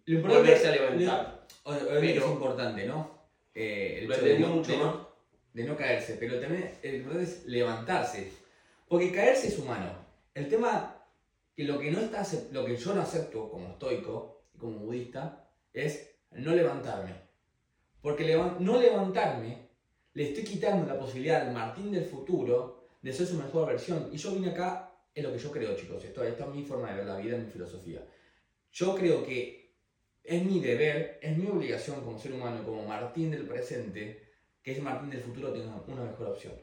Lo 0.06 0.20
volverse 0.28 0.68
a 0.68 0.70
levantar. 0.72 1.44
lo- 1.64 1.70
obviamente 1.72 2.12
Pero- 2.14 2.26
es 2.26 2.32
importante, 2.32 2.86
¿no? 2.86 3.10
Eh, 3.54 3.98
el 4.00 4.08
Lo 4.08 4.14
hecho 4.14 4.24
de 4.24 4.38
mucho 4.38 4.72
de, 4.72 4.78
no. 4.78 5.03
De 5.54 5.64
no 5.64 5.76
caerse, 5.76 6.16
pero 6.18 6.40
también 6.40 6.78
el 6.82 6.96
importante 6.96 7.24
es 7.24 7.46
levantarse. 7.46 8.30
Porque 8.88 9.12
caerse 9.12 9.48
es 9.48 9.58
humano. 9.58 9.92
El 10.34 10.48
tema, 10.48 11.00
que 11.56 11.64
lo 11.64 11.78
que, 11.78 11.90
no 11.92 12.00
está, 12.00 12.26
lo 12.50 12.66
que 12.66 12.76
yo 12.76 12.94
no 12.94 13.00
acepto 13.00 13.48
como 13.48 13.70
estoico 13.70 14.42
y 14.54 14.58
como 14.58 14.80
budista, 14.80 15.48
es 15.72 16.10
no 16.32 16.54
levantarme. 16.54 17.14
Porque 18.02 18.36
no 18.58 18.80
levantarme, 18.80 19.68
le 20.12 20.28
estoy 20.28 20.44
quitando 20.44 20.92
la 20.92 20.98
posibilidad 20.98 21.46
al 21.46 21.54
Martín 21.54 21.92
del 21.92 22.04
futuro 22.04 22.88
de 23.00 23.12
ser 23.12 23.26
su 23.26 23.36
mejor 23.36 23.68
versión. 23.68 24.10
Y 24.12 24.16
yo 24.16 24.32
vine 24.32 24.50
acá, 24.50 24.92
es 25.14 25.22
lo 25.22 25.32
que 25.32 25.38
yo 25.38 25.52
creo, 25.52 25.76
chicos. 25.76 26.04
Esto, 26.04 26.24
esta 26.24 26.44
es 26.44 26.50
mi 26.50 26.64
forma 26.64 26.90
de 26.90 26.96
ver 26.96 27.06
la 27.06 27.16
vida, 27.16 27.38
mi 27.38 27.50
filosofía. 27.50 28.04
Yo 28.72 28.96
creo 28.96 29.24
que 29.24 29.72
es 30.24 30.44
mi 30.44 30.58
deber, 30.58 31.20
es 31.22 31.36
mi 31.36 31.46
obligación 31.46 32.04
como 32.04 32.18
ser 32.18 32.32
humano, 32.32 32.64
como 32.64 32.84
Martín 32.84 33.30
del 33.30 33.46
presente, 33.46 34.23
que 34.64 34.72
ese 34.72 34.82
Martín 34.82 35.10
del 35.10 35.20
futuro 35.20 35.52
tenga 35.52 35.80
una 35.86 36.04
mejor 36.04 36.28
opción, 36.28 36.54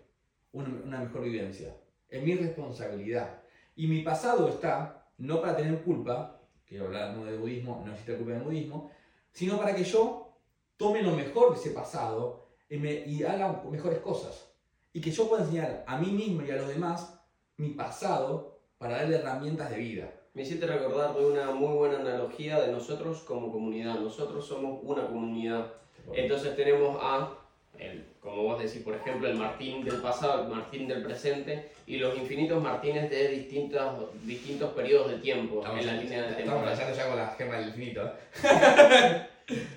una, 0.52 0.70
una 0.84 1.00
mejor 1.00 1.22
vivencia. 1.22 1.78
Es 2.10 2.22
mi 2.22 2.36
responsabilidad. 2.36 3.42
Y 3.76 3.88
mi 3.88 4.02
pasado 4.02 4.50
está, 4.50 5.08
no 5.20 5.40
para 5.40 5.56
tener 5.56 5.82
culpa, 5.84 6.42
que 6.66 6.80
hablando 6.80 7.24
de 7.26 7.38
budismo, 7.38 7.84
no 7.86 7.92
existe 7.92 8.16
culpa 8.16 8.32
en 8.32 8.38
el 8.40 8.44
budismo, 8.44 8.92
sino 9.32 9.58
para 9.58 9.76
que 9.76 9.84
yo 9.84 10.34
tome 10.78 11.04
lo 11.04 11.12
mejor 11.12 11.54
de 11.54 11.60
ese 11.60 11.70
pasado 11.72 12.48
y, 12.68 12.78
me, 12.78 12.92
y 13.06 13.24
haga 13.24 13.62
mejores 13.70 14.00
cosas. 14.00 14.52
Y 14.94 15.00
que 15.00 15.12
yo 15.12 15.30
pueda 15.30 15.44
enseñar 15.44 15.84
a 15.88 15.98
mí 16.00 16.12
mismo 16.12 16.44
y 16.44 16.50
a 16.50 16.56
los 16.56 16.68
demás 16.68 17.22
mi 17.58 17.70
pasado 17.70 18.60
para 18.78 18.98
darle 18.98 19.18
herramientas 19.18 19.70
de 19.70 19.78
vida. 19.78 20.12
Me 20.34 20.42
hiciste 20.42 20.66
recordar 20.66 21.14
de 21.14 21.26
una 21.26 21.52
muy 21.52 21.76
buena 21.76 22.00
analogía 22.00 22.60
de 22.60 22.72
nosotros 22.72 23.20
como 23.20 23.52
comunidad. 23.52 24.00
Nosotros 24.00 24.48
somos 24.48 24.80
una 24.82 25.06
comunidad. 25.06 25.74
Entonces 26.14 26.56
tenemos 26.56 26.98
a, 27.02 27.38
el, 27.82 28.06
como 28.20 28.44
vos 28.44 28.62
decís, 28.64 28.82
por 28.84 28.96
ejemplo, 28.96 29.28
el 29.28 29.36
Martín 29.36 29.84
del 29.84 29.96
pasado, 30.02 30.44
el 30.44 30.50
Martín 30.50 30.88
del 30.88 31.02
presente 31.04 31.72
y 31.88 31.98
los 31.98 32.16
infinitos 32.18 32.62
Martínez 32.62 33.10
de 33.10 33.28
distintos, 33.30 34.10
distintos 34.26 34.72
periodos 34.74 35.12
de 35.12 35.18
tiempo 35.18 35.64
en 35.66 35.86
la 35.86 35.94
línea 35.94 36.22
de 36.24 36.30
estamos 36.30 36.38
temporada. 36.64 36.76
flasheando 36.76 36.96
ya 36.98 37.08
con 37.08 37.18
la 37.18 37.28
gema 37.30 37.58
del 37.58 37.68
infinito. 37.70 38.06
¿eh? 38.44 39.28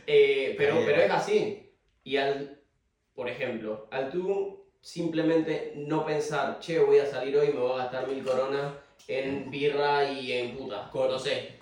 Eh, 0.06 0.54
pero, 0.56 0.76
pero 0.84 1.02
es 1.02 1.10
así. 1.10 1.70
Y 2.04 2.16
al, 2.16 2.60
por 3.14 3.28
ejemplo, 3.28 3.88
al 3.90 4.10
tú 4.10 4.66
simplemente 4.80 5.72
no 5.76 6.04
pensar, 6.04 6.60
che, 6.60 6.78
voy 6.78 6.98
a 6.98 7.06
salir 7.06 7.36
hoy 7.36 7.48
y 7.48 7.52
me 7.54 7.60
voy 7.60 7.72
a 7.72 7.84
gastar 7.84 8.06
mil 8.06 8.22
coronas 8.22 8.74
en 9.08 9.50
birra 9.50 10.04
y 10.04 10.30
en 10.32 10.56
puta. 10.56 10.88
Cor- 10.92 11.10
No 11.10 11.18
sé, 11.18 11.56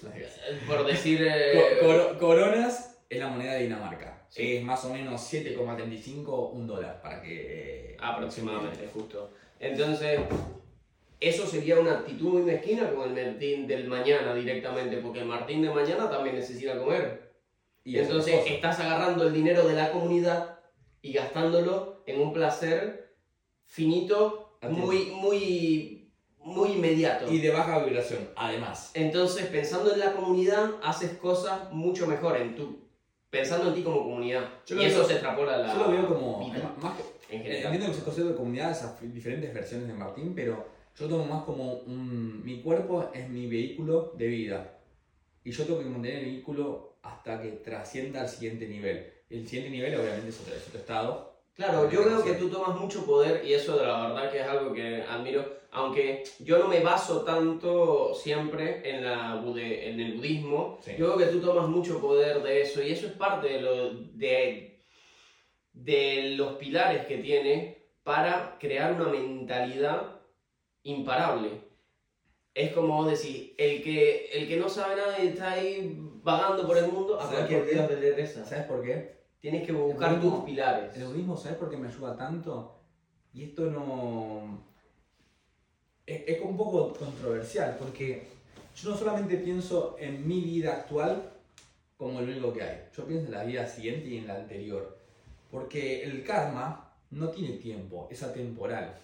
por 0.66 0.86
decir... 0.86 1.20
eh, 1.28 1.78
Co- 1.80 1.86
coro- 1.86 2.18
coronas 2.18 3.02
es 3.10 3.18
la 3.18 3.28
moneda 3.28 3.54
de 3.54 3.62
Dinamarca. 3.64 4.19
Sí. 4.30 4.56
es 4.56 4.64
más 4.64 4.84
o 4.84 4.92
menos 4.92 5.20
7,35 5.32 6.52
un 6.52 6.66
dólar 6.66 7.02
para 7.02 7.20
que... 7.20 7.96
Aproximadamente, 8.00 8.88
justo. 8.92 9.30
Entonces, 9.58 10.20
eso 11.18 11.46
sería 11.46 11.78
una 11.78 11.98
actitud 11.98 12.28
muy 12.28 12.42
mezquina 12.42 12.90
con 12.94 13.16
el 13.16 13.26
Martín 13.26 13.66
del 13.66 13.88
mañana 13.88 14.32
directamente, 14.34 14.98
porque 14.98 15.18
el 15.18 15.26
Martín 15.26 15.62
de 15.62 15.70
mañana 15.70 16.08
también 16.08 16.36
necesita 16.36 16.78
comer. 16.78 17.32
Y 17.84 17.96
es 17.96 18.06
Entonces, 18.06 18.36
cosa. 18.40 18.54
estás 18.54 18.80
agarrando 18.80 19.26
el 19.26 19.34
dinero 19.34 19.66
de 19.66 19.74
la 19.74 19.90
comunidad 19.90 20.60
y 21.02 21.12
gastándolo 21.12 22.04
en 22.06 22.20
un 22.20 22.32
placer 22.32 23.16
finito, 23.64 24.56
Atiendo. 24.60 24.86
muy, 24.86 25.06
muy, 25.06 26.12
muy 26.38 26.70
inmediato. 26.70 27.30
Y 27.30 27.38
de 27.40 27.50
baja 27.50 27.84
vibración, 27.84 28.30
además. 28.36 28.92
Entonces, 28.94 29.46
pensando 29.46 29.92
en 29.92 30.00
la 30.00 30.12
comunidad, 30.12 30.76
haces 30.82 31.12
cosas 31.14 31.72
mucho 31.72 32.06
mejor 32.06 32.36
en 32.36 32.54
tu, 32.54 32.89
pensando 33.30 33.68
en 33.68 33.74
ti 33.74 33.82
como 33.82 34.02
comunidad. 34.02 34.48
Yo 34.66 34.76
y 34.76 34.84
eso 34.84 35.04
se 35.04 35.14
extrapola 35.14 35.54
a 35.54 35.58
la 35.58 35.74
Yo 35.74 35.80
lo 35.80 35.90
veo 35.92 36.08
como... 36.08 36.44
vida 36.44 36.74
Más 36.82 36.96
que, 36.96 37.36
en 37.36 37.42
general. 37.42 37.64
Entiendo 37.66 37.86
que 37.86 37.98
se 37.98 38.04
concepto 38.04 38.30
de 38.30 38.36
comunidad, 38.36 38.70
esas 38.72 39.00
diferentes 39.14 39.54
versiones 39.54 39.88
de 39.88 39.94
Martín, 39.94 40.34
pero 40.34 40.66
yo 40.98 41.08
tomo 41.08 41.24
más 41.24 41.44
como 41.44 41.74
un... 41.74 42.44
Mi 42.44 42.60
cuerpo 42.60 43.10
es 43.14 43.28
mi 43.28 43.46
vehículo 43.46 44.12
de 44.16 44.26
vida. 44.26 44.78
Y 45.44 45.52
yo 45.52 45.64
tengo 45.64 45.78
que 45.78 45.86
mantener 45.86 46.18
el 46.18 46.24
vehículo 46.26 46.96
hasta 47.02 47.40
que 47.40 47.52
trascienda 47.52 48.20
al 48.20 48.28
siguiente 48.28 48.66
nivel. 48.66 49.10
El 49.30 49.46
siguiente 49.46 49.70
nivel 49.70 49.94
obviamente 49.94 50.28
es 50.28 50.40
otro, 50.40 50.54
es 50.54 50.66
otro 50.66 50.80
estado. 50.80 51.29
Claro, 51.56 51.90
yo 51.90 52.04
veo 52.04 52.24
que 52.24 52.34
tú 52.34 52.48
tomas 52.48 52.78
mucho 52.80 53.04
poder 53.04 53.44
y 53.44 53.52
eso 53.52 53.76
de 53.76 53.86
la 53.86 54.08
verdad 54.08 54.30
que 54.30 54.40
es 54.40 54.46
algo 54.46 54.72
que 54.72 55.02
admiro, 55.02 55.44
aunque 55.72 56.24
yo 56.38 56.58
no 56.58 56.68
me 56.68 56.80
baso 56.80 57.22
tanto 57.22 58.14
siempre 58.14 58.80
en, 58.88 59.04
la 59.04 59.36
bude- 59.36 59.88
en 59.88 60.00
el 60.00 60.14
budismo, 60.14 60.78
Sí. 60.82 60.92
yo 60.98 61.08
veo 61.08 61.18
que 61.18 61.32
tú 61.34 61.40
tomas 61.40 61.68
mucho 61.68 62.00
poder 62.00 62.42
de 62.42 62.62
eso 62.62 62.82
y 62.82 62.90
eso 62.92 63.06
es 63.06 63.12
parte 63.12 63.48
de, 63.48 63.60
lo, 63.60 63.92
de, 63.94 64.80
de 65.72 66.22
los 66.36 66.54
pilares 66.54 67.06
que 67.06 67.18
tiene 67.18 67.84
para 68.02 68.56
crear 68.58 68.94
una 68.94 69.08
mentalidad 69.08 70.20
imparable. 70.82 71.68
Es 72.54 72.72
como 72.72 72.96
vos 72.96 73.10
decís, 73.10 73.52
el 73.58 73.82
que, 73.82 74.30
el 74.32 74.48
que 74.48 74.56
no 74.56 74.68
sabe 74.68 74.96
nada 74.96 75.22
y 75.22 75.28
está 75.28 75.52
ahí 75.52 75.94
vagando 76.22 76.66
por 76.66 76.78
el 76.78 76.88
mundo, 76.90 77.20
a 77.20 77.24
¿Sabes 77.24 77.38
cualquier 77.46 77.66
día 77.66 77.86
de 77.86 77.96
pereza. 77.96 78.44
¿Sabes 78.44 78.64
por 78.64 78.82
qué? 78.82 79.19
Tienes 79.40 79.66
que 79.66 79.72
buscar 79.72 80.20
budismo- 80.20 80.36
tus 80.36 80.44
pilares. 80.44 80.96
El 80.96 81.04
budismo, 81.06 81.36
¿sabes 81.36 81.58
por 81.58 81.70
qué 81.70 81.76
me 81.76 81.88
ayuda 81.88 82.16
tanto? 82.16 82.76
Y 83.32 83.44
esto 83.44 83.70
no... 83.70 84.62
Es, 86.06 86.22
es 86.26 86.40
un 86.42 86.56
poco 86.56 86.92
controversial, 86.94 87.76
porque 87.78 88.26
yo 88.76 88.90
no 88.90 88.96
solamente 88.96 89.36
pienso 89.36 89.96
en 89.98 90.26
mi 90.26 90.40
vida 90.40 90.72
actual 90.72 91.32
como 91.96 92.20
lo 92.20 92.30
único 92.32 92.52
que 92.52 92.62
hay. 92.62 92.84
Yo 92.96 93.06
pienso 93.06 93.26
en 93.26 93.32
la 93.32 93.44
vida 93.44 93.66
siguiente 93.66 94.08
y 94.08 94.18
en 94.18 94.26
la 94.26 94.36
anterior. 94.36 94.98
Porque 95.50 96.02
el 96.02 96.24
karma 96.24 96.92
no 97.10 97.28
tiene 97.28 97.56
tiempo, 97.56 98.08
es 98.10 98.22
atemporal. 98.22 98.94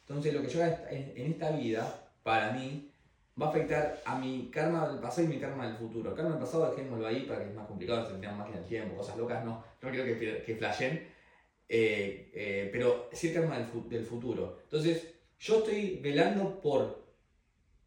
Entonces 0.00 0.32
lo 0.34 0.42
que 0.42 0.48
yo 0.48 0.62
haga 0.62 0.90
en, 0.90 1.12
en 1.16 1.32
esta 1.32 1.50
vida, 1.52 2.10
para 2.22 2.52
mí, 2.52 2.91
va 3.40 3.46
a 3.46 3.48
afectar 3.50 4.00
a 4.04 4.18
mi 4.18 4.50
karma 4.50 4.88
del 4.88 4.98
pasado 5.00 5.24
y 5.26 5.30
mi 5.30 5.38
karma 5.40 5.66
del 5.66 5.76
futuro. 5.76 6.10
El 6.10 6.16
karma 6.16 6.32
del 6.32 6.40
pasado 6.40 6.70
dejémoslo 6.70 7.06
ahí 7.06 7.22
para 7.22 7.42
que 7.42 7.50
es 7.50 7.54
más 7.54 7.66
complicado, 7.66 8.06
se 8.06 8.12
tengan 8.14 8.36
máquina 8.38 8.58
del 8.58 8.66
tiempo, 8.68 8.96
cosas 8.96 9.16
locas, 9.16 9.44
no. 9.44 9.64
No 9.80 9.90
quiero 9.90 10.04
que, 10.04 10.42
que 10.44 10.56
flashen. 10.56 11.06
Eh, 11.68 12.30
eh, 12.34 12.68
pero 12.70 13.08
sí 13.12 13.28
el 13.28 13.34
karma 13.34 13.56
del, 13.56 13.66
fu- 13.66 13.88
del 13.88 14.04
futuro. 14.04 14.58
Entonces, 14.64 15.14
yo 15.38 15.58
estoy 15.58 15.98
velando 16.02 16.60
por 16.60 17.02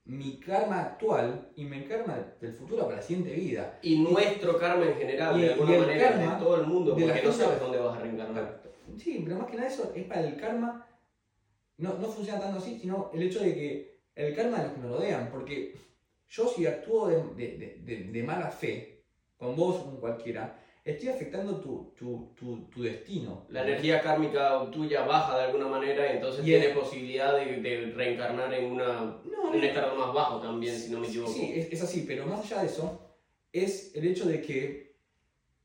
mi 0.06 0.40
karma 0.40 0.82
actual 0.82 1.50
y 1.56 1.66
mi 1.66 1.82
karma 1.84 2.18
del 2.42 2.54
futuro 2.54 2.84
para 2.86 2.98
la 2.98 3.02
siguiente 3.02 3.34
vida. 3.34 3.80
Y 3.84 4.00
nuestro 4.00 4.58
karma 4.58 4.86
en 4.86 4.96
general, 4.96 5.38
Y- 5.38 5.42
de 5.42 5.48
y 5.48 5.50
alguna 5.52 5.74
el 5.76 5.80
manera, 5.82 6.10
karma 6.10 6.34
de 6.36 6.44
todo 6.44 6.62
el 6.62 6.68
mundo, 6.68 6.96
porque 6.98 7.22
no 7.24 7.32
sabes 7.32 7.60
dónde 7.60 7.78
vas 7.80 7.98
a 7.98 8.02
reencarnar. 8.02 8.62
Sí, 8.98 9.22
pero 9.24 9.38
más 9.38 9.50
que 9.50 9.56
nada 9.58 9.68
eso 9.68 9.92
es 9.96 10.04
para 10.06 10.22
el 10.22 10.38
karma. 10.38 10.88
No, 11.78 11.94
no 11.96 12.08
funciona 12.08 12.40
tanto 12.40 12.60
así, 12.60 12.80
sino 12.80 13.10
el 13.14 13.22
hecho 13.24 13.40
de 13.42 13.54
que 13.54 13.95
el 14.16 14.36
karma 14.36 14.58
de 14.58 14.64
los 14.66 14.74
que 14.74 14.80
me 14.80 14.88
rodean. 14.88 15.30
Porque 15.30 15.74
yo, 16.30 16.48
si 16.48 16.66
actúo 16.66 17.08
de, 17.08 17.16
de- 17.36 18.02
de- 18.12 18.24
mala 18.24 18.50
fe, 18.50 19.04
con 19.38 19.56
vos 19.56 19.76
o 19.82 19.86
con 19.86 20.00
cualquiera, 20.00 20.60
estoy 20.84 21.10
afectando 21.10 21.60
tu, 21.60 21.94
tu, 21.98 22.34
tu, 22.36 22.70
tu 22.70 22.84
destino. 22.84 23.46
La 23.50 23.64
energía 23.64 24.02
kármica 24.02 24.70
tuya 24.72 25.02
baja 25.04 25.38
de 25.38 25.44
alguna 25.46 25.68
manera 25.68 26.08
y 26.08 26.16
entonces 26.16 26.46
Y 26.46 26.54
el- 26.54 26.62
tienes 26.62 26.78
posibilidad 26.78 27.36
de, 27.36 27.58
de 27.60 27.92
reencarnar 27.92 28.54
en, 28.54 28.72
una, 28.72 29.20
No, 29.24 29.50
en 29.52 29.58
un 29.58 29.64
estado 29.64 29.96
más 29.96 30.14
bajo 30.14 30.40
también, 30.40 30.76
si 30.76 30.90
no 30.92 31.00
me 31.00 31.08
equivoco. 31.08 31.32
Sí, 31.32 31.52
es, 31.56 31.72
es 31.72 31.82
así, 31.84 32.06
pero 32.08 32.26
más 32.26 32.40
allá 32.42 32.62
de 32.62 32.68
eso, 32.68 33.02
es 33.52 33.94
el 33.96 34.06
hecho 34.08 34.26
de 34.26 34.42
que 34.42 34.96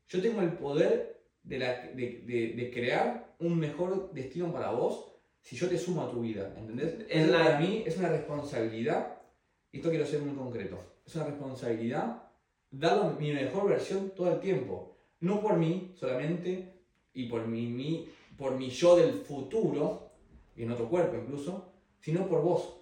yo 0.07 0.21
tengo 0.21 0.41
el 0.41 0.53
poder 0.53 1.21
de, 1.43 1.57
la- 1.57 1.81
de- 1.87 2.53
de 2.55 2.71
crear 2.71 3.33
un 3.39 3.57
mejor 3.57 4.11
destino 4.11 4.51
para 4.51 4.71
vos 4.71 5.10
si 5.41 5.55
yo 5.55 5.67
te 5.67 5.77
sumo 5.77 6.03
a 6.03 6.09
tu 6.11 6.21
vida, 6.21 6.53
¿entendés? 6.57 7.05
Es 7.09 7.27
la- 7.27 7.43
Para 7.45 7.59
mí 7.59 7.83
es 7.85 7.97
una 7.97 8.09
responsabilidad, 8.09 9.17
y 9.71 9.77
esto 9.77 9.89
quiero 9.89 10.05
ser 10.05 10.21
muy 10.21 10.35
concreto, 10.35 10.79
es 11.05 11.15
una 11.15 11.25
responsabilidad 11.25 12.23
dar 12.69 13.19
mi 13.19 13.31
mejor 13.33 13.69
versión 13.69 14.11
todo 14.11 14.31
el 14.31 14.39
tiempo, 14.39 14.95
no 15.19 15.41
por 15.41 15.57
mí 15.57 15.93
solamente 15.99 16.81
y 17.13 17.25
por 17.27 17.45
mi, 17.47 17.67
mi- 17.67 18.07
por 18.37 18.55
mi 18.55 18.69
yo 18.69 18.95
del 18.95 19.13
futuro, 19.13 20.11
y 20.55 20.63
en 20.63 20.71
otro 20.71 20.87
cuerpo 20.89 21.15
incluso, 21.17 21.73
sino 21.99 22.27
por 22.27 22.41
vos. 22.41 22.77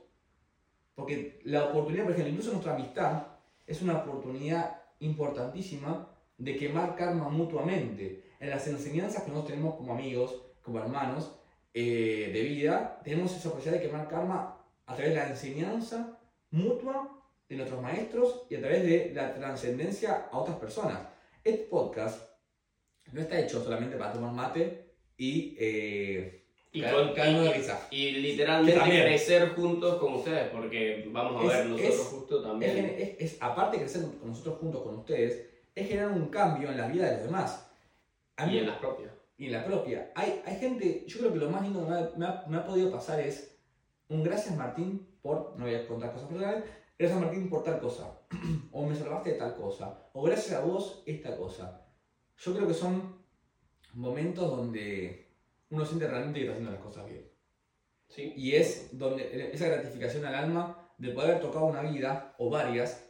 Porque 0.95 1.39
la 1.45 1.65
oportunidad, 1.65 2.03
por 2.03 2.11
ejemplo, 2.13 2.31
incluso 2.31 2.51
nuestra 2.51 2.75
amistad 2.75 3.27
es 3.65 3.81
una 3.81 3.99
oportunidad 3.99 4.81
importantísima 4.99 6.09
de 6.37 6.55
quemar 6.57 6.95
karma 6.95 7.29
mutuamente. 7.29 8.23
En 8.39 8.49
las 8.49 8.67
enseñanzas 8.67 9.23
que 9.23 9.29
nosotros 9.29 9.51
tenemos 9.51 9.75
como 9.75 9.93
amigos, 9.93 10.41
como 10.61 10.79
hermanos 10.79 11.38
eh, 11.73 12.31
de 12.33 12.41
vida, 12.41 12.99
tenemos 13.03 13.35
esa 13.35 13.51
posibilidad 13.51 13.81
de 13.81 13.87
quemar 13.87 14.07
karma 14.07 14.57
a 14.85 14.95
través 14.95 15.13
de 15.13 15.19
la 15.19 15.29
enseñanza 15.29 16.19
mutua 16.51 17.15
de 17.47 17.55
nuestros 17.55 17.81
maestros 17.81 18.45
y 18.49 18.55
a 18.55 18.59
través 18.59 18.83
de 18.83 19.11
la 19.13 19.33
trascendencia 19.33 20.27
a 20.31 20.37
otras 20.37 20.57
personas. 20.57 20.99
Este 21.43 21.63
podcast 21.65 22.21
no 23.11 23.21
está 23.21 23.39
hecho 23.39 23.63
solamente 23.63 23.97
para 23.97 24.13
tomar 24.13 24.31
mate 24.33 24.93
y 25.17 25.55
eh, 25.59 26.35
Y, 26.71 26.81
con- 26.83 27.09
y- 27.91 27.95
y 28.07 28.11
literalmente 28.11 28.79
crecer 28.79 29.49
juntos 29.55 29.95
con 29.99 30.13
ustedes, 30.15 30.49
porque 30.49 31.07
vamos 31.11 31.41
a 31.41 31.47
Es- 31.47 31.57
ver, 31.57 31.65
nosotros 31.67 31.95
es- 31.95 32.05
justo 32.07 32.41
también. 32.43 32.85
es- 32.97 33.15
es- 33.33 33.37
aparte 33.41 33.77
de 33.77 33.83
crecer 33.83 34.01
con 34.19 34.29
nosotros 34.29 34.57
juntos 34.59 34.83
con 34.83 34.95
ustedes, 34.99 35.45
es 35.73 35.87
generar 35.87 36.11
un 36.11 36.27
cambio 36.27 36.69
en 36.69 36.77
la 36.77 36.87
vida 36.87 37.07
de 37.09 37.13
los 37.17 37.23
demás. 37.25 37.67
A 38.37 38.45
mí- 38.45 38.53
y 38.55 38.57
en 38.59 38.67
las 38.67 38.77
propias. 38.77 39.11
Y 39.39 39.47
en 39.47 39.53
la 39.53 39.65
propia. 39.65 40.11
Hay, 40.15 40.41
hay 40.45 40.55
gente, 40.57 41.05
yo 41.07 41.17
creo 41.19 41.33
que 41.33 41.39
lo 41.39 41.49
más 41.49 41.63
lindo 41.63 41.83
que 41.83 41.89
me 41.91 41.97
ha, 41.97 42.11
me 42.17 42.25
ha- 42.27 42.45
me 42.47 42.57
ha 42.57 42.65
podido 42.65 42.91
pasar 42.91 43.19
es 43.21 43.57
un 44.09 44.23
gracias 44.23 44.55
Martín 44.55 45.07
por, 45.21 45.55
no 45.57 45.65
voy 45.65 45.73
a 45.75 45.87
contar 45.87 46.11
cosas 46.13 46.27
personales, 46.27 46.63
gracias 46.97 47.19
Martín 47.19 47.49
por 47.49 47.63
tal 47.63 47.79
cosa, 47.79 48.19
o 48.71 48.85
me 48.85 48.95
salvaste 48.95 49.31
de 49.31 49.37
tal 49.37 49.55
cosa, 49.55 50.09
o 50.13 50.21
gracias 50.23 50.55
a 50.55 50.63
vos 50.63 51.01
esta 51.07 51.35
cosa. 51.37 51.87
Yo 52.37 52.53
creo 52.53 52.67
que 52.67 52.73
son 52.73 53.17
momentos 53.93 54.49
donde 54.49 55.31
uno 55.69 55.85
siente 55.85 56.07
realmente 56.07 56.39
que 56.39 56.45
está 56.45 56.53
haciendo 56.53 56.71
las 56.71 56.81
cosas 56.83 57.05
bien. 57.07 57.27
¿sí? 58.07 58.33
Y 58.35 58.55
es 58.55 58.89
donde 58.97 59.51
esa 59.53 59.67
gratificación 59.67 60.25
al 60.25 60.35
alma 60.35 60.89
de 60.97 61.09
poder 61.11 61.31
haber 61.31 61.41
tocado 61.41 61.65
una 61.65 61.81
vida 61.81 62.35
o 62.37 62.49
varias, 62.49 63.05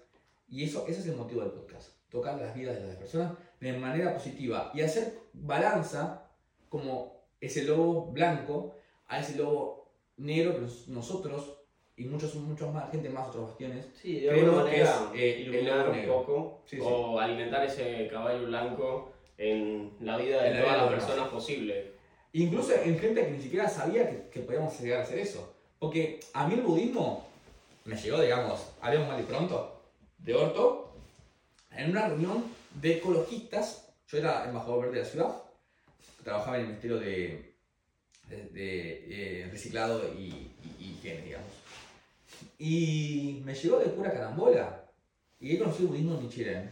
y 0.48 0.64
eso, 0.64 0.86
ese 0.88 1.00
es 1.02 1.08
el 1.08 1.16
motivo 1.16 1.42
del 1.42 1.52
podcast, 1.52 1.92
tocar 2.10 2.40
las 2.40 2.54
vidas 2.56 2.76
de 2.76 2.88
las 2.88 2.96
personas 2.98 3.34
de 3.60 3.74
manera 3.74 4.14
positiva 4.14 4.72
y 4.74 4.82
hacer 4.82 5.20
balanza 5.34 6.24
como 6.70 7.14
ese 7.42 7.64
lobo 7.64 8.06
blanco 8.12 8.76
a 9.08 9.20
ese 9.20 9.36
lobo 9.38 9.90
negro 10.18 10.56
que 10.56 10.62
nos- 10.62 10.88
nosotros 10.88 11.56
y 11.98 12.06
muchos, 12.06 12.34
muchos 12.36 12.74
más, 12.74 12.90
gente 12.92 13.10
más, 13.10 13.28
otros 13.28 13.48
bastiones, 13.50 13.88
Sí, 14.02 14.22
de 14.22 14.30
alguna 14.32 14.52
que 14.52 14.58
manera 14.70 15.12
es, 15.14 15.20
eh, 15.20 15.40
iluminar 15.42 15.90
un 15.90 16.06
poco 16.08 16.62
Sí, 16.66 16.78
sí. 16.78 16.82
o 16.86 17.20
alimentar 17.20 17.66
ese 17.66 18.08
caballo 18.08 18.46
blanco 18.48 19.12
en 19.38 19.92
la 20.00 20.16
vida 20.18 20.42
de 20.44 20.48
En 20.50 20.54
la 20.56 20.62
todas 20.62 20.76
vida 20.78 20.92
las 20.92 21.04
personas 21.06 21.30
posibles. 21.30 21.88
Incluso 22.34 22.74
en 22.74 22.98
gente 23.00 23.26
que 23.26 23.32
ni 23.32 23.42
siquiera 23.42 23.68
sabía 23.68 24.08
que, 24.10 24.30
que 24.30 24.40
podíamos 24.42 24.80
llegar 24.80 25.00
a 25.00 25.04
hacer 25.04 25.20
eso. 25.20 25.54
Porque 25.80 26.20
a 26.34 26.48
mí 26.48 26.54
el 26.56 26.62
budismo 26.62 27.26
me 27.86 27.96
llegó, 27.96 28.22
digamos, 28.22 28.72
hablemos 28.82 29.08
mal 29.08 29.20
y 29.20 29.24
pronto, 29.24 29.82
de 30.20 30.36
orto, 30.36 30.92
en 31.72 31.92
una 31.92 32.08
reunión 32.08 32.44
de 32.76 32.94
ecologistas. 32.98 33.94
Yo 34.08 34.18
era 34.18 34.46
embajador 34.46 34.82
verde 34.86 34.96
de 34.98 35.04
la 35.04 35.10
ciudad, 35.10 35.44
trabajaba 36.24 36.58
en 36.58 36.62
el 36.62 36.68
Ministerio 36.70 37.00
de, 37.00 37.56
de- 38.30 38.50
de, 38.50 39.42
eh, 39.44 39.48
Reciclado 39.52 40.02
y, 40.18 40.52
y- 40.80 40.86
Higiene, 41.00 41.22
digamos. 41.22 41.48
Y 42.58 43.42
me 43.46 43.54
llegó 43.54 43.78
de 43.80 43.86
pura 43.88 44.12
carambola. 44.12 44.86
Y 45.40 45.56
he 45.56 45.60
conocido 45.60 45.90
budismo 45.90 46.16
en 46.16 46.24
Nichiren. 46.24 46.70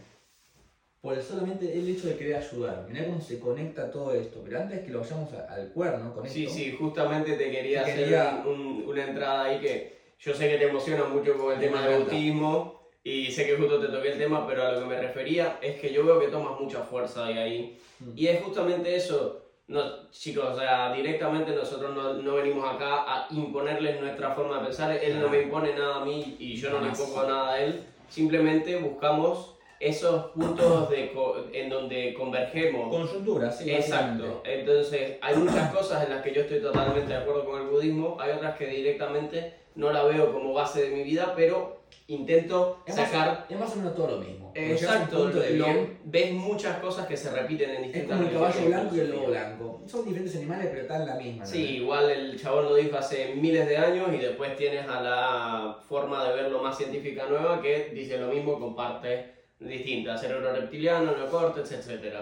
Por 1.00 1.14
el 1.16 1.22
solamente 1.22 1.72
el 1.78 1.88
hecho 1.88 2.08
de 2.08 2.16
querer 2.16 2.36
ayudar. 2.36 2.86
Mirá 2.88 3.06
cómo 3.06 3.20
se 3.20 3.38
conecta 3.38 3.90
todo 3.90 4.12
esto. 4.14 4.42
Pero 4.44 4.58
antes 4.60 4.80
que 4.84 4.90
lo 4.90 5.00
vayamos 5.00 5.32
a- 5.32 5.46
al 5.54 5.68
cuerno 5.72 6.12
con 6.12 6.28
Sí, 6.28 6.44
esto. 6.44 6.54
sí, 6.56 6.72
justamente 6.78 7.34
te 7.36 7.50
quería 7.50 7.84
Te 7.84 7.92
hacer 7.92 8.04
quería- 8.04 8.42
un- 8.44 8.84
una 8.86 9.04
entrada 9.06 9.44
ahí 9.44 9.60
que 9.60 9.96
yo 10.18 10.34
sé 10.34 10.48
que 10.50 10.58
te 10.58 10.68
emociona 10.68 11.04
mucho 11.04 11.36
con 11.38 11.52
el 11.52 11.58
Me 11.60 11.64
tema 11.66 11.86
del 11.86 12.02
autismo 12.02 12.77
Y 13.08 13.32
sé 13.32 13.46
que 13.46 13.56
justo 13.56 13.80
te 13.80 13.88
toqué 13.88 14.12
el 14.12 14.18
tema, 14.18 14.46
pero 14.46 14.66
a 14.66 14.72
lo 14.72 14.80
que 14.80 14.84
me 14.84 15.00
refería 15.00 15.58
es 15.62 15.80
que 15.80 15.90
yo 15.90 16.04
veo 16.04 16.20
que 16.20 16.28
tomas 16.28 16.60
mucha 16.60 16.82
fuerza 16.82 17.24
de 17.24 17.38
ahí. 17.38 17.78
Mm. 18.00 18.10
Y 18.14 18.26
es 18.26 18.42
justamente 18.42 18.94
eso. 18.94 19.44
No, 19.66 20.10
chicos, 20.10 20.44
o 20.44 20.58
sea, 20.58 20.92
directamente 20.92 21.52
nosotros 21.52 21.94
no, 21.94 22.12
no 22.12 22.34
venimos 22.34 22.68
acá 22.68 23.04
a 23.06 23.26
imponerles 23.30 23.98
nuestra 23.98 24.32
forma 24.32 24.58
de 24.58 24.66
pensar. 24.66 24.90
Él 25.02 25.20
no 25.20 25.30
me 25.30 25.40
impone 25.40 25.74
nada 25.74 26.02
a 26.02 26.04
mí 26.04 26.36
y 26.38 26.56
yo 26.56 26.68
no 26.68 26.80
le 26.82 26.88
impongo 26.88 27.22
nada 27.22 27.52
a 27.52 27.60
él. 27.62 27.82
Simplemente 28.10 28.76
buscamos 28.76 29.54
esos 29.80 30.30
puntos 30.32 30.90
de 30.90 31.12
en 31.52 31.68
donde 31.68 32.14
convergemos. 32.14 32.88
Conjuntura, 32.94 33.50
sí. 33.50 33.70
Exacto. 33.70 34.42
Entonces, 34.44 35.16
hay 35.20 35.36
muchas 35.36 35.72
cosas 35.72 36.04
en 36.04 36.10
las 36.14 36.22
que 36.22 36.32
yo 36.34 36.42
estoy 36.42 36.60
totalmente 36.60 37.12
de 37.12 37.18
acuerdo 37.18 37.44
con 37.44 37.62
el 37.62 37.68
budismo, 37.68 38.16
hay 38.20 38.32
otras 38.32 38.56
que 38.56 38.66
directamente 38.66 39.54
no 39.74 39.92
la 39.92 40.02
veo 40.04 40.32
como 40.32 40.52
base 40.52 40.82
de 40.82 40.96
mi 40.96 41.02
vida, 41.04 41.32
pero 41.36 41.78
intento 42.08 42.82
Es 42.86 42.96
más, 42.96 43.10
sacar... 43.10 43.46
es 43.48 43.58
más 43.58 43.72
o 43.72 43.76
menos 43.76 43.94
todo 43.94 44.08
lo 44.12 44.18
mismo. 44.18 44.50
Exacto, 44.54 45.28
lo- 45.28 45.40
bien, 45.40 45.98
ves 46.04 46.32
muchas 46.32 46.78
cosas 46.78 47.06
que 47.06 47.16
se 47.16 47.30
repiten 47.30 47.70
en 47.70 47.76
es 47.76 47.82
distintas 47.92 48.16
como 48.16 48.28
el 48.28 48.34
caballo 48.34 48.66
blanco 48.66 48.96
y 48.96 49.00
el 49.00 49.10
lobo 49.10 49.26
blanco. 49.26 49.82
Son 49.86 50.04
diferentes 50.04 50.34
animales, 50.36 50.66
pero 50.70 50.82
están 50.82 51.06
la 51.06 51.14
misma. 51.14 51.46
Sí, 51.46 51.62
¿no? 51.62 51.70
igual 51.84 52.10
el 52.10 52.40
chabón 52.40 52.64
lo 52.64 52.74
dijo 52.74 52.96
hace 52.96 53.34
miles 53.36 53.68
de 53.68 53.76
años 53.76 54.08
y 54.12 54.18
después 54.18 54.56
tienes 54.56 54.88
a 54.88 55.00
la 55.00 55.78
forma 55.88 56.28
de 56.28 56.34
verlo 56.34 56.60
más 56.62 56.76
científica 56.76 57.26
nueva 57.26 57.60
que 57.62 57.90
dice 57.94 58.18
lo 58.18 58.28
mismo 58.28 58.58
con 58.58 58.74
partes 58.74 59.26
distintas, 59.60 60.20
cerebro 60.20 60.52
reptiliano, 60.52 61.16
neocórtex, 61.16 61.72
etc. 61.72 62.16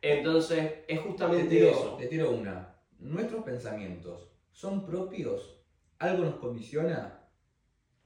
Entonces, 0.00 0.72
es 0.86 0.86
Te 0.86 0.96
justamente 0.96 1.48
tiro, 1.48 1.68
eso. 1.70 1.96
te 1.98 2.06
tiro 2.06 2.30
una. 2.30 2.74
¿Nuestros 2.98 3.44
pensamientos 3.44 4.28
son 4.52 4.84
propios? 4.84 5.60
¿Algo 5.98 6.24
nos 6.24 6.36
condiciona? 6.36 7.20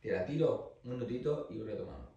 Te 0.01 0.11
la 0.11 0.25
tiro 0.25 0.79
un 0.85 0.90
minutito 0.92 1.47
y 1.51 1.57
voy 1.59 1.66
retomando. 1.68 2.11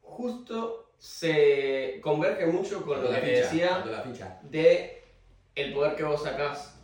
justo 0.00 0.92
se 0.98 2.00
converge 2.02 2.46
mucho 2.46 2.84
con 2.84 3.00
lo 3.04 3.10
que 3.10 3.20
te 3.20 3.30
decía 3.30 3.84
la 3.88 4.00
ficha. 4.02 4.40
de 4.42 5.00
el 5.54 5.72
poder 5.72 5.94
que 5.94 6.02
vos 6.02 6.22
sacás. 6.24 6.74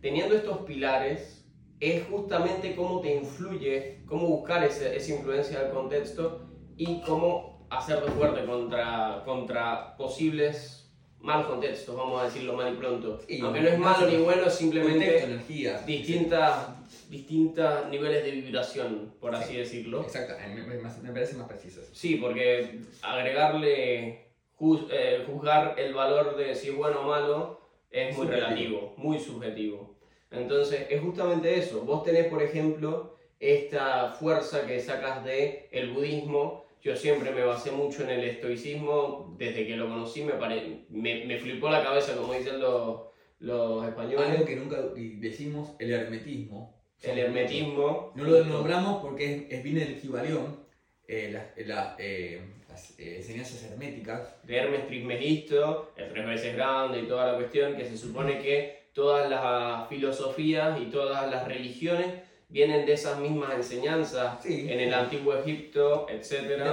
Teniendo 0.00 0.34
estos 0.34 0.58
pilares, 0.60 1.44
es 1.78 2.04
justamente 2.08 2.74
cómo 2.74 3.00
te 3.00 3.14
influye, 3.16 4.02
cómo 4.06 4.28
buscar 4.28 4.64
ese- 4.64 4.96
esa 4.96 5.12
influencia 5.12 5.60
del 5.62 5.72
contexto 5.72 6.46
y 6.76 7.02
cómo 7.02 7.49
hacerte 7.70 8.10
fuerte 8.10 8.44
contra, 8.44 9.22
contra 9.24 9.96
posibles 9.96 10.76
malos 11.20 11.46
contextos, 11.48 11.94
vamos 11.96 12.20
a 12.20 12.24
decirlo 12.24 12.54
mal 12.54 12.72
y 12.72 12.76
pronto. 12.76 13.20
Sí, 13.28 13.40
Aunque 13.42 13.60
no 13.60 13.68
es 13.68 13.78
malo 13.78 14.06
ni 14.08 14.16
bueno, 14.16 14.46
es 14.46 14.54
simplemente 14.54 15.22
energías. 15.22 15.84
distintas, 15.84 16.68
distintos 17.10 17.88
niveles 17.90 18.24
de 18.24 18.30
vibración, 18.30 19.12
por 19.20 19.34
así 19.34 19.52
Sí. 19.52 19.58
decirlo. 19.58 20.00
Exacto, 20.02 20.34
me, 20.48 20.62
me- 20.62 20.76
me 21.02 21.12
parece 21.12 21.36
más 21.36 21.46
preciso. 21.46 21.82
Sí, 21.92 22.16
porque 22.16 22.80
agregarle, 23.02 24.24
juz- 24.58 24.88
eh, 24.90 25.24
juzgar 25.26 25.74
el 25.78 25.92
valor 25.92 26.36
de 26.36 26.54
si 26.54 26.68
es 26.70 26.76
bueno 26.76 27.00
o 27.00 27.04
malo 27.08 27.60
es 27.90 28.16
muy 28.16 28.26
Subjetivo. 28.26 28.46
relativo, 28.48 28.94
muy 28.96 29.18
subjetivo. 29.18 29.94
Entonces, 30.30 30.86
es 30.88 31.00
justamente 31.02 31.58
eso. 31.58 31.80
Vos 31.82 32.02
tenés, 32.04 32.26
por 32.28 32.42
ejemplo, 32.42 33.16
esta 33.40 34.12
fuerza 34.12 34.66
que 34.66 34.80
sacas 34.80 35.24
de 35.24 35.68
el 35.72 35.90
budismo. 35.92 36.59
Yo 36.82 36.96
siempre 36.96 37.30
me 37.32 37.44
basé 37.44 37.70
mucho 37.72 38.02
en 38.04 38.10
el 38.10 38.24
estoicismo. 38.24 39.34
Desde 39.38 39.66
que 39.66 39.76
lo 39.76 39.88
conocí 39.88 40.22
me, 40.24 40.32
pare- 40.32 40.84
me, 40.88 41.24
me 41.26 41.38
flipó 41.38 41.68
la 41.70 41.82
cabeza, 41.82 42.16
como 42.16 42.32
dicen 42.32 42.58
los, 42.60 43.00
los 43.40 43.86
españoles. 43.86 44.30
Algo 44.30 44.44
que 44.46 44.56
nunca 44.56 44.76
decimos, 44.94 45.70
el 45.78 45.92
hermetismo. 45.92 46.74
El 47.02 47.18
hermetismo. 47.18 48.12
No 48.14 48.24
lo 48.24 48.44
nombramos 48.44 49.02
porque 49.02 49.34
es, 49.48 49.52
es 49.52 49.62
viene 49.62 49.80
del 49.80 50.00
Kibalión, 50.00 50.60
eh, 51.08 51.30
las, 51.32 51.66
la- 51.66 51.96
eh, 51.98 52.40
las 52.68 52.98
eh, 52.98 53.16
enseñanzas 53.16 53.62
herméticas. 53.64 54.36
de 54.46 54.56
Hermes 54.56 54.86
Trismegisto, 54.86 55.92
el 55.96 56.08
tres 56.10 56.26
veces 56.26 56.54
grande 56.56 57.00
y 57.00 57.06
toda 57.06 57.32
la 57.32 57.38
cuestión, 57.38 57.74
que 57.76 57.84
se 57.86 57.96
supone 57.98 58.38
que 58.38 58.80
todas 58.92 59.28
las 59.30 59.88
filosofías 59.88 60.80
y 60.80 60.86
todas 60.86 61.30
las 61.30 61.46
religiones 61.46 62.06
vienen 62.50 62.84
de 62.84 62.92
esas 62.92 63.18
mismas 63.18 63.54
enseñanzas 63.54 64.42
Sí. 64.42 64.68
en 64.70 64.80
el 64.80 64.92
antiguo 64.92 65.34
Egipto, 65.34 66.06
etc. 66.08 66.32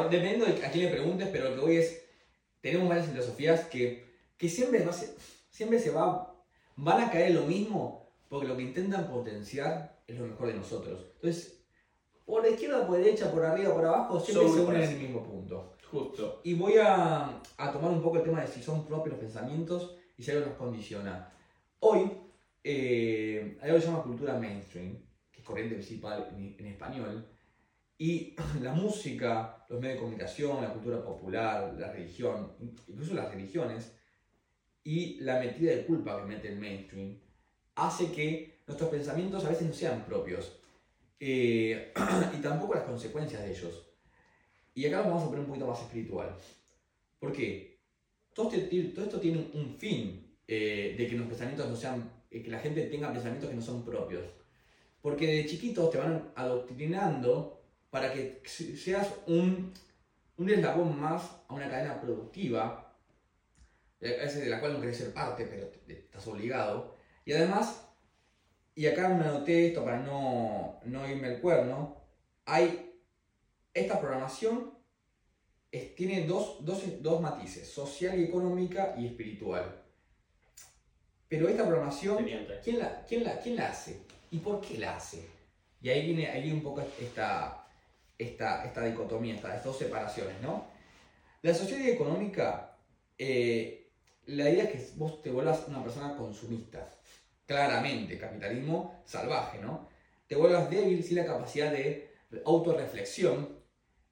dependiendo 0.10 0.46
de 0.46 0.66
a 0.66 0.72
quién 0.72 0.86
le 0.86 0.92
preguntes, 0.92 1.30
pero 1.32 1.50
lo 1.50 1.56
que 1.56 1.62
voy 1.62 1.78
es, 1.78 2.04
tenemos 2.62 2.90
varias 2.90 3.08
filosofías 3.08 3.62
que, 3.66 4.06
que 4.38 4.50
siempre, 4.50 4.84
va 4.84 4.92
siempre 5.50 5.80
se 5.80 5.92
va, 5.92 6.36
van 6.76 7.04
a 7.04 7.12
caer 7.12 7.28
en 7.28 7.36
lo 7.36 7.44
mismo 7.44 8.10
porque 8.28 8.48
lo 8.48 8.58
que 8.58 8.64
intentan 8.64 9.08
potenciar 9.08 10.02
es 10.08 10.20
lo 10.20 10.26
mejor 10.26 10.48
de 10.48 10.56
nosotros. 10.56 11.00
Entonces, 11.16 11.64
por 12.26 12.44
la 12.44 12.50
izquierda, 12.50 12.86
por 12.86 12.98
derecha, 12.98 13.32
por 13.32 13.46
arriba, 13.46 13.74
por 13.74 13.86
abajo, 13.86 14.20
siempre 14.20 14.50
se 14.50 14.60
unen 14.60 14.82
en 14.82 14.90
el 14.90 14.98
mismo 15.00 15.24
punto. 15.24 15.74
Justo. 15.90 16.42
Y 16.44 16.56
voy 16.56 16.74
a, 16.78 17.40
a 17.58 17.72
tomar 17.72 17.92
un 17.92 18.02
poco 18.02 18.18
el 18.18 18.24
tema 18.24 18.42
de 18.42 18.48
si 18.48 18.62
son 18.62 18.86
propios 18.86 19.14
los 19.16 19.20
pensamientos 19.24 19.96
y 20.18 20.24
si 20.24 20.32
algo 20.32 20.48
nos 20.48 20.56
condiciona. 20.58 21.32
Hoy 21.80 22.12
eh, 22.64 23.58
hay 23.62 23.70
algo 23.70 23.76
que 23.78 23.82
se 23.86 23.88
llama 23.92 24.04
cultura 24.04 24.34
mainstream, 24.38 24.98
corriente 25.48 25.76
principal 25.76 26.30
en, 26.36 26.56
en 26.60 26.66
español, 26.68 27.26
y 27.98 28.36
la 28.62 28.74
música, 28.74 29.66
los 29.70 29.80
medios 29.80 29.96
de 29.96 30.02
comunicación, 30.02 30.62
la 30.62 30.74
cultura 30.74 31.04
popular, 31.04 31.76
la 31.80 31.92
religión, 31.92 32.54
incluso 32.88 33.14
las 33.14 33.32
religiones, 33.32 33.94
y 34.84 35.20
la 35.22 35.40
metida 35.40 35.72
de 35.72 35.86
culpa 35.86 36.20
que 36.20 36.26
mete 36.28 36.48
el 36.50 36.60
mainstream, 36.60 37.20
hace 37.76 38.12
que 38.12 38.62
nuestros 38.68 38.90
pensamientos 38.90 39.44
a 39.46 39.50
veces 39.50 39.68
no 39.68 39.74
sean 39.74 40.06
propios, 40.06 40.60
eh, 41.20 41.94
y 42.38 42.42
tampoco 42.42 42.76
las 42.76 42.84
consecuencias 42.84 43.44
de 43.44 43.52
ellos. 43.52 43.84
Y 44.74 44.86
acá 44.86 44.98
nos 44.98 45.08
vamos 45.08 45.24
a 45.24 45.26
poner 45.28 45.42
un 45.42 45.48
poquito 45.48 45.68
más 45.68 45.82
espiritual. 45.82 46.36
¿Por 47.20 47.34
qué? 47.34 47.80
Todo, 48.34 48.52
este- 48.52 48.84
todo 48.94 49.06
esto 49.06 49.20
tiene 49.20 49.50
un 49.54 49.76
fin 49.78 50.38
eh, 50.48 50.96
de 50.98 51.08
que 51.08 51.18
los 51.18 51.28
pensamientos 51.28 51.68
no 51.70 51.76
sean, 51.76 52.10
eh, 52.32 52.42
que 52.44 52.52
la 52.52 52.60
gente 52.60 52.84
tenga 52.88 53.12
pensamientos 53.12 53.50
que 53.50 53.56
no 53.56 53.62
son 53.62 53.84
propios. 53.84 54.24
Porque 55.08 55.26
de 55.26 55.46
chiquitos 55.46 55.90
te 55.90 56.00
van 56.00 56.34
adoctrinando 56.36 57.62
para 57.90 58.12
que 58.12 58.42
se- 58.44 58.76
seas 58.76 59.08
un, 59.26 59.74
un 60.36 60.50
eslabón 60.50 61.00
más 61.00 61.32
a 61.48 61.54
una 61.54 61.70
cadena 61.70 62.02
productiva, 62.02 62.94
de, 64.02 64.20
a 64.20 64.24
veces 64.26 64.44
de 64.44 64.50
la 64.50 64.60
cual 64.60 64.74
no 64.74 64.82
querés 64.82 64.98
ser 64.98 65.14
parte, 65.14 65.46
pero 65.46 65.72
estás 65.88 66.28
obligado. 66.28 66.94
Y 67.24 67.32
además, 67.32 67.86
y 68.76 68.86
acá 68.86 69.08
me 69.08 69.24
anoté 69.24 69.68
esto 69.68 69.86
para 69.86 70.00
no, 70.02 70.82
no 70.84 71.08
irme 71.10 71.28
al 71.28 71.40
cuerno, 71.40 72.02
hay 72.44 72.94
esta 73.74 74.02
programación 74.02 74.74
es- 75.72 75.96
tiene 75.96 76.26
dos, 76.28 76.66
dos, 76.66 76.84
dos 77.02 77.22
matices, 77.22 77.72
social 77.72 78.20
y 78.20 78.26
económica 78.26 78.94
y 78.98 79.06
espiritual. 79.08 79.84
Pero 81.30 81.48
esta 81.48 81.66
programación, 81.66 82.18
Teniente. 82.18 82.60
¿quién 82.62 82.80
la, 82.80 83.06
quién 83.06 83.24
la, 83.24 83.40
quién 83.40 83.56
la 83.56 83.70
hace? 83.70 84.06
¿Y 84.38 84.40
por 84.40 84.62
qué 84.62 84.78
la 84.78 84.96
hace? 84.98 85.28
Y 85.82 85.90
ahí 85.90 86.06
viene, 86.06 86.28
ahí 86.28 86.44
viene 86.44 86.58
un 86.58 86.64
poco 86.64 86.82
esta, 87.02 87.68
esta, 88.16 88.64
esta 88.66 88.84
dicotomía, 88.84 89.34
esta- 89.34 89.50
estas 89.50 89.66
dos 89.66 89.80
separaciones, 89.80 90.40
¿no? 90.44 90.68
La 91.42 91.56
sociedad 91.56 91.88
económica, 91.88 92.78
eh, 93.18 93.90
la 94.28 94.48
idea 94.48 94.66
es 94.66 94.70
que 94.70 94.92
vos 94.96 95.24
te 95.24 95.32
vuelvas 95.32 95.68
una 95.68 95.84
persona 95.84 96.16
consumista. 96.16 96.88
Claramente, 97.48 98.20
capitalismo 98.20 99.02
salvaje, 99.06 99.58
¿no? 99.60 99.90
Te 100.28 100.36
vuelvas 100.36 100.70
débil 100.70 101.04
sin 101.04 101.18
la 101.18 101.26
capacidad 101.26 101.72
de 101.72 102.14
autorreflexión 102.46 103.58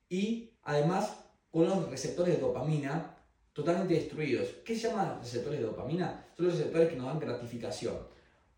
y 0.09 0.53
además 0.63 1.19
con 1.51 1.67
los 1.67 1.87
receptores 1.91 2.33
de 2.35 2.41
dopamina 2.41 3.15
totalmente 3.53 3.93
destruidos. 3.93 4.47
¿Qué 4.65 4.75
se 4.75 4.87
llaman 4.87 5.19
receptores 5.19 5.59
de 5.59 5.65
dopamina? 5.67 6.25
Son 6.35 6.47
los 6.47 6.57
receptores 6.57 6.89
que 6.89 6.95
nos 6.95 7.05
dan 7.05 7.19
gratificación. 7.19 8.14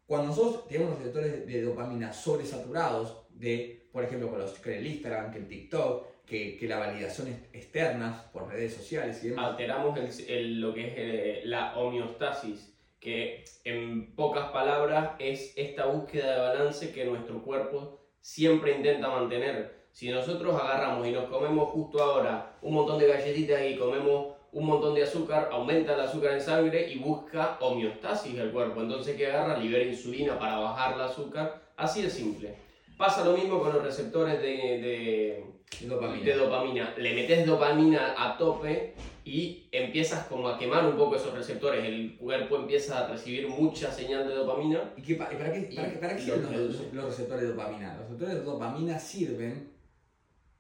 Cuando 0.08 0.30
nosotros 0.30 0.68
tenemos 0.68 0.92
los 0.92 1.00
receptores 1.00 1.46
de 1.46 1.62
dopamina 1.62 2.14
sobresaturados, 2.14 3.26
de, 3.30 3.88
por 3.92 4.04
ejemplo, 4.04 4.30
con, 4.30 4.40
los, 4.40 4.54
con 4.60 4.72
el 4.72 4.88
Instagram, 4.88 5.32
que 5.32 5.40
el 5.40 5.48
TikTok, 5.48 6.08
que, 6.26 6.58
que 6.58 6.68
la 6.68 6.80
validación 6.80 7.28
ex- 7.28 7.54
externa 7.54 8.30
por 8.34 8.48
redes 8.50 8.74
sociales 8.74 9.24
y 9.24 9.30
demás, 9.30 9.52
Alteramos 9.52 9.98
el- 9.98 10.30
el- 10.30 10.62
lo 10.62 10.74
que 10.74 10.88
es 10.88 10.94
eh, 10.98 11.42
la 11.46 11.78
homeostasis, 11.78 12.74
que 13.00 13.44
en 13.64 14.16
pocas 14.16 14.50
palabras 14.52 15.12
es 15.20 15.54
esta 15.56 15.86
búsqueda 15.86 16.34
de 16.34 16.40
balance 16.40 16.92
que 16.92 17.06
nuestro 17.06 17.44
cuerpo 17.44 18.00
siempre 18.22 18.76
intenta 18.76 19.10
mantener. 19.10 19.88
Si 19.92 20.10
nosotros 20.10 20.56
agarramos 20.62 21.08
y 21.08 21.12
nos 21.12 21.26
comemos 21.26 21.70
justo 21.70 22.02
ahora 22.02 22.58
un 22.62 22.74
montón 22.74 23.00
de 23.00 23.08
galletitas 23.08 23.62
y 23.66 23.76
comemos 23.78 24.37
un 24.54 24.66
montón 24.66 24.96
de 24.96 25.04
azúcar, 25.04 25.50
aumenta 25.52 25.94
el 25.94 26.00
azúcar 26.02 26.34
en 26.34 26.42
sangre 26.42 26.92
y 26.92 26.98
busca 27.00 27.58
homeostasis 27.60 28.36
del 28.36 28.52
cuerpo. 28.52 28.82
Entonces, 28.82 29.16
¿qué 29.16 29.28
agarra? 29.28 29.58
Libera 29.58 29.84
insulina 29.84 30.40
para 30.40 30.58
bajar 30.58 30.94
el 30.96 31.02
azúcar. 31.02 31.62
Así 31.76 32.02
de 32.02 32.10
simple. 32.10 32.56
Pasa 32.98 33.24
lo 33.24 33.38
mismo 33.38 33.60
con 33.62 33.74
los 33.74 33.84
receptores 33.84 34.42
de, 34.42 34.48
de, 34.48 35.46
de 35.82 35.88
dopamina. 35.88 36.26
de 36.26 36.34
dopamina. 36.34 36.94
Le 36.98 37.14
metes 37.14 37.46
dopamina 37.46 38.16
a 38.18 38.38
tope 38.38 38.96
y 39.24 39.68
empiezas 39.72 40.26
como 40.28 40.48
a 40.48 40.58
quemar 40.58 40.86
un 40.86 40.96
poco 40.98 41.18
esos 41.18 41.34
receptores. 41.34 41.84
El 41.86 42.16
cuerpo 42.18 42.56
empieza 42.56 43.06
a 43.06 43.08
recibir 43.10 43.48
mucha 43.50 43.92
señal 43.92 44.28
de 44.28 44.34
dopamina. 44.34 44.94
¿Y 44.98 45.02
qué, 45.04 45.16
pa- 45.16 45.30
y 45.32 45.36
para 45.36 45.54
qué, 45.54 45.62
para 45.76 45.92
qué, 45.92 45.98
para 46.00 46.16
qué 46.16 46.22
sirven 46.24 46.52
lo 46.52 46.58
los, 46.58 46.94
los 46.94 47.06
receptores 47.06 47.44
de 47.44 47.50
dopamina? 47.50 47.94
Los 47.94 48.04
receptores 48.06 48.36
de 48.36 48.42
dopamina 48.42 48.98
sirven 48.98 49.70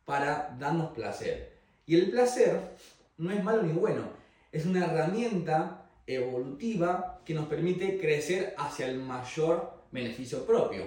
para 0.06 0.56
darnos 0.60 0.92
placer. 0.92 1.54
Y 1.88 1.96
el 1.96 2.12
placer 2.12 2.60
no 3.18 3.32
es 3.32 3.44
malo 3.44 3.64
ni 3.64 3.74
bueno, 3.74 4.10
es 4.52 4.66
una 4.66 4.86
herramienta 4.86 5.90
evolutiva 6.06 7.22
que 7.26 7.34
nos 7.34 7.48
permite 7.48 8.00
crecer 8.00 8.56
hacia 8.58 8.88
el 8.88 9.00
mayor 9.00 9.84
beneficio 9.92 10.46
propio 10.46 10.84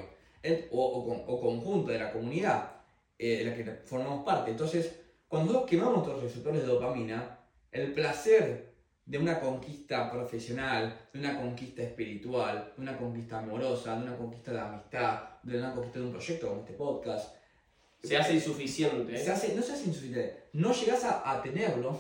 o, 0.71 1.41
conjunto 1.41 1.93
de 1.93 1.99
la 1.99 2.13
comunidad 2.13 2.71
eh, 3.19 3.39
de 3.39 3.45
la 3.45 3.55
que 3.55 3.65
formamos 3.85 4.25
parte. 4.25 4.51
Entonces, 4.51 4.99
cuando 5.29 5.53
nosotros 5.53 5.71
quemamos 5.71 5.95
nuestros 5.95 6.23
receptores 6.23 6.63
de 6.63 6.67
dopamina, 6.67 7.39
el 7.71 7.93
placer 7.93 8.71
de 9.05 9.19
una 9.19 9.41
conquista 9.41 10.11
profesional, 10.11 11.09
de 11.13 11.19
una 11.19 11.39
conquista 11.39 11.83
espiritual, 11.83 12.73
de 12.77 12.83
una 12.83 12.97
conquista 12.97 13.39
amorosa, 13.39 13.97
de 13.97 14.05
una 14.05 14.17
conquista 14.17 14.53
de 14.53 14.61
amistad, 14.61 15.23
de 15.43 15.59
una 15.59 15.75
conquista 15.75 15.99
de 15.99 16.05
un 16.07 16.13
proyecto 16.13 16.49
como 16.49 16.61
este 16.61 16.73
podcast. 16.75 17.35
Se 18.03 18.17
hace 18.17 18.35
insuficiente. 18.35 19.19
Se 19.19 19.31
hace, 19.31 19.55
no 19.55 19.63
se 19.63 19.73
hace 19.73 19.89
insuficiente. 19.89 20.45
No 20.55 20.73
llegas 20.73 21.05
a, 21.05 21.31
a 21.31 21.43
tenerlo 21.43 21.99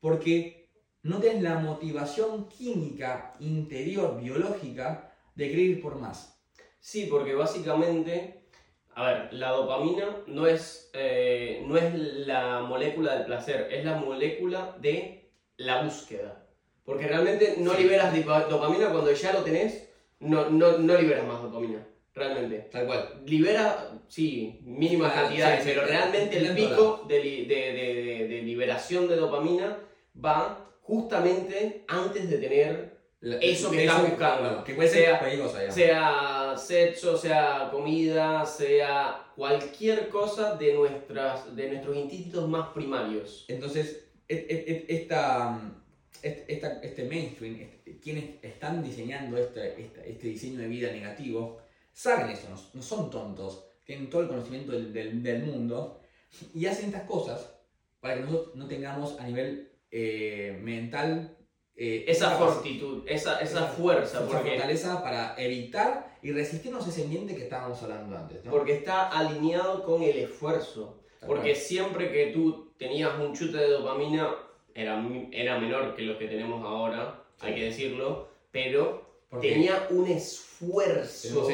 porque 0.00 0.60
no 1.02 1.18
tienes 1.18 1.42
la 1.42 1.58
motivación 1.58 2.48
química 2.48 3.32
interior, 3.40 4.20
biológica, 4.20 5.12
de 5.34 5.48
querer 5.48 5.64
ir 5.64 5.82
por 5.82 5.96
más. 5.96 6.38
Sí, 6.78 7.06
porque 7.10 7.34
básicamente, 7.34 8.44
a 8.94 9.04
ver, 9.04 9.32
la 9.32 9.50
dopamina 9.50 10.16
no 10.26 10.46
es, 10.46 10.90
eh, 10.92 11.64
no 11.66 11.76
es 11.76 11.94
la 11.94 12.60
molécula 12.60 13.14
del 13.14 13.26
placer, 13.26 13.68
es 13.70 13.84
la 13.84 13.96
molécula 13.96 14.76
de 14.80 15.30
la 15.56 15.82
búsqueda. 15.82 16.46
Porque 16.84 17.06
realmente 17.06 17.56
no 17.58 17.74
liberas 17.74 18.14
dopamina 18.48 18.90
cuando 18.90 19.12
ya 19.12 19.32
lo 19.32 19.42
tenés, 19.42 19.88
no, 20.18 20.50
no, 20.50 20.78
no 20.78 20.98
liberas 20.98 21.26
más 21.26 21.42
dopamina. 21.42 21.86
Realmente. 22.12 22.68
Tal 22.72 22.86
cual. 22.86 23.22
Libera, 23.24 23.92
sí, 24.08 24.58
mínimas 24.64 25.12
cantidades, 25.12 25.60
pero 25.64 25.86
realmente 25.86 26.38
el 26.38 26.54
pico 26.54 27.04
de, 27.06 27.20
de, 27.20 28.26
de 28.28 28.42
liberación 28.42 29.06
de 29.06 29.16
dopamina 29.16 29.78
va 30.16 30.70
justamente 30.82 31.84
antes 31.88 32.28
de 32.28 32.38
tener 32.38 33.00
eso 33.20 33.70
que 33.70 33.84
estás 33.84 34.08
buscando. 34.08 34.64
Que 34.64 34.74
puede 34.74 34.88
sea, 34.88 35.70
sea 35.70 36.54
sexo, 36.56 37.16
sea 37.16 37.68
comida, 37.70 38.46
sea 38.46 39.32
cualquier 39.36 40.08
cosa 40.08 40.56
de, 40.56 40.74
nuestras, 40.74 41.54
de 41.54 41.68
nuestros 41.68 41.96
instintos 41.96 42.48
más 42.48 42.68
primarios. 42.68 43.44
Entonces, 43.48 44.06
esta, 44.28 45.60
esta, 46.22 46.80
este 46.82 47.04
mainstream, 47.04 47.70
quienes 48.02 48.42
están 48.42 48.82
diseñando 48.82 49.36
este, 49.36 49.80
este, 49.80 50.10
este, 50.10 50.28
diseño 50.28 50.60
de 50.60 50.68
vida 50.68 50.90
negativo, 50.92 51.58
saben 51.92 52.30
eso, 52.30 52.48
no, 52.74 52.82
son 52.82 53.10
tontos, 53.10 53.66
tienen 53.84 54.08
todo 54.08 54.22
el 54.22 54.28
conocimiento 54.28 54.72
del, 54.72 54.92
del, 54.92 55.22
del, 55.22 55.42
mundo 55.42 56.00
y 56.54 56.66
hacen 56.66 56.86
estas 56.86 57.02
cosas 57.02 57.54
para 58.00 58.14
que 58.14 58.20
nosotros 58.20 58.54
no 58.54 58.66
tengamos 58.66 59.18
a 59.18 59.26
nivel 59.26 59.69
eh, 59.90 60.58
mental 60.62 61.36
eh, 61.82 62.04
esa 62.08 62.32
fortitud, 62.32 63.04
esa, 63.06 63.40
esa 63.40 63.66
fuerza. 63.68 64.18
Esa 64.18 64.26
fortaleza 64.26 65.02
para 65.02 65.34
evitar 65.38 66.14
y 66.20 66.30
resistirnos 66.30 66.86
ese 66.86 67.04
ambiente 67.04 67.34
que 67.34 67.44
estábamos 67.44 67.82
hablando 67.82 68.18
antes. 68.18 68.40
Porque 68.50 68.74
está 68.74 69.08
alineado 69.08 69.82
con 69.82 70.02
el 70.02 70.18
esfuerzo. 70.18 71.00
porque 71.26 71.54
siempre 71.54 72.12
que 72.12 72.26
tú 72.32 72.72
tenías 72.76 73.18
un 73.18 73.32
chute 73.32 73.56
de 73.56 73.70
dopamina, 73.70 74.34
era, 74.74 75.02
era 75.32 75.58
menor 75.58 75.94
que 75.94 76.02
los 76.02 76.18
que 76.18 76.26
tenemos 76.26 76.62
ahora, 76.62 77.24
hay 77.40 77.54
que 77.54 77.64
decirlo, 77.64 78.28
pero 78.50 79.24
tenía 79.40 79.86
un 79.88 80.06
esfuerzo. 80.06 81.48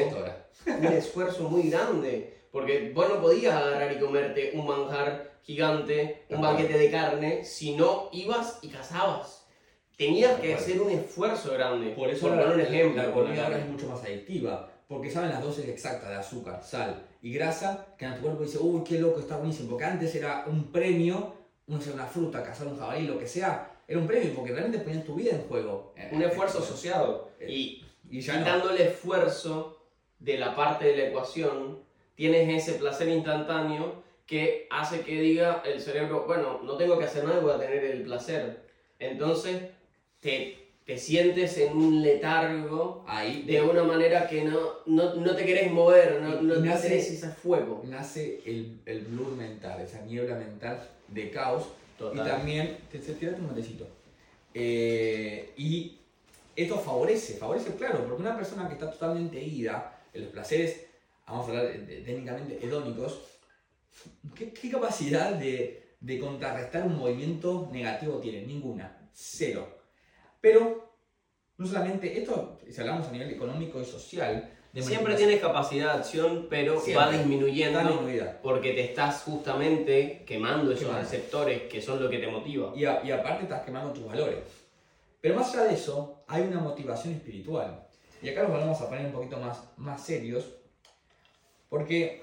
Un 0.65 0.85
esfuerzo 0.87 1.49
muy 1.49 1.69
grande. 1.69 2.33
Porque 2.51 2.91
vos 2.93 3.07
no 3.07 3.21
podías 3.21 3.55
agarrar 3.55 3.93
y 3.93 3.99
comerte 3.99 4.51
un 4.55 4.67
manjar 4.67 5.36
gigante, 5.47 6.25
un 6.29 6.41
banquete 6.41 6.77
de 6.77 6.91
carne, 6.91 7.43
si 7.43 7.75
no 7.75 8.09
ibas 8.11 8.59
y 8.61 8.67
cazabas 8.67 9.47
tenías 9.97 10.39
que 10.39 10.53
hacer 10.53 10.79
un 10.79 10.91
esfuerzo 10.91 11.53
grande. 11.53 11.89
Por 11.89 12.09
eso 12.09 12.33
la, 12.33 12.45
un 12.45 12.59
ejemplo, 12.59 13.01
la 13.01 13.11
comida 13.11 13.45
ahora 13.45 13.57
es 13.57 13.67
mucho 13.67 13.87
más 13.87 14.03
adictiva, 14.03 14.69
porque 14.87 15.09
saben 15.09 15.31
las 15.31 15.41
dosis 15.41 15.67
exactas 15.67 16.09
de 16.09 16.15
azúcar, 16.15 16.63
sal 16.63 17.03
y 17.21 17.33
grasa, 17.33 17.87
que 17.97 18.05
en 18.05 18.15
tu 18.15 18.21
cuerpo 18.21 18.43
dice, 18.43 18.59
uy, 18.59 18.83
qué 18.83 18.99
loco, 18.99 19.19
está 19.19 19.37
buenísimo, 19.37 19.71
porque 19.71 19.85
antes 19.85 20.13
era 20.15 20.45
un 20.47 20.71
premio, 20.71 21.33
no 21.65 21.81
sé, 21.81 21.91
una 21.91 22.05
fruta, 22.05 22.43
cazar 22.43 22.67
un 22.67 22.77
jabalí, 22.77 23.07
lo 23.07 23.17
que 23.17 23.27
sea, 23.27 23.71
era 23.87 23.99
un 23.99 24.05
premio, 24.05 24.33
porque 24.35 24.51
realmente 24.51 24.79
ponían 24.79 25.03
tu 25.03 25.15
vida 25.15 25.31
en 25.31 25.47
juego. 25.47 25.93
Un 26.11 26.21
esfuerzo 26.21 26.59
asociado. 26.59 27.31
Eh, 27.39 27.51
y, 27.51 27.85
y 28.09 28.19
quitando 28.19 28.69
el 28.69 28.81
esfuerzo 28.81 29.81
de 30.19 30.37
la 30.37 30.55
parte 30.55 30.85
de 30.85 30.97
la 30.97 31.03
ecuación, 31.07 31.79
tienes 32.15 32.63
ese 32.63 32.77
placer 32.77 33.07
instantáneo 33.07 34.03
que 34.27 34.67
hace 34.69 35.01
que 35.01 35.21
diga 35.21 35.63
el 35.65 35.81
cerebro, 35.81 36.25
bueno, 36.27 36.59
no 36.61 36.75
tengo 36.75 36.99
que 36.99 37.05
hacer 37.05 37.23
nada, 37.23 37.39
voy 37.39 37.53
a 37.53 37.59
tener 37.59 37.83
el 37.85 38.03
placer. 38.03 38.59
Entonces, 38.99 39.61
te, 40.19 40.67
te 40.85 40.97
sientes 40.97 41.57
en 41.57 41.77
un 41.77 42.01
letargo 42.01 43.05
ahí 43.07 43.43
de 43.43 43.61
una 43.61 43.83
manera 43.83 44.27
que 44.27 44.43
no, 44.43 44.59
no, 44.85 45.15
no 45.15 45.35
te 45.35 45.45
querés 45.45 45.71
mover, 45.71 46.19
no, 46.21 46.41
no 46.41 46.55
nace, 46.57 46.97
ese 46.97 47.29
fuego. 47.29 47.83
Nace 47.85 48.41
el, 48.45 48.81
el 48.85 49.05
blur 49.05 49.31
mental, 49.35 49.81
esa 49.81 50.01
niebla 50.01 50.35
mental 50.35 50.85
de 51.07 51.31
caos. 51.31 51.69
Y 52.13 52.17
también, 52.17 52.77
te, 52.91 52.99
te 52.99 53.29
un 53.29 53.47
matecito. 53.47 53.87
Eh, 54.53 55.53
y 55.55 55.97
esto 56.55 56.77
favorece, 56.77 57.35
favorece, 57.35 57.73
claro, 57.75 58.03
porque 58.05 58.21
una 58.21 58.35
persona 58.35 58.67
que 58.67 58.73
está 58.73 58.91
totalmente 58.91 59.41
ida 59.41 59.99
en 60.13 60.23
los 60.23 60.31
placeres, 60.31 60.85
vamos 61.25 61.47
a 61.47 61.49
hablar 61.51 61.73
técnicamente 62.05 62.59
hedónicos, 62.61 63.36
¿qué, 64.35 64.53
qué 64.53 64.69
capacidad 64.69 65.33
de, 65.33 65.95
de 65.99 66.19
contrarrestar 66.19 66.85
un 66.85 66.97
movimiento 66.97 67.69
negativo 67.71 68.19
tiene? 68.19 68.45
Ninguna, 68.45 69.09
cero. 69.13 69.67
Pero 70.41 70.93
no 71.57 71.65
solamente 71.65 72.19
esto, 72.19 72.59
si 72.69 72.79
hablamos 72.79 73.07
a 73.07 73.11
nivel 73.11 73.31
económico 73.31 73.81
y 73.81 73.85
social, 73.85 74.51
Siempre 74.81 75.15
tienes 75.15 75.41
capacidad 75.41 75.93
de 75.93 75.99
acción, 75.99 76.47
pero 76.49 76.81
va 76.95 77.11
disminuyendo 77.11 78.05
porque 78.43 78.73
te 78.73 78.83
estás 78.85 79.23
justamente 79.23 80.23
quemando 80.25 80.71
esos 80.71 80.93
receptores 80.93 81.63
que 81.63 81.81
son 81.81 82.01
lo 82.01 82.09
que 82.09 82.19
te 82.19 82.27
motiva. 82.27 82.73
Y, 82.75 82.83
y, 82.83 83.11
aparte 83.11 83.43
estás 83.43 83.63
quemando 83.63 83.91
tus 83.91 84.05
valores. 84.05 84.39
Pero 85.19 85.35
más 85.35 85.53
allá 85.53 85.63
de 85.63 85.73
eso, 85.73 86.23
hay 86.27 86.43
una 86.43 86.59
motivación 86.59 87.15
espiritual. 87.15 87.87
Y 88.21 88.29
acá 88.29 88.43
nos 88.43 88.51
vamos 88.51 88.79
a 88.79 88.87
poner 88.87 89.05
un 89.07 89.11
poquito 89.11 89.37
más, 89.37 89.59
más 89.77 90.03
serios, 90.03 90.45
porque 91.69 92.21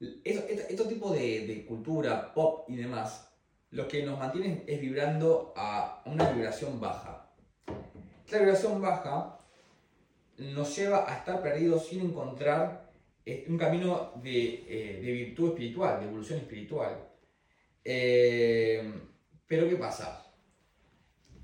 este, 0.00 0.74
tipos 0.88 1.12
de, 1.12 1.64
cultura 1.66 2.32
pop 2.34 2.68
y 2.68 2.76
demás 2.76 3.30
lo 3.70 3.88
que 3.88 4.04
nos 4.04 4.18
mantiene 4.18 4.64
es 4.66 4.80
vibrando 4.80 5.52
a 5.56 6.02
una 6.06 6.30
vibración 6.30 6.80
baja. 6.80 7.32
Esta 8.24 8.38
vibración 8.38 8.80
baja 8.80 9.38
nos 10.38 10.76
lleva 10.76 11.10
a 11.10 11.18
estar 11.18 11.42
perdidos 11.42 11.86
sin 11.88 12.02
encontrar 12.02 12.92
eh, 13.26 13.44
un 13.48 13.58
camino 13.58 14.12
de, 14.22 14.64
eh, 14.68 15.00
de 15.02 15.12
virtud 15.12 15.50
espiritual, 15.50 15.98
de 15.98 16.06
evolución 16.06 16.38
espiritual. 16.38 17.08
Eh, 17.84 18.92
pero 19.46 19.68
¿qué 19.68 19.76
pasa? 19.76 20.20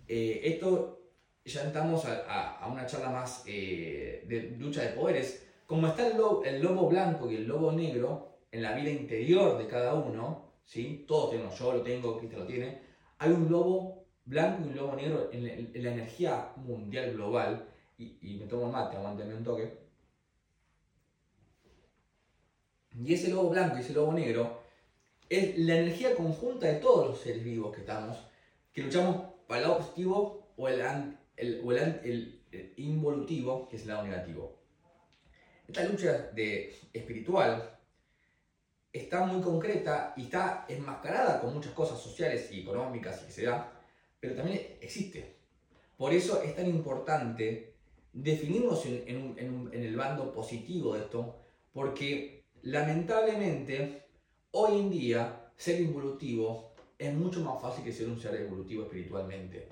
esto 0.06 1.02
ya 1.44 1.62
entramos 1.62 2.04
a, 2.04 2.68
una 2.68 2.84
charla 2.84 3.10
más 3.10 3.44
de 3.44 4.56
lucha 4.58 4.82
de 4.82 4.88
poderes. 4.88 5.46
Como 5.66 5.86
está 5.86 6.08
el 6.08 6.62
lobo 6.62 6.88
blanco 6.88 7.30
y 7.30 7.36
el 7.36 7.46
lobo 7.46 7.70
negro 7.70 8.29
en 8.52 8.62
la 8.62 8.74
vida 8.74 8.90
interior 8.90 9.58
de 9.58 9.66
cada 9.66 9.94
uno, 9.94 10.52
¿sí? 10.64 11.04
Todos 11.06 11.30
tenemos, 11.30 11.58
yo 11.58 11.72
lo 11.72 11.82
tengo, 11.82 12.18
Cristian 12.18 12.42
lo 12.42 12.46
tiene. 12.46 12.82
Hay 13.18 13.30
un 13.30 13.50
lobo 13.50 14.06
blanco 14.24 14.62
y 14.64 14.68
un 14.68 14.76
lobo 14.76 14.96
negro 14.96 15.30
en 15.32 15.82
la, 15.84 15.90
energía 15.90 16.52
mundial 16.56 17.12
global. 17.12 17.68
Y, 17.98 18.38
me 18.38 18.46
tomo 18.46 18.66
el 18.66 18.72
mate, 18.72 18.96
aguánteme 18.96 19.34
un 19.34 19.44
toque. 19.44 19.78
Y 22.98 23.14
ese 23.14 23.30
lobo 23.30 23.50
blanco 23.50 23.76
y 23.76 23.80
ese 23.80 23.92
lobo 23.92 24.12
negro 24.12 24.62
es 25.28 25.58
la 25.58 25.76
energía 25.76 26.14
conjunta 26.16 26.66
de 26.66 26.80
todos 26.80 27.08
los 27.08 27.20
seres 27.20 27.44
vivos 27.44 27.72
que 27.74 27.82
estamos, 27.82 28.16
que 28.72 28.82
luchamos 28.82 29.16
para 29.46 29.60
el 29.60 29.68
lado 29.68 29.78
positivo 29.78 30.52
o 30.56 30.68
el, 30.68 30.80
el, 31.36 32.42
el 32.50 32.74
involutivo, 32.76 33.68
que 33.68 33.76
es 33.76 33.82
el 33.82 33.88
lado 33.88 34.02
negativo. 34.04 34.58
Esta 35.68 35.84
lucha 35.84 36.30
de 36.32 36.74
espiritual 36.92 37.79
está 38.92 39.24
muy 39.24 39.40
concreta 39.40 40.14
y 40.16 40.24
está 40.24 40.64
enmascarada 40.68 41.40
con 41.40 41.54
muchas 41.54 41.72
cosas 41.72 42.00
sociales 42.00 42.50
y 42.50 42.60
económicas 42.60 43.22
y 43.22 43.26
que 43.26 43.32
se 43.32 43.44
da, 43.44 43.72
pero 44.18 44.34
también 44.34 44.76
existe. 44.80 45.36
Por 45.96 46.12
eso 46.12 46.42
es 46.42 46.56
tan 46.56 46.66
importante 46.66 47.74
definirnos 48.12 48.84
en, 48.86 49.70
el 49.72 49.96
bando 49.96 50.32
positivo 50.32 50.94
de 50.94 51.00
esto, 51.00 51.36
porque 51.72 52.44
lamentablemente 52.62 54.06
hoy 54.52 54.80
en 54.80 54.90
día 54.90 55.52
ser 55.56 55.80
evolutivo 55.80 56.72
es 56.98 57.14
mucho 57.14 57.40
más 57.40 57.60
fácil 57.62 57.84
que 57.84 57.92
ser 57.92 58.08
un 58.08 58.18
ser 58.18 58.34
evolutivo 58.34 58.84
espiritualmente. 58.84 59.68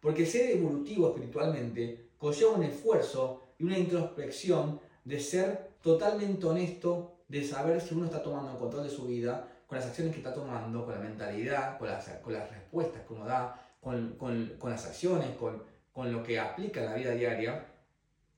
Porque 0.00 0.24
ser 0.24 0.50
evolutivo 0.50 1.08
espiritualmente 1.08 2.10
conlleva 2.16 2.52
un 2.52 2.62
esfuerzo 2.62 3.54
y 3.58 3.64
una 3.64 3.78
introspección 3.78 4.80
de 5.04 5.20
ser 5.20 5.70
totalmente 5.82 6.46
honesto 6.46 7.19
de 7.30 7.44
saber 7.44 7.80
si 7.80 7.94
uno 7.94 8.06
está 8.06 8.22
tomando 8.22 8.50
el 8.52 8.58
control 8.58 8.82
de 8.84 8.90
su 8.90 9.06
vida 9.06 9.46
con 9.66 9.78
las 9.78 9.86
acciones 9.86 10.12
que 10.12 10.18
está 10.18 10.34
tomando, 10.34 10.84
con 10.84 10.94
la 10.94 11.00
mentalidad, 11.00 11.78
con 11.78 11.88
las, 11.88 12.08
con 12.22 12.32
las 12.32 12.50
respuestas 12.50 13.02
que 13.06 13.12
uno 13.12 13.24
da, 13.24 13.56
con, 13.80 14.14
con, 14.18 14.54
con 14.58 14.70
las 14.70 14.84
acciones, 14.84 15.28
con, 15.38 15.62
con 15.92 16.12
lo 16.12 16.24
que 16.24 16.40
aplica 16.40 16.80
en 16.80 16.86
la 16.86 16.94
vida 16.96 17.12
diaria. 17.12 17.64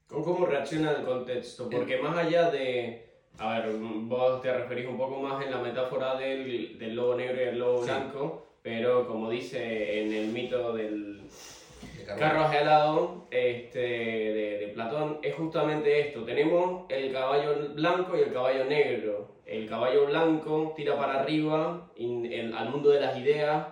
Con 0.06 0.22
cómo 0.22 0.44
reacciona 0.44 0.90
el 0.92 1.04
contexto, 1.06 1.70
porque 1.70 1.96
más 1.98 2.16
allá 2.18 2.50
de... 2.50 3.08
A 3.38 3.58
ver, 3.60 3.74
vos 3.78 4.42
te 4.42 4.52
referís 4.52 4.86
un 4.86 4.98
poco 4.98 5.20
más 5.22 5.42
en 5.42 5.50
la 5.50 5.58
metáfora 5.58 6.16
del, 6.18 6.78
del 6.78 6.94
lobo 6.94 7.14
negro 7.14 7.36
y 7.40 7.44
el 7.48 7.58
lobo 7.58 7.78
Sí. 7.82 7.86
blanco, 7.86 8.46
pero 8.60 9.06
como 9.08 9.30
dice 9.30 10.02
en 10.02 10.12
el 10.12 10.26
mito 10.28 10.74
del, 10.74 11.11
Carros 12.06 12.52
helado 12.52 13.26
este, 13.30 13.78
de, 13.78 14.58
de 14.58 14.68
Platón 14.68 15.18
es 15.22 15.34
justamente 15.34 16.00
esto. 16.08 16.24
Tenemos 16.24 16.84
el 16.88 17.12
caballo 17.12 17.54
blanco 17.74 18.16
y 18.16 18.20
el 18.20 18.32
caballo 18.32 18.64
negro. 18.64 19.28
El 19.46 19.68
caballo 19.68 20.06
blanco 20.06 20.72
tira 20.76 20.96
para 20.96 21.20
arriba 21.20 21.88
in- 21.96 22.30
en- 22.32 22.54
al 22.54 22.68
mundo 22.70 22.90
de 22.90 22.98
las 23.00 23.16
ideas, 23.18 23.66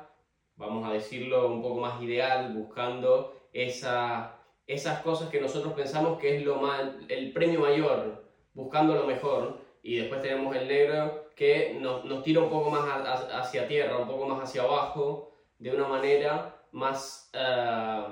vamos 0.57 0.89
a 0.89 0.93
decirlo 0.93 1.49
un 1.49 1.61
poco 1.61 1.81
más 1.81 2.01
ideal, 2.03 2.53
buscando 2.53 3.31
esa, 3.53 4.35
esas 4.67 5.01
cosas 5.01 5.29
que 5.31 5.41
nosotros 5.41 5.73
pensamos 5.75 6.19
que 6.19 6.37
es 6.37 6.43
lo 6.43 6.57
ma- 6.57 6.97
el 7.09 7.33
premio 7.33 7.61
mayor, 7.61 8.23
buscando 8.53 8.95
lo 8.95 9.05
mejor. 9.05 9.57
Y 9.83 9.97
después 9.97 10.21
tenemos 10.21 10.55
el 10.55 10.69
negro 10.69 11.23
que 11.35 11.71
nos, 11.81 12.05
nos 12.05 12.23
tira 12.23 12.41
un 12.41 12.49
poco 12.51 12.69
más 12.71 12.85
a- 12.85 13.13
a- 13.13 13.39
hacia 13.41 13.67
tierra, 13.67 13.97
un 13.97 14.07
poco 14.07 14.27
más 14.27 14.41
hacia 14.41 14.63
abajo, 14.63 15.30
de 15.61 15.71
una 15.71 15.87
manera 15.87 16.57
más 16.73 17.31
eh, 17.33 18.05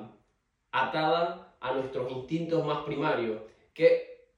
atada 0.70 1.55
a 1.61 1.72
nuestros 1.72 2.11
instintos 2.12 2.64
más 2.64 2.84
primarios, 2.84 3.40
que, 3.74 4.28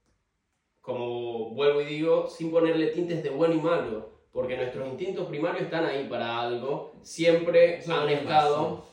como 0.81 1.51
vuelvo 1.51 1.83
y 1.83 1.87
digo, 1.87 2.29
sin 2.29 2.51
ponerle 2.51 2.87
tintes 2.89 3.23
de 3.23 3.31
bueno 3.31 3.55
y 3.55 3.61
malo, 3.61 4.11
porque 4.33 4.57
nuestros 4.57 4.87
instintos 4.89 5.27
primarios 5.29 5.65
están 5.65 5.85
ahí 5.85 6.07
para 6.09 6.41
algo, 6.41 6.93
siempre 7.03 7.83
han 7.89 8.09
es 8.09 8.21
estado, 8.21 8.85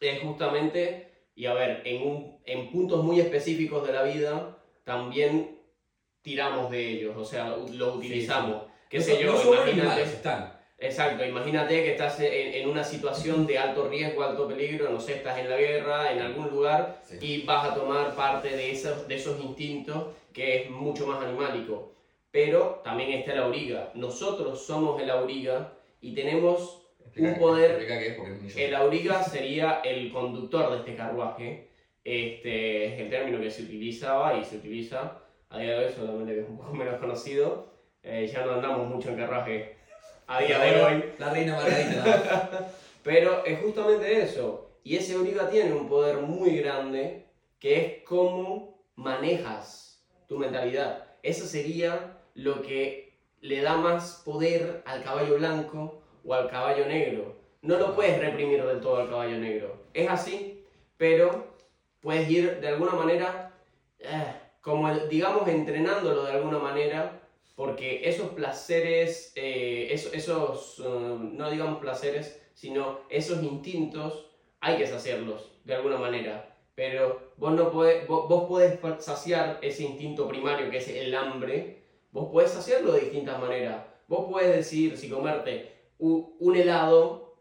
es 0.00 0.20
justamente, 0.22 1.12
y 1.34 1.46
a 1.46 1.54
ver, 1.54 1.82
en, 1.84 2.02
un- 2.06 2.38
en 2.44 2.70
puntos 2.70 3.02
muy 3.04 3.20
específicos 3.20 3.86
de 3.86 3.92
la 3.92 4.02
vida, 4.02 4.58
también 4.84 5.58
tiramos 6.20 6.70
de 6.70 6.88
ellos, 6.90 7.16
o 7.16 7.24
sea, 7.24 7.56
los 7.56 7.96
utilizamos. 7.96 8.64
¿Qué 8.90 8.98
No 8.98 9.04
sé 9.04 9.12
son- 9.12 9.20
yo? 9.22 9.32
no 9.32 9.54
imagínate- 9.70 10.02
están. 10.02 10.60
Exacto, 10.82 11.24
imagínate 11.24 11.84
que 11.84 11.92
estás 11.92 12.18
en, 12.20 12.54
en 12.54 12.68
una 12.68 12.82
situación 12.82 13.46
de 13.46 13.56
alto 13.56 13.88
riesgo, 13.88 14.22
alto 14.24 14.48
peligro, 14.48 14.90
no 14.90 14.98
sé, 14.98 15.14
estás 15.14 15.38
en 15.38 15.48
la 15.48 15.56
guerra, 15.56 16.10
en 16.12 16.20
algún 16.20 16.50
lugar, 16.50 16.98
Sí. 17.04 17.16
y 17.20 17.42
vas 17.44 17.70
a 17.70 17.74
tomar 17.74 18.16
parte 18.16 18.48
de 18.56 18.72
esos, 18.72 19.06
de 19.06 19.14
esos 19.14 19.40
instintos 19.40 20.08
que 20.32 20.56
es 20.62 20.70
mucho 20.70 21.06
más 21.06 21.22
animálico. 21.22 21.92
Pero 22.32 22.80
también 22.82 23.12
está 23.12 23.32
el 23.32 23.38
auriga. 23.42 23.90
Nosotros 23.94 24.64
somos 24.64 25.00
el 25.00 25.08
auriga 25.10 25.72
y 26.00 26.14
tenemos 26.14 26.80
Explica- 26.98 27.28
un 27.28 27.38
poder- 27.38 27.86
qué 27.86 28.06
es, 28.46 28.56
el 28.56 28.74
auriga 28.74 29.22
sería 29.22 29.80
el 29.84 30.10
conductor 30.10 30.70
de 30.72 30.78
este 30.78 30.96
carruaje. 30.96 31.68
Este 32.02 32.86
es 32.94 33.00
el 33.00 33.08
término 33.10 33.38
que 33.40 33.50
se 33.50 33.62
utilizaba 33.62 34.34
y 34.36 34.44
se 34.44 34.56
utiliza 34.56 35.18
a 35.50 35.58
día 35.58 35.78
de 35.78 35.86
hoy, 35.86 35.92
solamente 35.92 36.32
que 36.34 36.40
es 36.40 36.48
un 36.48 36.56
poco 36.56 36.72
menos 36.74 36.98
conocido. 36.98 37.70
Eh, 38.02 38.28
ya 38.32 38.44
no 38.44 38.54
andamos 38.54 38.88
mucho 38.88 39.10
en 39.10 39.16
carruaje 39.16 39.76
a 40.26 40.40
día 40.40 40.58
de 40.58 40.82
hoy. 40.82 41.04
La 41.18 41.30
reina 41.30 41.56
Margarita. 41.56 42.72
Pero 43.02 43.44
es 43.44 43.60
justamente 43.60 44.22
eso. 44.22 44.70
Y 44.84 44.96
ese 44.96 45.14
auriga 45.14 45.48
tiene 45.48 45.72
un 45.72 45.88
poder 45.88 46.18
muy 46.18 46.56
grande 46.58 47.26
que 47.58 47.76
es 47.76 48.04
cómo 48.04 48.82
manejas 48.96 50.02
tu 50.28 50.38
mentalidad. 50.38 51.06
Eso 51.22 51.46
sería 51.46 52.18
lo 52.34 52.62
que 52.62 53.12
le 53.40 53.60
da 53.60 53.76
más 53.76 54.22
poder 54.24 54.82
al 54.86 55.02
caballo 55.02 55.36
blanco 55.36 56.02
o 56.24 56.34
al 56.34 56.48
caballo 56.48 56.86
negro. 56.86 57.36
No 57.60 57.78
lo 57.78 57.94
puedes 57.94 58.18
reprimir 58.18 58.64
del 58.64 58.80
todo 58.80 58.96
al 58.96 59.08
caballo 59.08 59.38
negro. 59.38 59.84
Es 59.94 60.08
así, 60.08 60.64
pero 60.96 61.54
puedes 62.00 62.28
ir 62.28 62.60
de 62.60 62.68
alguna 62.68 62.92
manera, 62.92 63.52
eh, 64.00 64.34
como 64.60 64.92
digamos, 65.06 65.46
entrenándolo 65.48 66.24
de 66.24 66.32
alguna 66.32 66.58
manera, 66.58 67.21
porque 67.56 68.08
esos 68.08 68.30
placeres, 68.30 69.32
eh, 69.36 69.88
esos, 69.90 70.12
esos 70.14 70.78
eh, 70.84 71.16
no 71.20 71.50
digamos 71.50 71.80
placeres, 71.80 72.40
sino 72.54 73.00
esos 73.08 73.42
instintos, 73.42 74.30
hay 74.60 74.76
que 74.78 74.86
saciarlos 74.86 75.60
de 75.64 75.74
alguna 75.74 75.98
manera. 75.98 76.56
Pero 76.74 77.32
vos 77.36 77.52
no 77.52 77.70
podés, 77.70 78.06
vos, 78.08 78.28
vos 78.28 78.44
podés 78.44 78.78
saciar 79.04 79.58
ese 79.62 79.84
instinto 79.84 80.26
primario 80.28 80.70
que 80.70 80.78
es 80.78 80.88
el 80.88 81.14
hambre, 81.14 81.82
vos 82.10 82.30
podés 82.30 82.50
saciarlo 82.52 82.92
de 82.92 83.00
distintas 83.00 83.38
maneras. 83.40 83.84
Vos 84.08 84.30
podés 84.30 84.54
decidir 84.56 84.96
si 84.96 85.08
comerte 85.10 85.72
u- 85.98 86.36
un 86.38 86.56
helado 86.56 87.36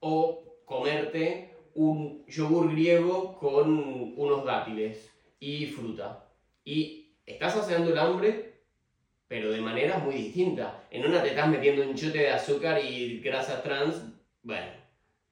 o 0.00 0.42
comerte 0.64 1.54
un 1.74 2.24
yogur 2.26 2.70
griego 2.72 3.38
con 3.38 4.14
unos 4.16 4.44
dátiles 4.44 5.10
y 5.38 5.66
fruta. 5.66 6.26
Y 6.64 7.14
estás 7.26 7.54
saciando 7.54 7.90
el 7.92 7.98
hambre, 7.98 8.49
pero 9.30 9.52
de 9.52 9.60
maneras 9.60 10.02
muy 10.02 10.16
distintas. 10.16 10.72
En 10.90 11.06
una 11.06 11.22
te 11.22 11.28
estás 11.28 11.46
metiendo 11.46 11.82
un 11.88 11.94
chute 11.94 12.18
de 12.18 12.30
azúcar 12.30 12.84
y 12.84 13.20
grasas 13.20 13.62
trans, 13.62 14.02
bueno, 14.42 14.72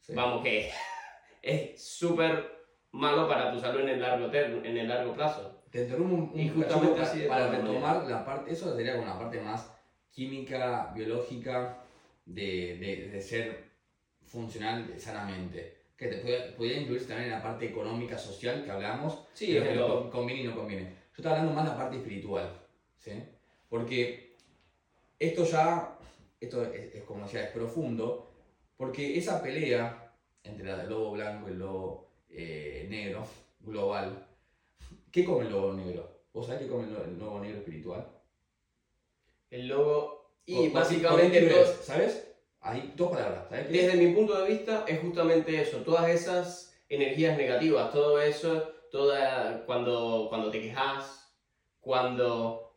Sí. 0.01 0.13
vamos 0.15 0.45
que 0.45 0.71
es 1.43 1.83
súper 1.85 2.49
malo 2.93 3.27
para 3.29 3.51
tu 3.53 3.59
salud 3.59 3.81
en 3.81 3.89
el 3.89 4.01
largo, 4.01 4.31
ter- 4.31 4.63
en 4.65 4.79
el 4.79 4.87
largo 4.87 5.13
plazo. 5.15 5.65
Te 5.73 5.81
interrumpo 5.83 6.33
un, 6.33 6.41
Y 6.41 6.49
justamente 6.49 7.01
así 7.01 7.21
para, 7.23 7.49
para 7.49 7.59
retomar 7.59 8.05
la 8.05 8.25
parte, 8.25 8.53
eso 8.53 8.75
sería 8.77 8.95
como 8.95 9.09
la 9.09 9.19
parte 9.19 9.41
más 9.41 9.69
química, 10.13 10.93
biológica 10.95 11.79
de, 12.25 12.77
de, 12.79 13.09
de 13.09 13.21
ser 13.21 13.65
funcional 14.25 14.95
sanamente. 14.97 15.77
Que 15.97 16.07
te 16.07 16.19
puede- 16.19 16.53
podría 16.53 16.79
incluirse 16.83 17.09
también 17.09 17.31
en 17.33 17.37
la 17.37 17.43
parte 17.43 17.67
económica, 17.67 18.17
social 18.17 18.63
que 18.65 18.71
hablamos, 18.71 19.27
Sí, 19.35 19.49
que 19.49 19.55
desde 19.61 19.75
luego. 19.75 20.03
con- 20.03 20.11
conviene 20.11 20.43
y 20.43 20.45
no 20.47 20.55
conviene. 20.55 20.85
Yo 20.85 21.17
estaba 21.17 21.35
hablando 21.41 21.53
más 21.57 21.65
de 21.65 21.71
la 21.73 21.77
parte 21.77 21.97
espiritual, 21.97 22.49
¿sí? 22.97 23.11
Porque 23.69 24.35
esto 25.19 25.45
ya, 25.45 25.99
esto 26.41 26.65
es, 26.65 26.95
es 26.95 27.03
como 27.05 27.25
decía, 27.25 27.45
es 27.45 27.51
profundo, 27.51 28.27
porque 28.77 29.19
esa 29.19 29.43
pelea 29.43 30.13
entre 30.43 30.71
el 30.71 30.89
lobo 30.89 31.13
blanco 31.13 31.49
y 31.49 31.53
el 31.53 31.59
lobo 31.59 32.09
eh, 32.31 32.87
negro, 32.89 33.27
global, 33.61 34.27
¿qué 35.11 35.25
come 35.25 35.45
el 35.47 35.51
lobo 35.53 35.73
negro? 35.75 36.19
¿Vos 36.33 36.47
sabés 36.47 36.63
qué 36.63 36.69
come 36.69 36.85
el 36.85 36.93
lo- 36.93 37.05
el 37.05 37.19
lobo 37.19 37.41
negro 37.41 37.59
espiritual? 37.59 38.09
El 39.51 39.69
logo... 39.69 40.33
Y 40.47 40.69
básicamente... 40.69 41.65
¿Sabes? 41.83 42.25
Ahí, 42.61 42.93
dos 42.97 43.11
palabras, 43.11 43.49
¿sabes? 43.49 43.69
Desde 43.69 43.97
mi 43.97 44.15
punto 44.15 44.35
de 44.43 44.49
vista 44.49 44.85
es 44.89 45.01
justamente 45.01 45.61
eso, 45.61 45.79
todas 45.83 46.09
esas 46.09 46.75
energías 46.89 47.37
negativas, 47.37 47.93
todo 47.93 48.19
eso, 48.21 48.69
toda, 48.91 49.65
cuando, 49.67 50.27
cuando 50.29 50.51
te 50.51 50.61
quejas, 50.63 51.31
cuando 51.81 52.68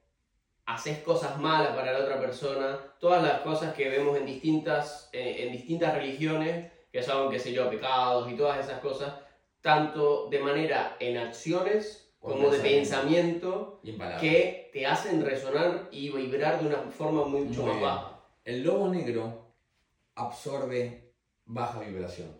haces 0.73 0.99
cosas 0.99 1.39
malas 1.39 1.75
para 1.75 1.91
la 1.93 1.99
otra 1.99 2.19
persona, 2.19 2.79
todas 2.99 3.23
las 3.23 3.41
cosas 3.41 3.73
que 3.73 3.89
vemos 3.89 4.17
en 4.17 4.25
distintas, 4.25 5.09
eh, 5.11 5.45
en 5.45 5.51
distintas 5.51 5.93
religiones, 5.93 6.71
que 6.91 7.03
son, 7.03 7.31
qué 7.31 7.39
sé 7.39 7.53
yo, 7.53 7.69
pecados 7.69 8.31
y 8.31 8.35
todas 8.35 8.63
esas 8.65 8.79
cosas, 8.79 9.13
tanto 9.61 10.27
de 10.29 10.39
manera 10.39 10.97
en 10.99 11.17
acciones 11.17 12.13
Con 12.19 12.33
como 12.33 12.49
de 12.49 12.59
pensamiento. 12.59 13.79
pensamiento, 13.79 13.79
en 13.83 13.97
palabras. 13.97 14.21
que 14.21 14.69
te 14.73 14.85
hacen 14.85 15.23
resonar 15.23 15.87
y 15.91 16.09
vibrar 16.09 16.61
de 16.61 16.67
una 16.67 16.77
forma 16.91 17.25
mucho 17.25 17.61
Muy 17.63 17.73
más 17.73 17.81
baja. 17.81 18.19
El 18.43 18.63
lobo 18.63 18.87
negro 18.89 19.53
absorbe 20.15 21.13
baja 21.45 21.79
vibración. 21.79 22.35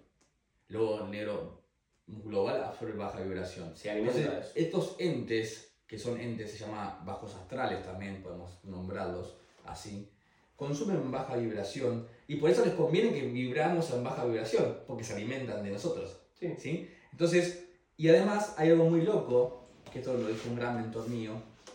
Lobo 0.68 1.02
negro 1.08 1.62
global 2.08 2.64
absorbe 2.64 2.94
baja 2.94 3.20
vibración. 3.20 3.76
Se 3.76 3.94
de 3.94 4.00
Entonces, 4.00 4.52
estos 4.56 4.96
entes, 5.00 5.71
que 5.92 6.00
son 6.00 6.18
entes, 6.22 6.50
se 6.50 6.58
llama 6.58 7.02
bajos 7.06 7.36
astrales 7.36 7.84
también, 7.84 8.24
podemos 8.24 8.58
nombrarlos 8.64 9.36
así, 9.66 10.08
consumen 10.56 11.12
baja 11.12 11.36
vibración 11.36 12.08
y 12.30 12.38
por 12.38 12.50
eso 12.50 12.64
les 12.64 12.76
conviene 12.76 13.14
que 13.14 13.28
vibramos 13.28 13.92
en 13.92 14.02
baja 14.02 14.24
vibración, 14.24 14.78
porque 14.88 15.04
se 15.04 15.16
alimentan 15.16 15.62
de 15.62 15.72
nosotros. 15.72 16.16
Sí. 16.40 16.56
¿sí? 16.58 16.90
Entonces, 17.12 17.66
y 17.98 18.08
además 18.08 18.56
hay 18.58 18.70
algo 18.70 18.90
muy 18.90 19.02
loco, 19.02 19.66
que 19.92 20.00
esto 20.00 20.14
lo 20.14 20.30
dijo 20.30 20.48
un 20.50 20.56
gran 20.56 20.78
mentor 20.78 21.10
mío, 21.10 21.34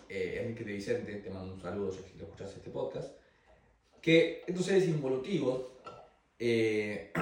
eh, 0.08 0.40
Enrique 0.40 0.64
de 0.64 0.72
Vicente, 0.72 1.16
te 1.16 1.28
mando 1.28 1.52
un 1.52 1.60
saludo 1.60 1.92
si 1.92 2.16
lo 2.16 2.24
escuchas 2.24 2.56
este 2.56 2.70
podcast, 2.70 3.10
que 4.00 4.44
estos 4.46 4.64
seres 4.64 4.88
involutivos 4.88 5.60
eh, 6.38 7.12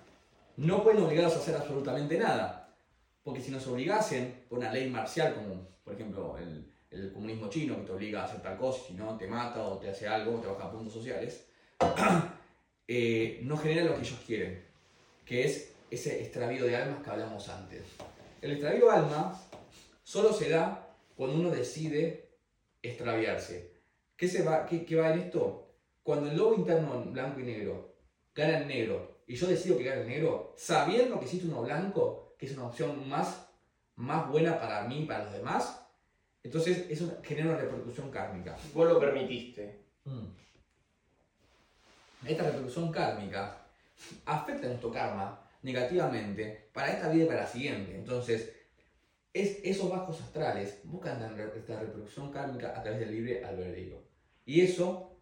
no 0.58 0.82
pueden 0.82 1.02
obligarlos 1.02 1.34
a 1.34 1.38
hacer 1.38 1.54
absolutamente 1.54 2.18
nada, 2.18 2.76
porque 3.24 3.40
si 3.40 3.50
nos 3.50 3.66
obligasen 3.68 4.44
por 4.50 4.58
una 4.58 4.70
ley 4.70 4.90
marcial, 4.90 5.34
como 5.34 5.72
por 5.84 5.94
ejemplo 5.94 6.36
el, 6.38 6.72
el 6.92 7.12
comunismo 7.12 7.48
chino, 7.48 7.76
que 7.76 7.86
te 7.86 7.92
obliga 7.92 8.22
a 8.22 8.24
hacer 8.24 8.42
tal 8.42 8.58
cosa, 8.58 8.82
si 8.86 8.94
no 8.94 9.16
te 9.16 9.26
mata 9.26 9.62
o 9.62 9.78
te 9.78 9.90
hace 9.90 10.06
algo, 10.06 10.38
te 10.40 10.46
baja 10.46 10.70
puntos 10.70 10.92
sociales, 10.92 11.46
eh, 12.88 13.40
no 13.42 13.56
genera 13.56 13.84
lo 13.84 13.94
que 13.94 14.02
ellos 14.02 14.20
quieren, 14.26 14.62
que 15.24 15.44
es 15.44 15.72
ese 15.90 16.22
extravío 16.22 16.64
de 16.64 16.76
almas 16.76 17.02
que 17.02 17.10
hablamos 17.10 17.48
antes. 17.48 17.82
El 18.40 18.52
extravío 18.52 18.86
de 18.86 18.92
alma 18.92 19.40
solo 20.02 20.32
se 20.32 20.50
da 20.50 20.94
cuando 21.16 21.36
uno 21.36 21.50
decide 21.50 22.30
extraviarse. 22.82 23.72
¿Qué, 24.16 24.28
se 24.28 24.42
va, 24.42 24.66
qué, 24.66 24.84
qué 24.84 24.96
va 24.96 25.12
en 25.12 25.20
esto? 25.20 25.76
Cuando 26.02 26.30
el 26.30 26.36
lobo 26.36 26.54
interno 26.54 26.94
en 26.94 27.12
blanco 27.12 27.40
y 27.40 27.44
negro 27.44 27.94
gana 28.34 28.58
el 28.58 28.68
negro 28.68 29.22
y 29.26 29.36
yo 29.36 29.46
decido 29.46 29.78
que 29.78 29.84
gane 29.84 30.02
el 30.02 30.08
negro, 30.08 30.54
sabiendo 30.56 31.18
que 31.18 31.24
existe 31.24 31.46
uno 31.46 31.62
blanco, 31.62 32.34
que 32.38 32.46
es 32.46 32.52
una 32.52 32.66
opción 32.66 33.08
más, 33.08 33.48
más 33.96 34.28
buena 34.28 34.58
para 34.58 34.84
mí 34.84 35.02
y 35.02 35.06
para 35.06 35.24
los 35.24 35.32
demás, 35.32 35.82
entonces 36.42 36.86
eso 36.90 37.18
genera 37.22 37.50
una 37.50 37.58
repercusión 37.58 38.10
kármica. 38.10 38.56
Vos 38.74 38.88
lo 38.88 38.98
permitiste. 38.98 39.80
Mm. 40.04 40.26
Esta 42.26 42.44
repercusión 42.44 42.90
kármica 42.90 43.58
afecta 44.24 44.66
nuestro 44.66 44.90
karma 44.90 45.40
negativamente 45.62 46.68
para 46.72 46.92
esta 46.92 47.08
vida 47.08 47.24
y 47.24 47.26
para 47.26 47.40
la 47.42 47.46
siguiente. 47.46 47.94
Entonces, 47.94 48.52
es, 49.32 49.60
esos 49.62 49.88
bajos 49.88 50.20
astrales 50.20 50.80
buscan 50.84 51.22
esta 51.56 51.80
repercusión 51.80 52.30
kármica 52.30 52.76
a 52.76 52.82
través 52.82 53.00
del 53.00 53.12
libre 53.12 53.44
albedrío. 53.44 54.02
Y 54.44 54.60
eso 54.60 55.16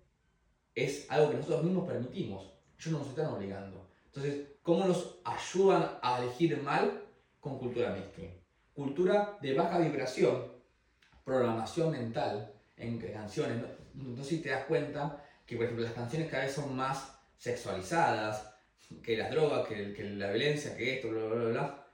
es 0.75 1.11
algo 1.11 1.31
que 1.31 1.37
nosotros 1.37 1.65
mismos 1.65 1.87
permitimos. 1.87 2.53
Ellos 2.79 2.93
no 2.93 2.99
nos 3.01 3.09
están 3.09 3.27
obligando. 3.27 3.91
Entonces, 4.07 4.47
¿cómo 4.63 4.87
nos 4.87 5.19
ayudan 5.25 5.99
a 6.03 6.23
elegir 6.23 6.61
mal? 6.63 7.05
Con 7.41 7.59
cultura 7.59 7.91
mixta. 7.91 8.40
Cultura 8.81 9.37
de 9.43 9.53
baja 9.53 9.79
vibración, 9.79 10.51
programación 11.23 11.91
mental 11.91 12.51
en 12.79 12.99
canciones. 12.99 13.63
No, 13.93 14.25
sé 14.25 14.31
si 14.31 14.39
te 14.41 14.49
das 14.49 14.65
cuenta 14.65 15.23
que, 15.45 15.57
por 15.57 15.67
ejemplo, 15.67 15.85
las 15.85 15.93
canciones 15.93 16.31
cada 16.31 16.45
vez 16.45 16.55
son 16.55 16.75
más 16.75 17.15
sexualizadas, 17.37 18.55
que 19.03 19.19
las 19.19 19.31
drogas, 19.31 19.69
que, 19.69 19.93
que 19.93 20.05
la 20.05 20.31
violencia, 20.31 20.75
que 20.75 20.95
esto, 20.95 21.11
bla, 21.11 21.27
bla, 21.27 21.45
bla, 21.51 21.87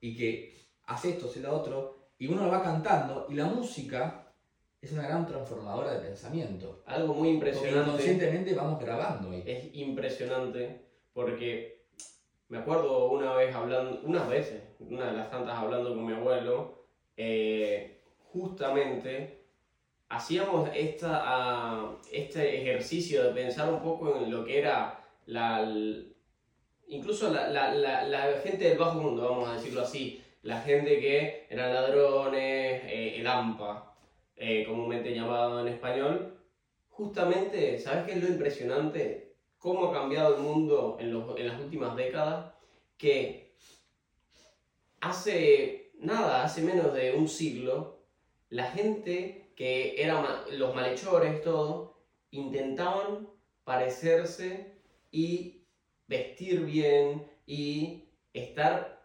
y 0.00 0.16
que 0.16 0.54
hace 0.86 1.10
esto, 1.10 1.26
hace 1.26 1.40
lo 1.40 1.52
otro, 1.52 2.12
y 2.20 2.28
uno 2.28 2.44
lo 2.44 2.52
va 2.52 2.62
cantando, 2.62 3.26
y 3.28 3.34
la 3.34 3.46
música 3.46 4.32
es 4.80 4.92
una 4.92 5.08
gran 5.08 5.26
transformadora 5.26 5.94
de 5.94 6.06
pensamiento. 6.06 6.84
Algo 6.86 7.14
muy 7.14 7.30
impresionante. 7.30 7.74
Porque 7.74 7.90
inconscientemente 7.90 8.54
vamos 8.54 8.80
grabando. 8.80 9.32
Ahí. 9.32 9.42
Es 9.44 9.74
impresionante 9.74 10.86
porque 11.12 11.77
me 12.48 12.58
acuerdo 12.58 13.08
una 13.10 13.34
vez 13.34 13.54
hablando, 13.54 14.00
unas 14.04 14.28
veces, 14.28 14.62
una 14.80 15.06
de 15.10 15.16
las 15.16 15.30
tantas 15.30 15.58
hablando 15.58 15.94
con 15.94 16.06
mi 16.06 16.12
abuelo, 16.12 16.86
eh, 17.16 18.00
justamente 18.32 19.44
hacíamos 20.08 20.70
esta, 20.74 21.90
este 22.10 22.60
ejercicio 22.62 23.24
de 23.24 23.32
pensar 23.32 23.72
un 23.72 23.80
poco 23.80 24.16
en 24.16 24.30
lo 24.30 24.44
que 24.44 24.58
era 24.58 25.04
la, 25.26 25.70
incluso 26.88 27.30
la, 27.30 27.48
la, 27.48 28.04
la, 28.04 28.40
gente 28.42 28.68
del 28.68 28.78
bajo 28.78 28.98
mundo, 28.98 29.28
vamos 29.28 29.48
a 29.48 29.54
decirlo 29.54 29.82
así, 29.82 30.22
la 30.42 30.60
gente 30.62 30.98
que 31.00 31.46
eran 31.50 31.74
ladrones, 31.74 32.82
eh, 32.84 33.16
el 33.18 33.26
AMPA, 33.26 33.94
eh, 34.36 34.64
comúnmente 34.64 35.14
llamado 35.14 35.60
en 35.60 35.74
español, 35.74 36.38
justamente, 36.88 37.78
¿sabes 37.78 38.06
qué 38.06 38.12
es 38.12 38.22
lo 38.22 38.28
impresionante? 38.28 39.27
Cómo 39.58 39.86
ha 39.86 39.92
cambiado 39.92 40.36
el 40.36 40.42
mundo 40.42 40.96
en, 41.00 41.12
los, 41.12 41.38
las 41.38 41.60
últimas 41.60 41.96
décadas, 41.96 42.52
que 42.96 43.54
hace 45.00 45.92
nada, 45.98 46.44
hace 46.44 46.62
menos 46.62 46.92
de 46.94 47.14
un 47.14 47.28
siglo, 47.28 47.98
la 48.50 48.70
gente 48.70 49.52
que 49.56 50.02
eran 50.02 50.24
los 50.52 50.74
malhechores, 50.74 51.42
todo, 51.42 51.98
intentaban 52.30 53.28
parecerse 53.64 54.72
y 55.10 55.62
vestir 56.06 56.64
bien 56.64 57.26
y 57.46 58.04
estar 58.32 59.02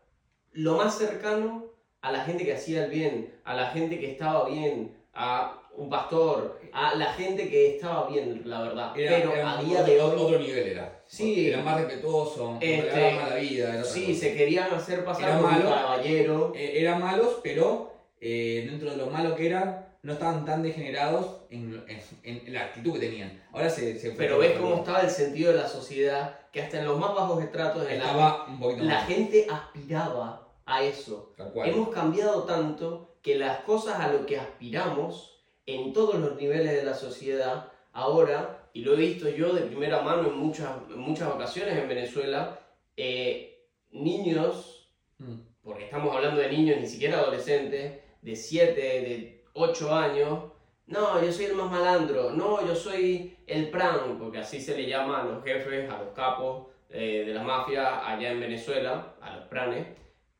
lo 0.51 0.77
más 0.77 0.97
cercano 0.97 1.65
a 2.01 2.11
la 2.11 2.23
gente 2.23 2.45
que 2.45 2.53
hacía 2.53 2.85
el 2.85 2.91
bien, 2.91 3.41
a 3.43 3.55
la 3.55 3.67
gente 3.71 3.99
que 3.99 4.11
estaba 4.11 4.47
bien, 4.47 4.95
a 5.13 5.62
un 5.75 5.89
pastor, 5.89 6.59
a 6.71 6.95
la 6.95 7.13
gente 7.13 7.49
que 7.49 7.75
estaba 7.75 8.07
bien, 8.07 8.41
la 8.45 8.61
verdad. 8.61 8.91
Pero 8.95 9.31
a 9.31 9.61
día 9.61 9.81
otro, 9.81 9.93
de 9.93 10.01
hoy. 10.01 10.21
Otro 10.21 10.39
nivel 10.39 10.67
era. 10.67 11.03
Sí. 11.07 11.49
Era 11.49 11.61
más 11.61 11.81
respetuoso, 11.81 12.57
este, 12.59 13.09
era 13.09 13.23
mala 13.23 13.35
vida. 13.35 13.83
sí, 13.83 14.15
se 14.15 14.35
querían 14.35 14.73
hacer 14.73 15.03
pasar 15.03 15.39
por 15.39 15.49
un 15.49 15.61
caballero. 15.61 16.53
Eh, 16.55 16.81
eran 16.81 17.01
malos, 17.01 17.39
pero 17.43 17.93
eh, 18.19 18.67
dentro 18.69 18.91
de 18.91 18.97
lo 18.97 19.07
malo 19.07 19.35
que 19.35 19.47
eran, 19.47 19.87
no 20.01 20.13
estaban 20.13 20.45
tan 20.45 20.63
degenerados 20.63 21.41
en, 21.49 21.83
en, 22.23 22.53
la 22.53 22.61
actitud 22.61 22.93
que 22.93 22.99
tenían. 22.99 23.41
Ahora 23.51 23.69
se. 23.69 23.97
se 23.99 24.11
pero 24.11 24.37
ves 24.37 24.57
cómo 24.59 24.75
estaba 24.75 25.01
el 25.01 25.09
sentido 25.09 25.51
de 25.51 25.57
la 25.59 25.67
sociedad, 25.67 26.39
que 26.51 26.61
hasta 26.61 26.79
en 26.79 26.85
los 26.85 26.99
más 26.99 27.13
bajos 27.15 27.43
estratos 27.43 27.87
de 27.87 27.97
la, 27.97 28.47
la 28.77 29.01
gente 29.01 29.47
aspiraba 29.49 30.47
a 30.65 30.83
eso. 30.83 31.33
Hemos 31.55 31.89
cambiado 31.89 32.43
tanto 32.43 33.15
que 33.21 33.35
las 33.35 33.59
cosas 33.59 33.99
a 33.99 34.09
lo 34.09 34.25
que 34.25 34.37
aspiramos 34.37 35.32
en 35.65 35.93
todos 35.93 36.15
los 36.15 36.35
niveles 36.35 36.73
de 36.73 36.83
la 36.83 36.93
sociedad 36.93 37.71
ahora, 37.93 38.69
y 38.73 38.83
lo 38.83 38.93
he 38.93 38.97
visto 38.97 39.29
yo 39.29 39.53
de 39.53 39.61
primera 39.61 40.01
mano 40.01 40.29
en 40.29 40.37
muchas, 40.37 40.87
muchas 40.89 41.29
ocasiones 41.29 41.77
en 41.77 41.87
Venezuela, 41.87 42.59
eh, 42.97 43.67
niños, 43.91 44.89
mm. 45.19 45.35
porque 45.63 45.85
estamos 45.85 46.15
hablando 46.15 46.41
de 46.41 46.51
niños, 46.51 46.79
ni 46.79 46.87
siquiera 46.87 47.19
adolescentes, 47.19 48.01
de 48.21 48.35
7, 48.35 48.81
de 48.81 49.45
8 49.53 49.93
años, 49.93 50.53
no, 50.87 51.23
yo 51.23 51.31
soy 51.31 51.45
el 51.45 51.55
más 51.55 51.71
malandro, 51.71 52.31
no, 52.31 52.65
yo 52.65 52.75
soy 52.75 53.37
el 53.47 53.69
pran, 53.69 54.17
porque 54.19 54.39
así 54.39 54.59
se 54.59 54.75
le 54.75 54.87
llama 54.87 55.21
a 55.21 55.25
los 55.25 55.43
jefes, 55.43 55.89
a 55.89 55.97
los 55.99 56.13
capos 56.13 56.67
eh, 56.89 57.23
de 57.25 57.33
la 57.33 57.43
mafia 57.43 58.07
allá 58.07 58.31
en 58.31 58.39
Venezuela, 58.39 59.15
a 59.21 59.35
los 59.35 59.45
pranes, 59.45 59.87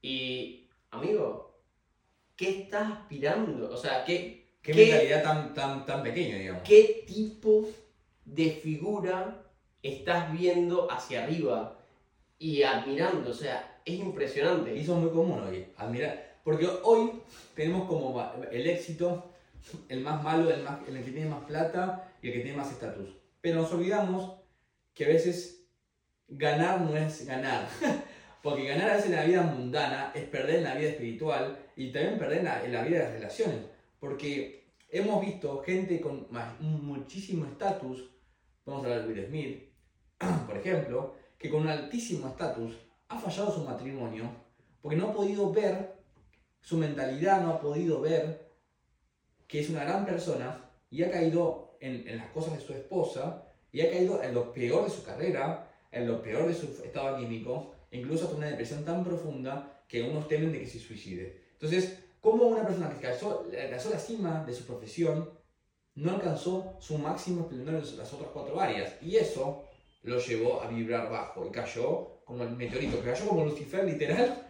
y 0.01 0.69
amigo, 0.91 1.59
¿qué 2.35 2.61
estás 2.61 2.91
aspirando? 2.91 3.69
O 3.71 3.77
sea, 3.77 4.03
¿qué... 4.03 4.42
¿Qué, 4.63 4.73
mentalidad 4.73 5.21
tan, 5.21 5.53
tan, 5.53 5.85
tan 5.85 6.01
pequeña, 6.01 6.37
digamos? 6.37 6.63
¿Qué 6.63 7.03
tipo 7.05 7.67
de 8.25 8.49
figura 8.49 9.43
estás 9.83 10.31
viendo 10.31 10.89
hacia 10.89 11.25
arriba 11.25 11.77
y 12.39 12.63
admirando? 12.63 13.29
O 13.29 13.33
sea, 13.33 13.81
es 13.85 13.99
impresionante. 13.99 14.75
Y 14.75 14.79
eso 14.79 14.95
es 14.95 15.01
muy 15.01 15.11
común 15.11 15.41
hoy, 15.41 15.67
admirar. 15.77 16.37
Porque 16.43 16.67
hoy 16.83 17.11
tenemos 17.55 17.87
como 17.87 18.33
el 18.51 18.67
éxito, 18.67 19.29
el 19.89 20.01
más 20.01 20.23
malo, 20.23 20.49
el, 20.49 20.63
más, 20.63 20.79
el 20.87 21.03
que 21.03 21.11
tiene 21.11 21.29
más 21.29 21.43
plata 21.45 22.11
y 22.21 22.27
el 22.27 22.33
que 22.33 22.39
tiene 22.39 22.57
más 22.57 22.71
estatus. 22.71 23.09
Pero 23.41 23.61
nos 23.61 23.71
olvidamos 23.73 24.39
que 24.93 25.05
a 25.05 25.09
veces 25.09 25.67
ganar 26.27 26.81
no 26.81 26.95
es 26.95 27.25
ganar. 27.25 27.67
Porque 28.41 28.65
ganar 28.65 28.89
a 28.89 28.95
veces 28.95 29.09
en 29.09 29.15
la 29.15 29.25
vida 29.25 29.41
mundana 29.41 30.11
es 30.13 30.23
perder 30.25 30.55
en 30.57 30.63
la 30.65 30.75
vida 30.75 30.89
espiritual 30.89 31.57
y 31.77 31.91
también 31.91 32.19
perder 32.19 32.39
en 32.39 32.73
la, 32.73 32.83
vida 32.83 32.99
de 32.99 33.03
las 33.03 33.13
relaciones. 33.13 33.72
Porque 34.03 34.65
hemos 34.89 35.25
visto 35.25 35.63
gente 35.63 36.01
con 36.01 36.27
muchísimo 36.59 37.45
estatus, 37.45 38.03
vamos 38.65 38.83
a 38.83 38.87
hablar 38.87 39.07
de 39.07 39.13
Will 39.13 39.27
Smith, 39.27 39.63
por 40.45 40.57
ejemplo, 40.57 41.15
que 41.37 41.49
con 41.49 41.61
un 41.61 41.69
altísimo 41.69 42.27
estatus 42.27 42.75
ha 43.07 43.17
fallado 43.17 43.55
su 43.55 43.63
matrimonio 43.63 44.29
porque 44.81 44.97
no 44.97 45.07
ha 45.07 45.13
podido 45.13 45.53
ver 45.53 46.03
su 46.59 46.75
mentalidad, 46.75 47.43
no 47.43 47.51
ha 47.51 47.61
podido 47.61 48.01
ver 48.01 48.51
que 49.47 49.61
es 49.61 49.69
una 49.69 49.85
gran 49.85 50.05
persona 50.05 50.69
y 50.89 51.03
ha 51.03 51.09
caído 51.09 51.77
en, 51.79 52.05
en 52.05 52.17
las 52.17 52.29
cosas 52.31 52.55
de 52.55 52.59
su 52.59 52.73
esposa 52.73 53.47
y 53.71 53.79
ha 53.79 53.89
caído 53.89 54.21
en 54.21 54.33
lo 54.33 54.51
peor 54.51 54.83
de 54.83 54.89
su 54.89 55.01
carrera, 55.05 55.71
en 55.93 56.07
lo 56.09 56.21
peor 56.21 56.45
de 56.45 56.53
su 56.53 56.65
estado 56.83 57.15
anímico 57.15 57.73
incluso 57.91 58.25
hasta 58.25 58.35
una 58.35 58.47
depresión 58.47 58.83
tan 58.83 59.01
profunda 59.01 59.81
que 59.87 60.03
unos 60.03 60.27
temen 60.27 60.51
de 60.51 60.59
que 60.59 60.67
se 60.67 60.79
suicide. 60.79 61.41
Entonces, 61.53 62.03
¿cómo 62.23 62.45
una 62.45 62.65
persona 62.65 62.89
que 62.89 63.05
alcanzó, 63.05 63.45
alcanzó 63.61 63.89
la 63.89 63.99
cima 63.99 64.43
de 64.47 64.53
su 64.53 64.65
profesión 64.65 65.29
no 65.95 66.13
alcanzó 66.13 66.77
su 66.79 66.97
máximo 66.97 67.41
esplendor 67.41 67.75
en 67.75 67.97
las 67.97 68.13
otras 68.13 68.29
cuatro 68.33 68.59
áreas? 68.59 68.95
Y 69.01 69.17
eso 69.17 69.65
lo 70.03 70.17
llevó 70.17 70.61
a 70.61 70.67
vibrar 70.67 71.11
bajo 71.11 71.45
y 71.45 71.51
cayó 71.51 72.23
como 72.23 72.43
el 72.43 72.51
meteorito, 72.51 73.01
cayó 73.03 73.27
como 73.27 73.45
Lucifer 73.45 73.83
literal 73.83 74.47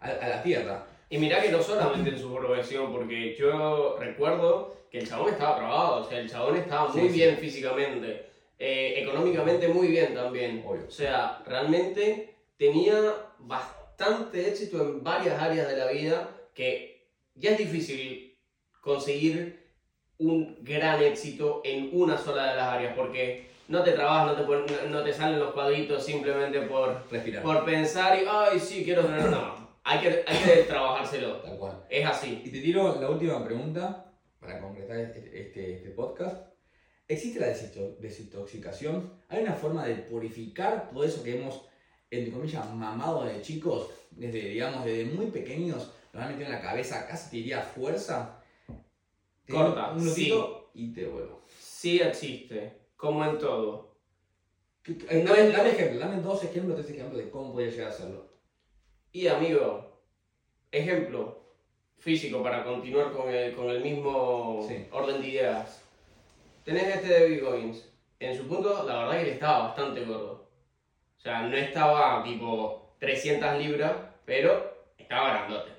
a, 0.00 0.28
la 0.28 0.42
Tierra. 0.42 0.84
Y 1.08 1.18
mirá 1.18 1.40
que 1.40 1.52
no 1.52 1.62
solamente 1.62 2.10
en 2.10 2.18
su 2.18 2.34
profesión, 2.34 2.90
porque 2.90 3.36
yo 3.36 3.96
recuerdo 4.00 4.76
que 4.90 4.98
el 4.98 5.08
chabón 5.08 5.32
estaba 5.32 5.56
trabado, 5.56 6.02
o 6.02 6.08
sea, 6.08 6.18
el 6.18 6.28
chabón 6.28 6.56
estaba 6.56 6.88
muy 6.88 7.08
bien 7.08 7.36
físicamente, 7.38 8.26
eh, 8.58 8.94
económicamente 8.96 9.68
muy 9.68 9.88
bien 9.88 10.12
también. 10.12 10.64
O 10.66 10.90
sea, 10.90 11.40
realmente 11.46 12.34
tenía 12.56 12.96
bastante 13.38 14.48
éxito 14.48 14.82
en 14.82 15.04
varias 15.04 15.40
áreas 15.40 15.68
de 15.68 15.76
la 15.76 15.86
vida 15.86 16.28
que 16.52 16.91
ya 17.34 17.50
es 17.50 17.58
difícil 17.58 18.38
conseguir 18.80 19.62
un 20.18 20.58
gran 20.62 21.02
éxito 21.02 21.60
en 21.64 21.90
una 21.92 22.16
sola 22.16 22.50
de 22.50 22.56
las 22.56 22.68
áreas 22.68 22.94
porque 22.96 23.50
no 23.68 23.82
te 23.82 23.92
trabajas, 23.92 24.38
no 24.38 24.64
te, 24.64 24.88
no 24.88 25.02
te 25.02 25.12
salen 25.12 25.40
los 25.40 25.52
cuadritos 25.52 26.04
simplemente 26.04 26.60
por, 26.62 27.04
Respirar. 27.10 27.42
por 27.42 27.64
pensar 27.64 28.18
y, 28.20 28.26
ay, 28.28 28.60
sí, 28.60 28.84
quiero 28.84 29.04
tener... 29.04 29.22
No, 29.30 29.78
hay 29.84 30.00
que, 30.00 30.24
hay 30.26 30.38
que 30.44 30.62
trabajárselo. 30.68 31.36
Tal 31.38 31.58
cual. 31.58 31.84
Es 31.88 32.06
así. 32.06 32.42
Y 32.44 32.50
te 32.50 32.60
tiro 32.60 33.00
la 33.00 33.10
última 33.10 33.44
pregunta 33.44 34.12
para 34.38 34.60
completar 34.60 34.98
este, 34.98 35.40
este, 35.40 35.74
este 35.74 35.90
podcast. 35.90 36.52
¿Existe 37.08 37.40
la 37.40 37.48
desintoxicación? 37.98 39.12
¿Hay 39.28 39.42
una 39.42 39.54
forma 39.54 39.86
de 39.86 39.96
purificar 39.96 40.90
todo 40.90 41.04
eso 41.04 41.22
que 41.22 41.38
hemos 41.38 41.62
entre 42.12 42.30
comillas, 42.30 42.74
mamado 42.74 43.24
de 43.24 43.40
chicos, 43.40 43.88
desde, 44.10 44.50
digamos, 44.50 44.84
desde 44.84 45.06
muy 45.06 45.26
pequeños, 45.26 45.90
nos 46.12 46.22
han 46.22 46.28
metido 46.30 46.46
en 46.46 46.52
la 46.52 46.60
cabeza, 46.60 47.06
casi 47.06 47.30
te 47.30 47.36
diría 47.36 47.60
fuerza. 47.62 48.38
Corta, 49.48 49.90
un 49.92 50.08
sí. 50.08 50.32
y 50.74 50.92
te 50.92 51.06
vuelvo. 51.06 51.42
sí 51.58 52.00
existe, 52.00 52.78
como 52.96 53.24
en 53.24 53.38
todo. 53.38 53.96
Eh, 54.86 55.24
dame, 55.26 55.48
es- 55.48 55.52
dame 55.56 55.70
ejemplo, 55.70 55.98
dame 56.00 56.20
dos 56.22 56.42
ejemplos, 56.44 56.76
tres 56.76 56.90
ejemplos 56.90 57.18
de 57.24 57.30
cómo 57.30 57.52
podría 57.52 57.70
llegar 57.70 57.88
a 57.88 57.90
hacerlo. 57.90 58.26
Y 59.12 59.26
amigo, 59.26 60.00
ejemplo 60.70 61.42
físico 61.98 62.42
para 62.42 62.64
continuar 62.64 63.12
con 63.12 63.28
el, 63.30 63.54
con 63.54 63.68
el 63.70 63.80
mismo 63.82 64.64
Sí. 64.68 64.86
orden 64.90 65.20
de 65.20 65.28
ideas. 65.28 65.82
Tenés 66.64 66.96
este 66.96 67.12
David 67.20 67.42
Goggins. 67.44 67.88
En 68.18 68.36
su 68.36 68.46
punto, 68.46 68.84
la 68.86 68.98
verdad 68.98 69.12
que 69.16 69.22
él 69.22 69.28
estaba 69.30 69.68
bastante 69.68 70.04
gordo. 70.04 70.48
O 71.18 71.20
sea, 71.20 71.42
no 71.42 71.56
estaba 71.56 72.22
tipo 72.24 72.94
300 73.00 73.58
libras, 73.58 73.92
pero 74.24 74.72
estaba 74.96 75.30
grandote. 75.30 75.71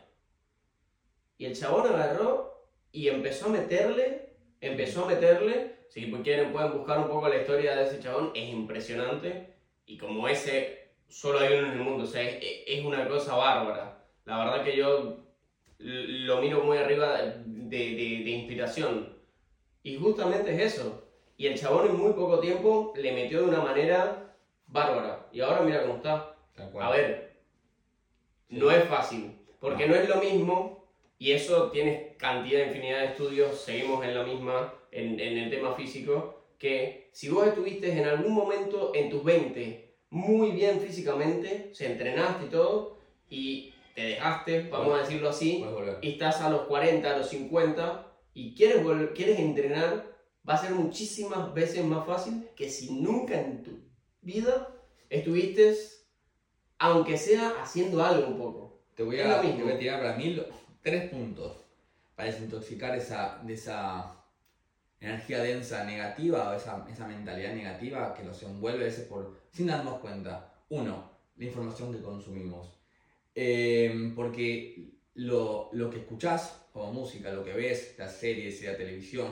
Y 1.38 1.46
el 1.46 1.56
chabón 1.58 1.88
agarró 1.88 2.68
y 2.92 3.08
empezó 3.08 3.48
a 3.48 3.50
meterle, 3.50 4.30
empezó 4.62 5.06
a 5.06 5.08
meterle. 5.08 5.74
Si 5.90 6.12
quieren 6.24 6.52
pueden 6.52 6.74
buscar 6.78 7.00
un 7.00 7.08
poco 7.08 7.30
la 7.30 7.38
historia 7.38 7.76
de 7.76 7.84
ese 7.84 8.00
chabón, 8.00 8.32
es 8.34 8.50
impresionante. 8.50 9.54
Y 9.86 9.98
como 9.98 10.28
ese, 10.28 10.90
solo 11.08 11.40
hay 11.40 11.58
uno 11.58 11.68
en 11.68 11.74
el 11.74 11.80
mundo, 11.80 12.04
o 12.04 12.08
sea, 12.08 12.22
es, 12.24 12.38
es 12.66 12.84
una 12.86 13.08
cosa 13.08 13.36
bárbara. 13.36 14.04
La 14.26 14.38
verdad 14.44 14.64
que 14.64 14.76
yo 14.78 15.18
lo 15.80 16.42
miro 16.42 16.64
muy 16.64 16.78
arriba 16.78 17.18
de, 17.46 17.78
de- 17.78 18.24
de 18.24 18.30
inspiración. 18.30 19.18
Y 19.84 19.98
justamente 19.98 20.56
es 20.56 20.74
eso. 20.74 21.04
Y 21.38 21.48
el 21.48 21.60
chabón 21.60 21.88
en 21.88 21.98
muy 21.98 22.14
poco 22.14 22.40
tiempo 22.40 22.94
le 22.96 23.12
metió 23.12 23.42
de 23.42 23.50
una 23.50 23.60
manera 23.62 24.34
bárbara. 24.68 25.28
Y 25.34 25.42
ahora 25.42 25.62
mira 25.62 25.82
cómo 25.82 25.96
está. 25.98 26.36
A 26.80 26.90
ver, 26.92 27.34
Sí. 28.50 28.58
no 28.60 28.70
es 28.72 28.84
fácil, 28.86 29.36
porque 29.60 29.88
No. 29.88 29.96
no. 29.96 30.02
es 30.02 30.08
lo 30.10 30.16
mismo, 30.18 30.83
y 31.24 31.32
eso 31.32 31.70
tienes 31.72 32.18
cantidad, 32.18 32.66
infinidad 32.66 33.00
de 33.00 33.06
estudios, 33.06 33.62
seguimos 33.62 34.04
en 34.04 34.14
la 34.14 34.24
misma, 34.24 34.74
en, 34.92 35.18
en 35.22 35.38
el 35.38 35.50
tema 35.50 35.74
físico, 35.74 36.16
que 36.60 37.10
si 37.14 37.30
vos 37.30 37.48
estuviste 37.48 37.92
en 37.98 38.06
algún 38.06 38.34
momento 38.34 38.92
en 38.94 39.10
tus 39.10 39.24
20 39.24 39.96
muy 40.10 40.52
bien 40.52 40.82
físicamente, 40.82 41.70
se 41.74 41.86
entrenaste 41.94 42.46
y 42.48 42.50
todo, 42.50 42.98
y 43.30 43.74
te 43.96 44.02
dejaste, 44.04 44.68
vamos 44.70 44.96
a 44.96 45.04
decirlo 45.04 45.30
así, 45.30 45.64
volver. 45.64 46.00
y 46.02 46.10
estás 46.14 46.42
a 46.42 46.50
los 46.50 46.64
40, 46.64 47.14
a 47.14 47.18
los 47.18 47.30
50, 47.30 48.12
y 48.34 48.54
quieres, 48.54 48.84
vol- 48.84 49.14
quieres 49.14 49.40
entrenar, 49.40 50.06
va 50.48 50.56
a 50.56 50.58
ser 50.58 50.72
muchísimas 50.72 51.54
veces 51.54 51.86
más 51.86 52.06
fácil 52.06 52.50
que 52.58 52.70
si 52.70 52.96
nunca 52.96 53.40
en 53.40 53.64
tu 53.64 53.72
vida 54.22 54.68
estuviste, 55.10 55.74
aunque 56.80 57.18
sea 57.18 57.54
haciendo 57.62 58.04
algo 58.04 58.28
un 58.28 58.38
poco. 58.38 58.82
Te 58.96 59.04
voy, 59.04 59.20
a, 59.20 59.42
te 59.42 59.64
voy 59.64 59.72
a 59.72 59.80
tirar 59.80 60.00
para 60.02 60.16
tres 60.84 61.10
puntos 61.10 61.58
para 62.16 62.30
desintoxicar 62.30 62.96
esa, 62.96 63.42
de 63.44 63.54
esa 63.54 64.24
energía 65.00 65.42
densa 65.42 65.84
negativa 65.84 66.52
o 66.52 66.54
esa, 66.54 66.86
esa 66.92 67.08
mentalidad 67.08 67.54
negativa 67.54 68.14
que 68.14 68.24
nos 68.24 68.42
envuelve 68.44 68.82
a 68.82 68.88
veces 68.88 69.08
por, 69.08 69.40
sin 69.52 69.68
darnos 69.68 70.00
cuenta. 70.00 70.54
Uno, 70.70 71.10
la 71.38 71.46
información 71.46 71.92
que 71.92 72.02
consumimos. 72.02 72.70
Eh, 73.34 74.14
porque 74.16 74.92
lo, 75.16 75.70
lo 75.74 75.90
que 75.90 76.00
escuchás 76.00 76.68
como 76.72 76.94
música, 76.94 77.32
lo 77.32 77.44
que 77.44 77.54
ves, 77.54 77.96
las 77.98 78.16
series 78.16 78.62
y 78.62 78.66
la 78.66 78.78
televisión, 78.78 79.28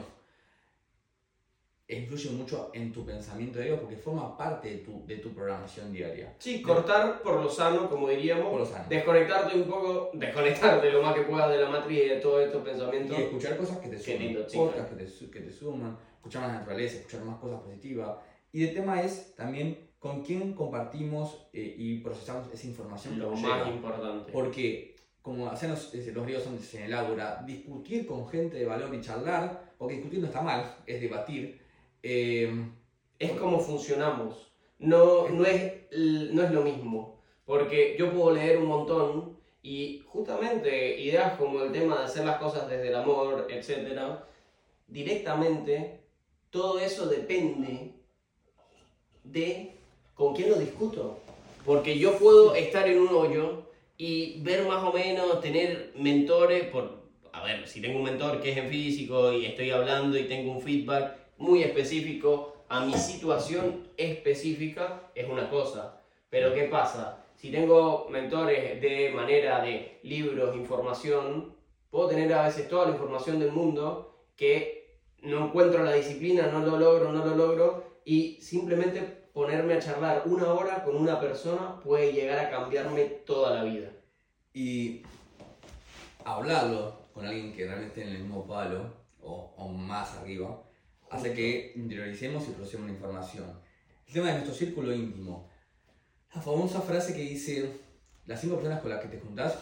influye 1.98 2.30
mucho 2.32 2.72
en 2.74 2.92
tu 2.92 3.06
pensamiento 3.06 3.60
diario 3.60 3.80
porque 3.80 3.96
forma 3.96 4.38
parte 4.38 4.70
de 4.70 4.78
tu, 4.78 5.06
de 5.06 5.18
tu 5.18 5.34
programación 5.34 5.92
diaria. 5.92 6.34
Sí, 6.40 6.62
cortar 6.62 7.22
por 7.22 7.42
lo 7.42 7.50
sano, 7.50 7.90
como 7.90 8.10
diríamos, 8.10 8.48
Por 8.48 8.60
lo 8.62 8.66
sano. 8.66 8.86
desconectarte 8.90 9.58
un 9.58 9.64
poco, 9.64 10.12
desconectarte 10.14 10.92
lo 10.92 11.02
más 11.02 11.14
que 11.16 11.22
puedas 11.22 11.50
de 11.52 11.58
la 11.58 11.70
matriz 11.70 12.06
y 12.06 12.10
de 12.10 12.16
todos 12.18 12.46
estos 12.46 12.64
pensamientos. 12.64 13.18
Y 13.18 13.22
escuchar 13.24 13.58
cosas 13.58 13.78
que 13.80 13.90
te 13.90 14.00
suman, 14.00 14.46
podcasts 14.54 14.92
que 14.96 15.04
te, 15.04 15.32
que 15.32 15.40
te 15.42 15.52
suman, 15.52 15.98
escuchar 16.16 16.42
más 16.44 16.54
naturaleza, 16.54 16.98
escuchar 16.98 17.24
más 17.24 17.40
cosas 17.40 17.62
positivas. 17.62 18.18
Y 18.54 18.66
el 18.68 18.74
tema 18.74 19.02
es 19.02 19.36
también 19.36 19.92
con 20.00 20.24
quién 20.24 20.54
compartimos 20.54 21.48
eh, 21.54 21.76
y 21.78 22.00
procesamos 22.00 22.52
esa 22.54 22.68
información 22.68 23.20
Lo 23.20 23.32
más 23.32 23.42
llega. 23.42 23.70
importante. 23.70 24.32
Porque, 24.32 24.96
como 25.22 25.48
hacen 25.48 25.70
los, 25.70 25.94
los 25.94 26.26
ríos 26.26 26.44
son 26.44 26.58
en 26.74 26.84
el 26.84 26.94
ágora, 26.94 27.44
discutir 27.46 28.08
con 28.08 28.28
gente 28.28 28.58
de 28.58 28.66
valor 28.66 28.94
y 28.96 29.02
charlar, 29.02 29.74
porque 29.78 29.96
discutir 29.96 30.20
no 30.20 30.26
está 30.28 30.42
mal, 30.42 30.76
es 30.88 31.00
debatir. 31.00 31.61
Eh, 32.04 32.66
es 33.20 33.32
como 33.34 33.60
funcionamos. 33.60 34.52
No, 34.80 35.30
no, 35.30 35.46
es, 35.46 35.74
no 35.92 36.44
es 36.44 36.52
lo 36.52 36.62
mismo. 36.64 37.22
Porque 37.46 37.96
yo 37.98 38.12
puedo 38.12 38.32
leer 38.32 38.58
un 38.58 38.66
montón 38.66 39.38
y 39.62 40.04
justamente 40.08 41.00
ideas 41.00 41.38
como 41.38 41.62
el 41.62 41.72
tema 41.72 42.00
de 42.00 42.06
hacer 42.06 42.26
las 42.26 42.38
cosas 42.38 42.68
desde 42.70 42.88
el 42.88 42.96
amor, 42.96 43.48
etc. 43.50 44.00
Directamente, 44.88 46.00
todo 46.50 46.80
eso 46.80 47.08
depende 47.08 47.94
de 49.24 49.76
con 50.16 50.36
quién 50.36 50.50
lo 50.50 50.56
discuto. 50.58 51.20
Porque 51.66 52.00
yo 52.00 52.18
puedo 52.18 52.56
estar 52.56 52.88
en 52.88 53.00
un 53.00 53.10
hoyo 53.10 53.64
y 53.98 54.42
ver 54.42 54.66
más 54.66 54.84
o 54.84 54.92
menos, 54.92 55.42
tener 55.42 55.94
mentores, 55.96 56.66
por, 56.70 57.04
a 57.34 57.44
ver, 57.44 57.68
si 57.68 57.82
tengo 57.82 58.00
un 58.00 58.06
mentor 58.06 58.42
que 58.42 58.52
es 58.52 58.58
en 58.58 58.70
físico 58.70 59.32
y 59.32 59.46
estoy 59.46 59.70
hablando 59.70 60.18
y 60.18 60.24
tengo 60.24 60.54
un 60.54 60.62
feedback 60.62 61.21
muy 61.42 61.64
específico 61.64 62.54
a 62.70 62.86
mi 62.86 62.94
situación 62.94 63.88
específica, 63.98 65.10
es 65.16 65.28
una 65.28 65.50
cosa. 65.50 66.00
Pero 66.30 66.54
¿qué 66.54 66.66
pasa? 66.66 67.26
Si 67.36 67.52
tengo 67.52 68.08
mentores 68.10 68.80
de 68.80 69.12
manera 69.14 69.62
de 69.62 70.00
libros, 70.04 70.56
información, 70.56 71.56
puedo 71.90 72.10
tener 72.10 72.32
a 72.32 72.44
veces 72.44 72.70
toda 72.70 72.86
la 72.86 72.92
información 72.92 73.40
del 73.40 73.52
mundo 73.52 74.26
que 74.36 75.00
no 75.24 75.48
encuentro 75.48 75.84
la 75.84 75.94
disciplina, 75.94 76.48
no 76.48 76.60
lo 76.60 76.78
logro, 76.78 77.12
no 77.12 77.26
lo 77.26 77.36
logro, 77.36 77.84
y 78.06 78.40
simplemente 78.40 79.02
ponerme 79.34 79.74
a 79.74 79.80
charlar 79.80 80.24
una 80.26 80.54
hora 80.54 80.84
con 80.84 80.96
una 80.96 81.20
persona 81.20 81.80
puede 81.84 82.14
llegar 82.14 82.38
a 82.40 82.50
cambiarme 82.52 83.04
toda 83.26 83.56
la 83.56 83.64
vida. 83.64 83.90
y 84.54 85.02
hablarlo 86.24 86.94
con 87.14 87.26
alguien 87.26 87.52
que 87.54 87.66
realmente 87.66 88.02
esté 88.02 88.12
en 88.12 88.16
el 88.16 88.24
mismo 88.24 88.46
palo 88.46 88.94
o, 89.24 89.54
o 89.58 89.70
más 89.70 90.18
arriba 90.18 90.62
hace 91.12 91.34
que 91.34 91.74
interioricemos 91.76 92.48
y 92.48 92.52
procesemos 92.52 92.88
la 92.88 92.94
información. 92.94 93.60
El 94.08 94.14
tema 94.14 94.28
de 94.28 94.34
nuestro 94.34 94.56
círculo 94.56 94.94
íntimo. 94.94 95.50
La 96.34 96.42
famosa 96.42 96.82
frase 96.82 97.14
que 97.14 97.22
dice, 97.22 97.80
las 98.26 98.40
cinco 98.40 98.56
personas 98.56 98.82
con 98.82 98.90
las 98.90 99.02
que 99.02 99.10
te 99.10 99.20
juntás 99.20 99.58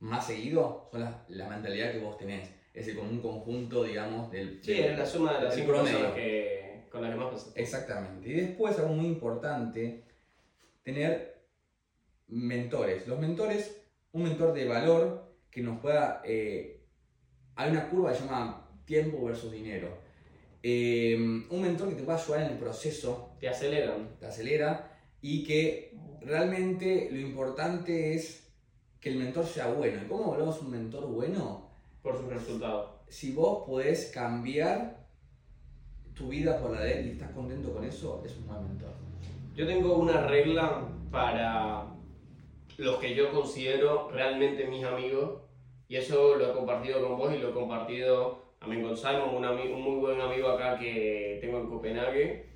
más 0.00 0.26
seguido 0.26 0.88
son 0.90 1.02
la, 1.02 1.24
la 1.28 1.48
mentalidad 1.48 1.92
que 1.92 1.98
vos 1.98 2.16
tenés. 2.16 2.48
Es 2.72 2.86
decir, 2.86 2.96
como 2.98 3.10
un 3.10 3.20
conjunto, 3.20 3.84
digamos, 3.84 4.30
del... 4.30 4.62
Sí, 4.62 4.72
es 4.72 4.98
la 4.98 5.04
suma 5.04 5.34
de 5.34 5.44
las 5.44 5.54
cinco 5.54 5.72
personas 5.72 6.12
que, 6.14 6.86
con 6.90 7.02
las 7.02 7.10
que 7.10 7.16
más 7.16 7.32
pasaste. 7.32 7.60
Exactamente. 7.60 8.28
Y 8.28 8.32
después, 8.32 8.78
algo 8.78 8.94
muy 8.94 9.06
importante, 9.06 10.04
tener 10.82 11.44
mentores. 12.28 13.06
Los 13.06 13.18
mentores, 13.18 13.82
un 14.12 14.22
mentor 14.22 14.54
de 14.54 14.66
valor 14.66 15.36
que 15.50 15.60
nos 15.60 15.80
pueda... 15.80 16.22
eh, 16.24 16.86
hay 17.56 17.70
una 17.70 17.90
curva 17.90 18.12
que 18.12 18.18
se 18.18 18.24
llama 18.24 18.70
tiempo 18.86 19.22
versus 19.22 19.52
dinero. 19.52 20.08
Eh, 20.62 21.16
un 21.16 21.62
mentor 21.62 21.88
que 21.88 21.94
te 21.94 22.02
pueda 22.02 22.18
ayudar 22.18 22.42
en 22.42 22.52
el 22.52 22.58
proceso, 22.58 23.30
Te 23.40 23.48
aceleran. 23.48 24.16
te 24.18 24.26
acelera 24.26 24.98
y 25.22 25.44
que 25.44 25.96
realmente 26.20 27.08
lo 27.10 27.18
importante 27.18 28.14
es 28.14 28.46
que 29.00 29.10
el 29.10 29.16
mentor 29.16 29.46
sea 29.46 29.68
bueno. 29.68 30.02
¿Y 30.02 30.08
cómo 30.08 30.32
hablamos 30.32 30.60
un 30.60 30.70
mentor 30.70 31.06
bueno? 31.06 31.70
por 32.02 32.16
sus 32.16 32.26
resultados. 32.26 32.90
Si 33.08 33.32
vos 33.32 33.66
podés 33.66 34.06
cambiar 34.06 35.06
tu 36.14 36.28
vida 36.28 36.60
por 36.60 36.72
la 36.72 36.82
de 36.82 37.00
él 37.00 37.06
y 37.06 37.10
estás 37.12 37.30
contento 37.32 37.72
con 37.72 37.84
eso, 37.84 38.22
es 38.24 38.36
un 38.36 38.46
buen 38.46 38.62
mentor. 38.68 38.92
Yo 39.54 39.66
tengo 39.66 39.96
una 39.96 40.26
regla 40.26 40.88
para 41.10 41.86
los 42.78 42.98
que 42.98 43.14
yo 43.14 43.30
considero 43.32 44.10
realmente 44.10 44.66
mis 44.66 44.84
amigos 44.84 45.42
y 45.88 45.96
eso 45.96 46.36
lo 46.36 46.50
he 46.50 46.54
compartido 46.54 47.06
con 47.06 47.18
vos 47.18 47.34
y 47.34 47.38
lo 47.38 47.50
he 47.50 47.52
compartido 47.52 48.49
también 48.60 48.82
con 48.82 48.96
Simon, 48.96 49.34
un, 49.34 49.44
un 49.44 49.82
muy 49.82 49.96
buen 49.96 50.20
amigo 50.20 50.50
acá 50.50 50.78
que 50.78 51.38
tengo 51.40 51.58
en 51.58 51.68
Copenhague. 51.68 52.50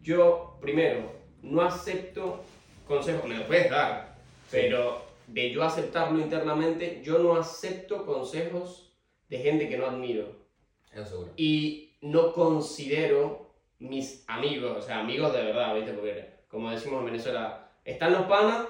Yo, 0.00 0.58
primero, 0.60 1.12
no 1.42 1.60
acepto 1.62 2.42
consejos, 2.88 3.28
me 3.28 3.36
lo 3.36 3.46
puedes 3.46 3.70
dar, 3.70 4.16
pero 4.50 5.02
de 5.26 5.50
yo 5.50 5.62
aceptarlo 5.62 6.18
internamente, 6.18 7.02
yo 7.04 7.18
no 7.18 7.36
acepto 7.36 8.06
consejos 8.06 8.96
de 9.28 9.38
gente 9.38 9.68
que 9.68 9.76
no 9.76 9.86
admiro 9.86 10.46
Eso 10.92 11.04
seguro. 11.04 11.32
y 11.36 11.96
no 12.00 12.32
considero 12.32 13.54
mis 13.78 14.24
amigos, 14.28 14.78
o 14.78 14.80
sea, 14.80 15.00
amigos 15.00 15.32
de 15.32 15.42
verdad, 15.42 15.74
¿viste? 15.74 15.92
Porque, 15.92 16.36
como 16.48 16.70
decimos 16.70 17.00
en 17.00 17.06
Venezuela, 17.06 17.70
están 17.84 18.12
los 18.12 18.22
panas 18.22 18.66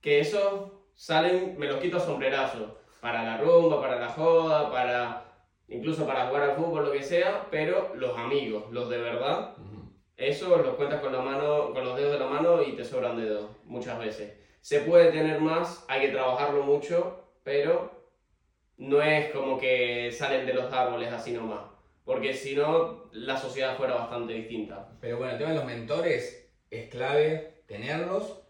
que 0.00 0.20
esos 0.20 0.72
salen, 0.94 1.56
me 1.58 1.68
los 1.68 1.80
quito 1.80 1.96
a 1.96 2.00
sombrerazo, 2.00 2.76
para 3.02 3.24
la 3.24 3.36
rumba, 3.38 3.80
para 3.80 3.98
la 3.98 4.10
joda, 4.10 4.70
para 4.70 5.24
incluso 5.66 6.06
para 6.06 6.26
jugar 6.26 6.50
al 6.50 6.56
fútbol, 6.56 6.84
lo 6.84 6.92
que 6.92 7.02
sea, 7.02 7.48
pero 7.50 7.92
los 7.96 8.16
amigos, 8.16 8.70
los 8.70 8.88
de 8.88 8.98
verdad, 8.98 9.56
eso 10.16 10.56
los 10.58 10.76
cuentas 10.76 11.00
con 11.00 11.12
la 11.12 11.20
mano, 11.20 11.72
con 11.72 11.84
los 11.84 11.96
dedos 11.96 12.12
de 12.12 12.20
la 12.20 12.28
mano 12.28 12.62
y 12.62 12.76
te 12.76 12.84
sobran 12.84 13.16
dedos, 13.16 13.50
muchas 13.64 13.98
veces. 13.98 14.34
Se 14.60 14.82
puede 14.82 15.10
tener 15.10 15.40
más, 15.40 15.84
hay 15.88 16.02
que 16.02 16.08
trabajarlo 16.10 16.62
mucho, 16.62 17.24
pero 17.42 17.90
no 18.76 19.02
es 19.02 19.30
como 19.32 19.58
que 19.58 20.12
salen 20.12 20.46
de 20.46 20.54
los 20.54 20.72
árboles 20.72 21.12
así 21.12 21.32
nomás. 21.32 21.62
porque 22.04 22.34
si 22.34 22.54
no, 22.54 23.08
la 23.12 23.36
sociedad 23.36 23.76
fuera 23.76 23.94
bastante 23.94 24.34
distinta. 24.34 24.96
Pero 25.00 25.18
bueno, 25.18 25.32
el 25.32 25.38
tema 25.38 25.50
de 25.50 25.56
los 25.56 25.64
mentores 25.64 26.52
es 26.70 26.88
clave 26.88 27.62
tenerlos 27.66 28.42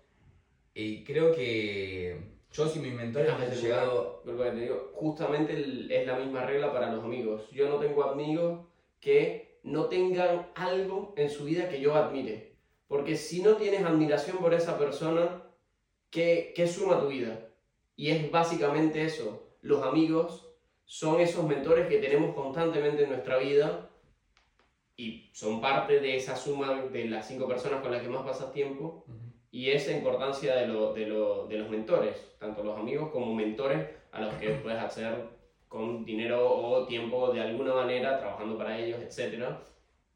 y 0.75 1.05
creo 1.05 1.33
que 1.33 2.32
yo 2.53 2.69
si 2.69 2.81
mis 2.81 2.95
mentores 2.95 3.37
me 3.39 3.47
han 3.47 3.55
llegado... 3.55 4.23
Te 4.25 4.55
digo, 4.55 4.93
justamente 4.95 5.55
es 5.91 6.07
la 6.07 6.19
misma 6.19 6.45
regla 6.45 6.73
para 6.73 6.93
los 6.93 7.03
amigos. 7.03 7.51
Yo 7.51 7.69
no 7.69 7.77
tengo 7.77 8.05
amigos 8.05 8.67
que 9.01 9.59
no 9.63 9.87
tengan 9.87 10.49
algo 10.55 11.15
en 11.17 11.31
su 11.31 11.45
vida 11.45 11.69
que 11.69 11.81
yo 11.81 11.95
admire. 11.95 12.53
Porque 12.89 13.17
si 13.17 13.43
no 13.43 13.57
tienes 13.57 13.85
admiración 13.85 14.37
por 14.39 14.53
esa 14.53 14.79
persona, 14.79 15.43
¿qué, 16.11 16.53
qué 16.55 16.69
suma 16.69 17.01
tu 17.01 17.09
vida? 17.09 17.49
Y 17.97 18.11
es 18.11 18.31
básicamente 18.31 19.03
eso. 19.03 19.57
Los 19.63 19.83
amigos 19.83 20.53
son 20.85 21.21
esos 21.21 21.47
mentores 21.47 21.89
que 21.89 21.99
tenemos 21.99 22.35
constantemente 22.35 23.05
en 23.05 23.11
nuestra 23.11 23.39
vida 23.39 23.89
y 24.95 25.31
son 25.33 25.63
parte 25.63 26.01
de 26.01 26.17
esa 26.17 26.37
suma 26.37 26.83
de 26.83 27.07
las 27.07 27.27
cinco 27.27 27.49
personas 27.49 27.81
con 27.81 27.93
las 27.93 28.03
que 28.03 28.09
más 28.09 28.25
pasas 28.25 28.53
tiempo 28.53 29.07
y 29.53 29.71
esa 29.71 29.93
importancia 29.93 30.57
de, 30.57 30.67
lo, 30.67 30.95
de, 30.95 31.07
lo, 31.07 31.47
de, 31.47 31.59
los 31.59 31.69
mentores, 31.69 32.17
tanto 32.39 32.65
los 32.65 32.79
amigos 32.79 33.11
como 33.13 33.35
mentores 33.35 33.87
a 34.11 34.23
los 34.23 34.35
que 34.35 34.49
puedes 34.51 34.83
hacer 34.83 35.15
con 35.69 36.07
dinero 36.07 36.51
o 36.51 36.87
tiempo 36.87 37.33
de 37.33 37.43
alguna 37.43 37.75
manera, 37.75 38.19
trabajando 38.19 38.57
para 38.57 38.79
ellos, 38.79 38.99
etcétera, 39.01 39.63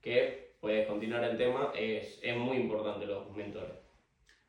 que 0.00 0.56
puedes 0.58 0.88
continuar 0.88 1.22
el 1.22 1.36
tema, 1.36 1.70
es, 1.76 2.18
es 2.22 2.36
muy 2.36 2.56
importante 2.56 3.04
los 3.04 3.30
mentores. 3.36 3.74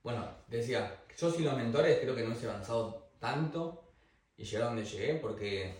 Bueno, 0.03 0.25
decía, 0.47 1.03
yo 1.17 1.29
sin 1.31 1.43
los 1.43 1.57
mentores 1.57 1.99
creo 1.99 2.15
que 2.15 2.23
no 2.23 2.33
he 2.33 2.45
avanzado 2.45 3.09
tanto 3.19 3.83
y 4.37 4.45
llegué 4.45 4.63
a 4.63 4.67
donde 4.67 4.85
llegué 4.85 5.15
porque 5.15 5.73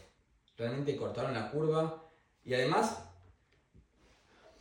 realmente 0.58 0.98
cortaron 0.98 1.34
la 1.34 1.50
curva 1.50 2.04
y 2.44 2.54
además 2.54 3.10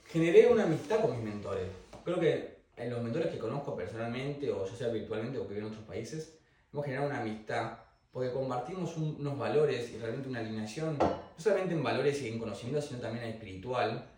generé 0.04 0.46
una 0.46 0.64
amistad 0.64 1.00
con 1.00 1.16
mis 1.16 1.32
mentores. 1.32 1.68
Creo 2.04 2.20
que 2.20 2.55
en 2.76 2.90
los 2.90 3.02
mentores 3.02 3.28
que 3.28 3.38
conozco 3.38 3.74
personalmente 3.74 4.50
o 4.50 4.64
ya 4.66 4.76
sea 4.76 4.88
virtualmente 4.88 5.38
o 5.38 5.42
que 5.42 5.54
viven 5.54 5.66
en 5.66 5.72
otros 5.72 5.86
países, 5.86 6.38
hemos 6.72 6.84
generado 6.84 7.08
una 7.08 7.20
amistad 7.20 7.78
porque 8.16 8.32
compartimos 8.32 8.96
unos 8.96 9.38
valores 9.38 9.90
y 9.92 9.98
realmente 9.98 10.30
una 10.30 10.40
alineación, 10.40 10.96
no 10.98 11.20
solamente 11.36 11.74
en 11.74 11.82
valores 11.82 12.22
y 12.22 12.28
en 12.28 12.38
conocimiento, 12.38 12.80
sino 12.80 12.98
también 12.98 13.24
en 13.24 13.30
espiritual. 13.32 14.08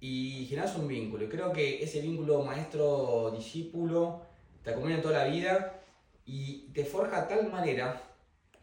Y 0.00 0.46
generas 0.48 0.76
un 0.76 0.88
vínculo. 0.88 1.24
Y 1.24 1.28
creo 1.28 1.52
que 1.52 1.82
ese 1.82 2.00
vínculo 2.00 2.42
maestro-discípulo 2.42 4.22
te 4.62 4.70
acompaña 4.70 5.02
toda 5.02 5.24
la 5.24 5.30
vida 5.30 5.82
y 6.24 6.70
te 6.72 6.86
forja 6.86 7.22
de 7.22 7.36
tal 7.36 7.50
manera 7.50 8.00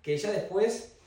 que 0.01 0.17
ya 0.17 0.31
después 0.31 0.97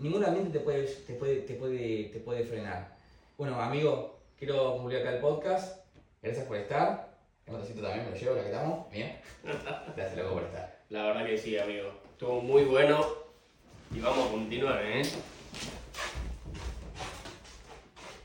ningún 0.00 0.24
ambiente 0.24 0.58
te 0.58 0.64
puede, 0.64 0.82
te 0.82 1.14
puede, 1.14 1.36
te 1.42 1.54
puede, 1.54 2.04
te 2.04 2.18
puede 2.18 2.44
frenar. 2.44 2.96
Bueno, 3.36 3.60
amigo, 3.60 4.18
quiero 4.36 4.72
concluir 4.72 4.98
acá 4.98 5.12
el 5.12 5.20
podcast. 5.20 5.78
Gracias 6.22 6.44
por 6.44 6.56
estar. 6.56 7.07
El 7.48 7.54
motocito 7.54 7.80
también 7.80 8.04
me 8.04 8.10
lo 8.10 8.16
llevo, 8.16 8.34
la 8.36 8.42
que 8.42 8.48
estamos. 8.50 8.90
Bien. 8.90 9.20
Gracias, 9.96 10.18
loco, 10.18 10.34
por 10.34 10.42
estar. 10.44 10.78
La 10.90 11.04
verdad 11.04 11.24
que 11.24 11.38
sí, 11.38 11.58
amigo. 11.58 11.94
Estuvo 12.12 12.42
muy 12.42 12.64
bueno 12.64 13.06
y 13.94 14.00
vamos 14.00 14.28
a 14.28 14.30
continuar, 14.30 14.84
¿eh? 14.84 15.02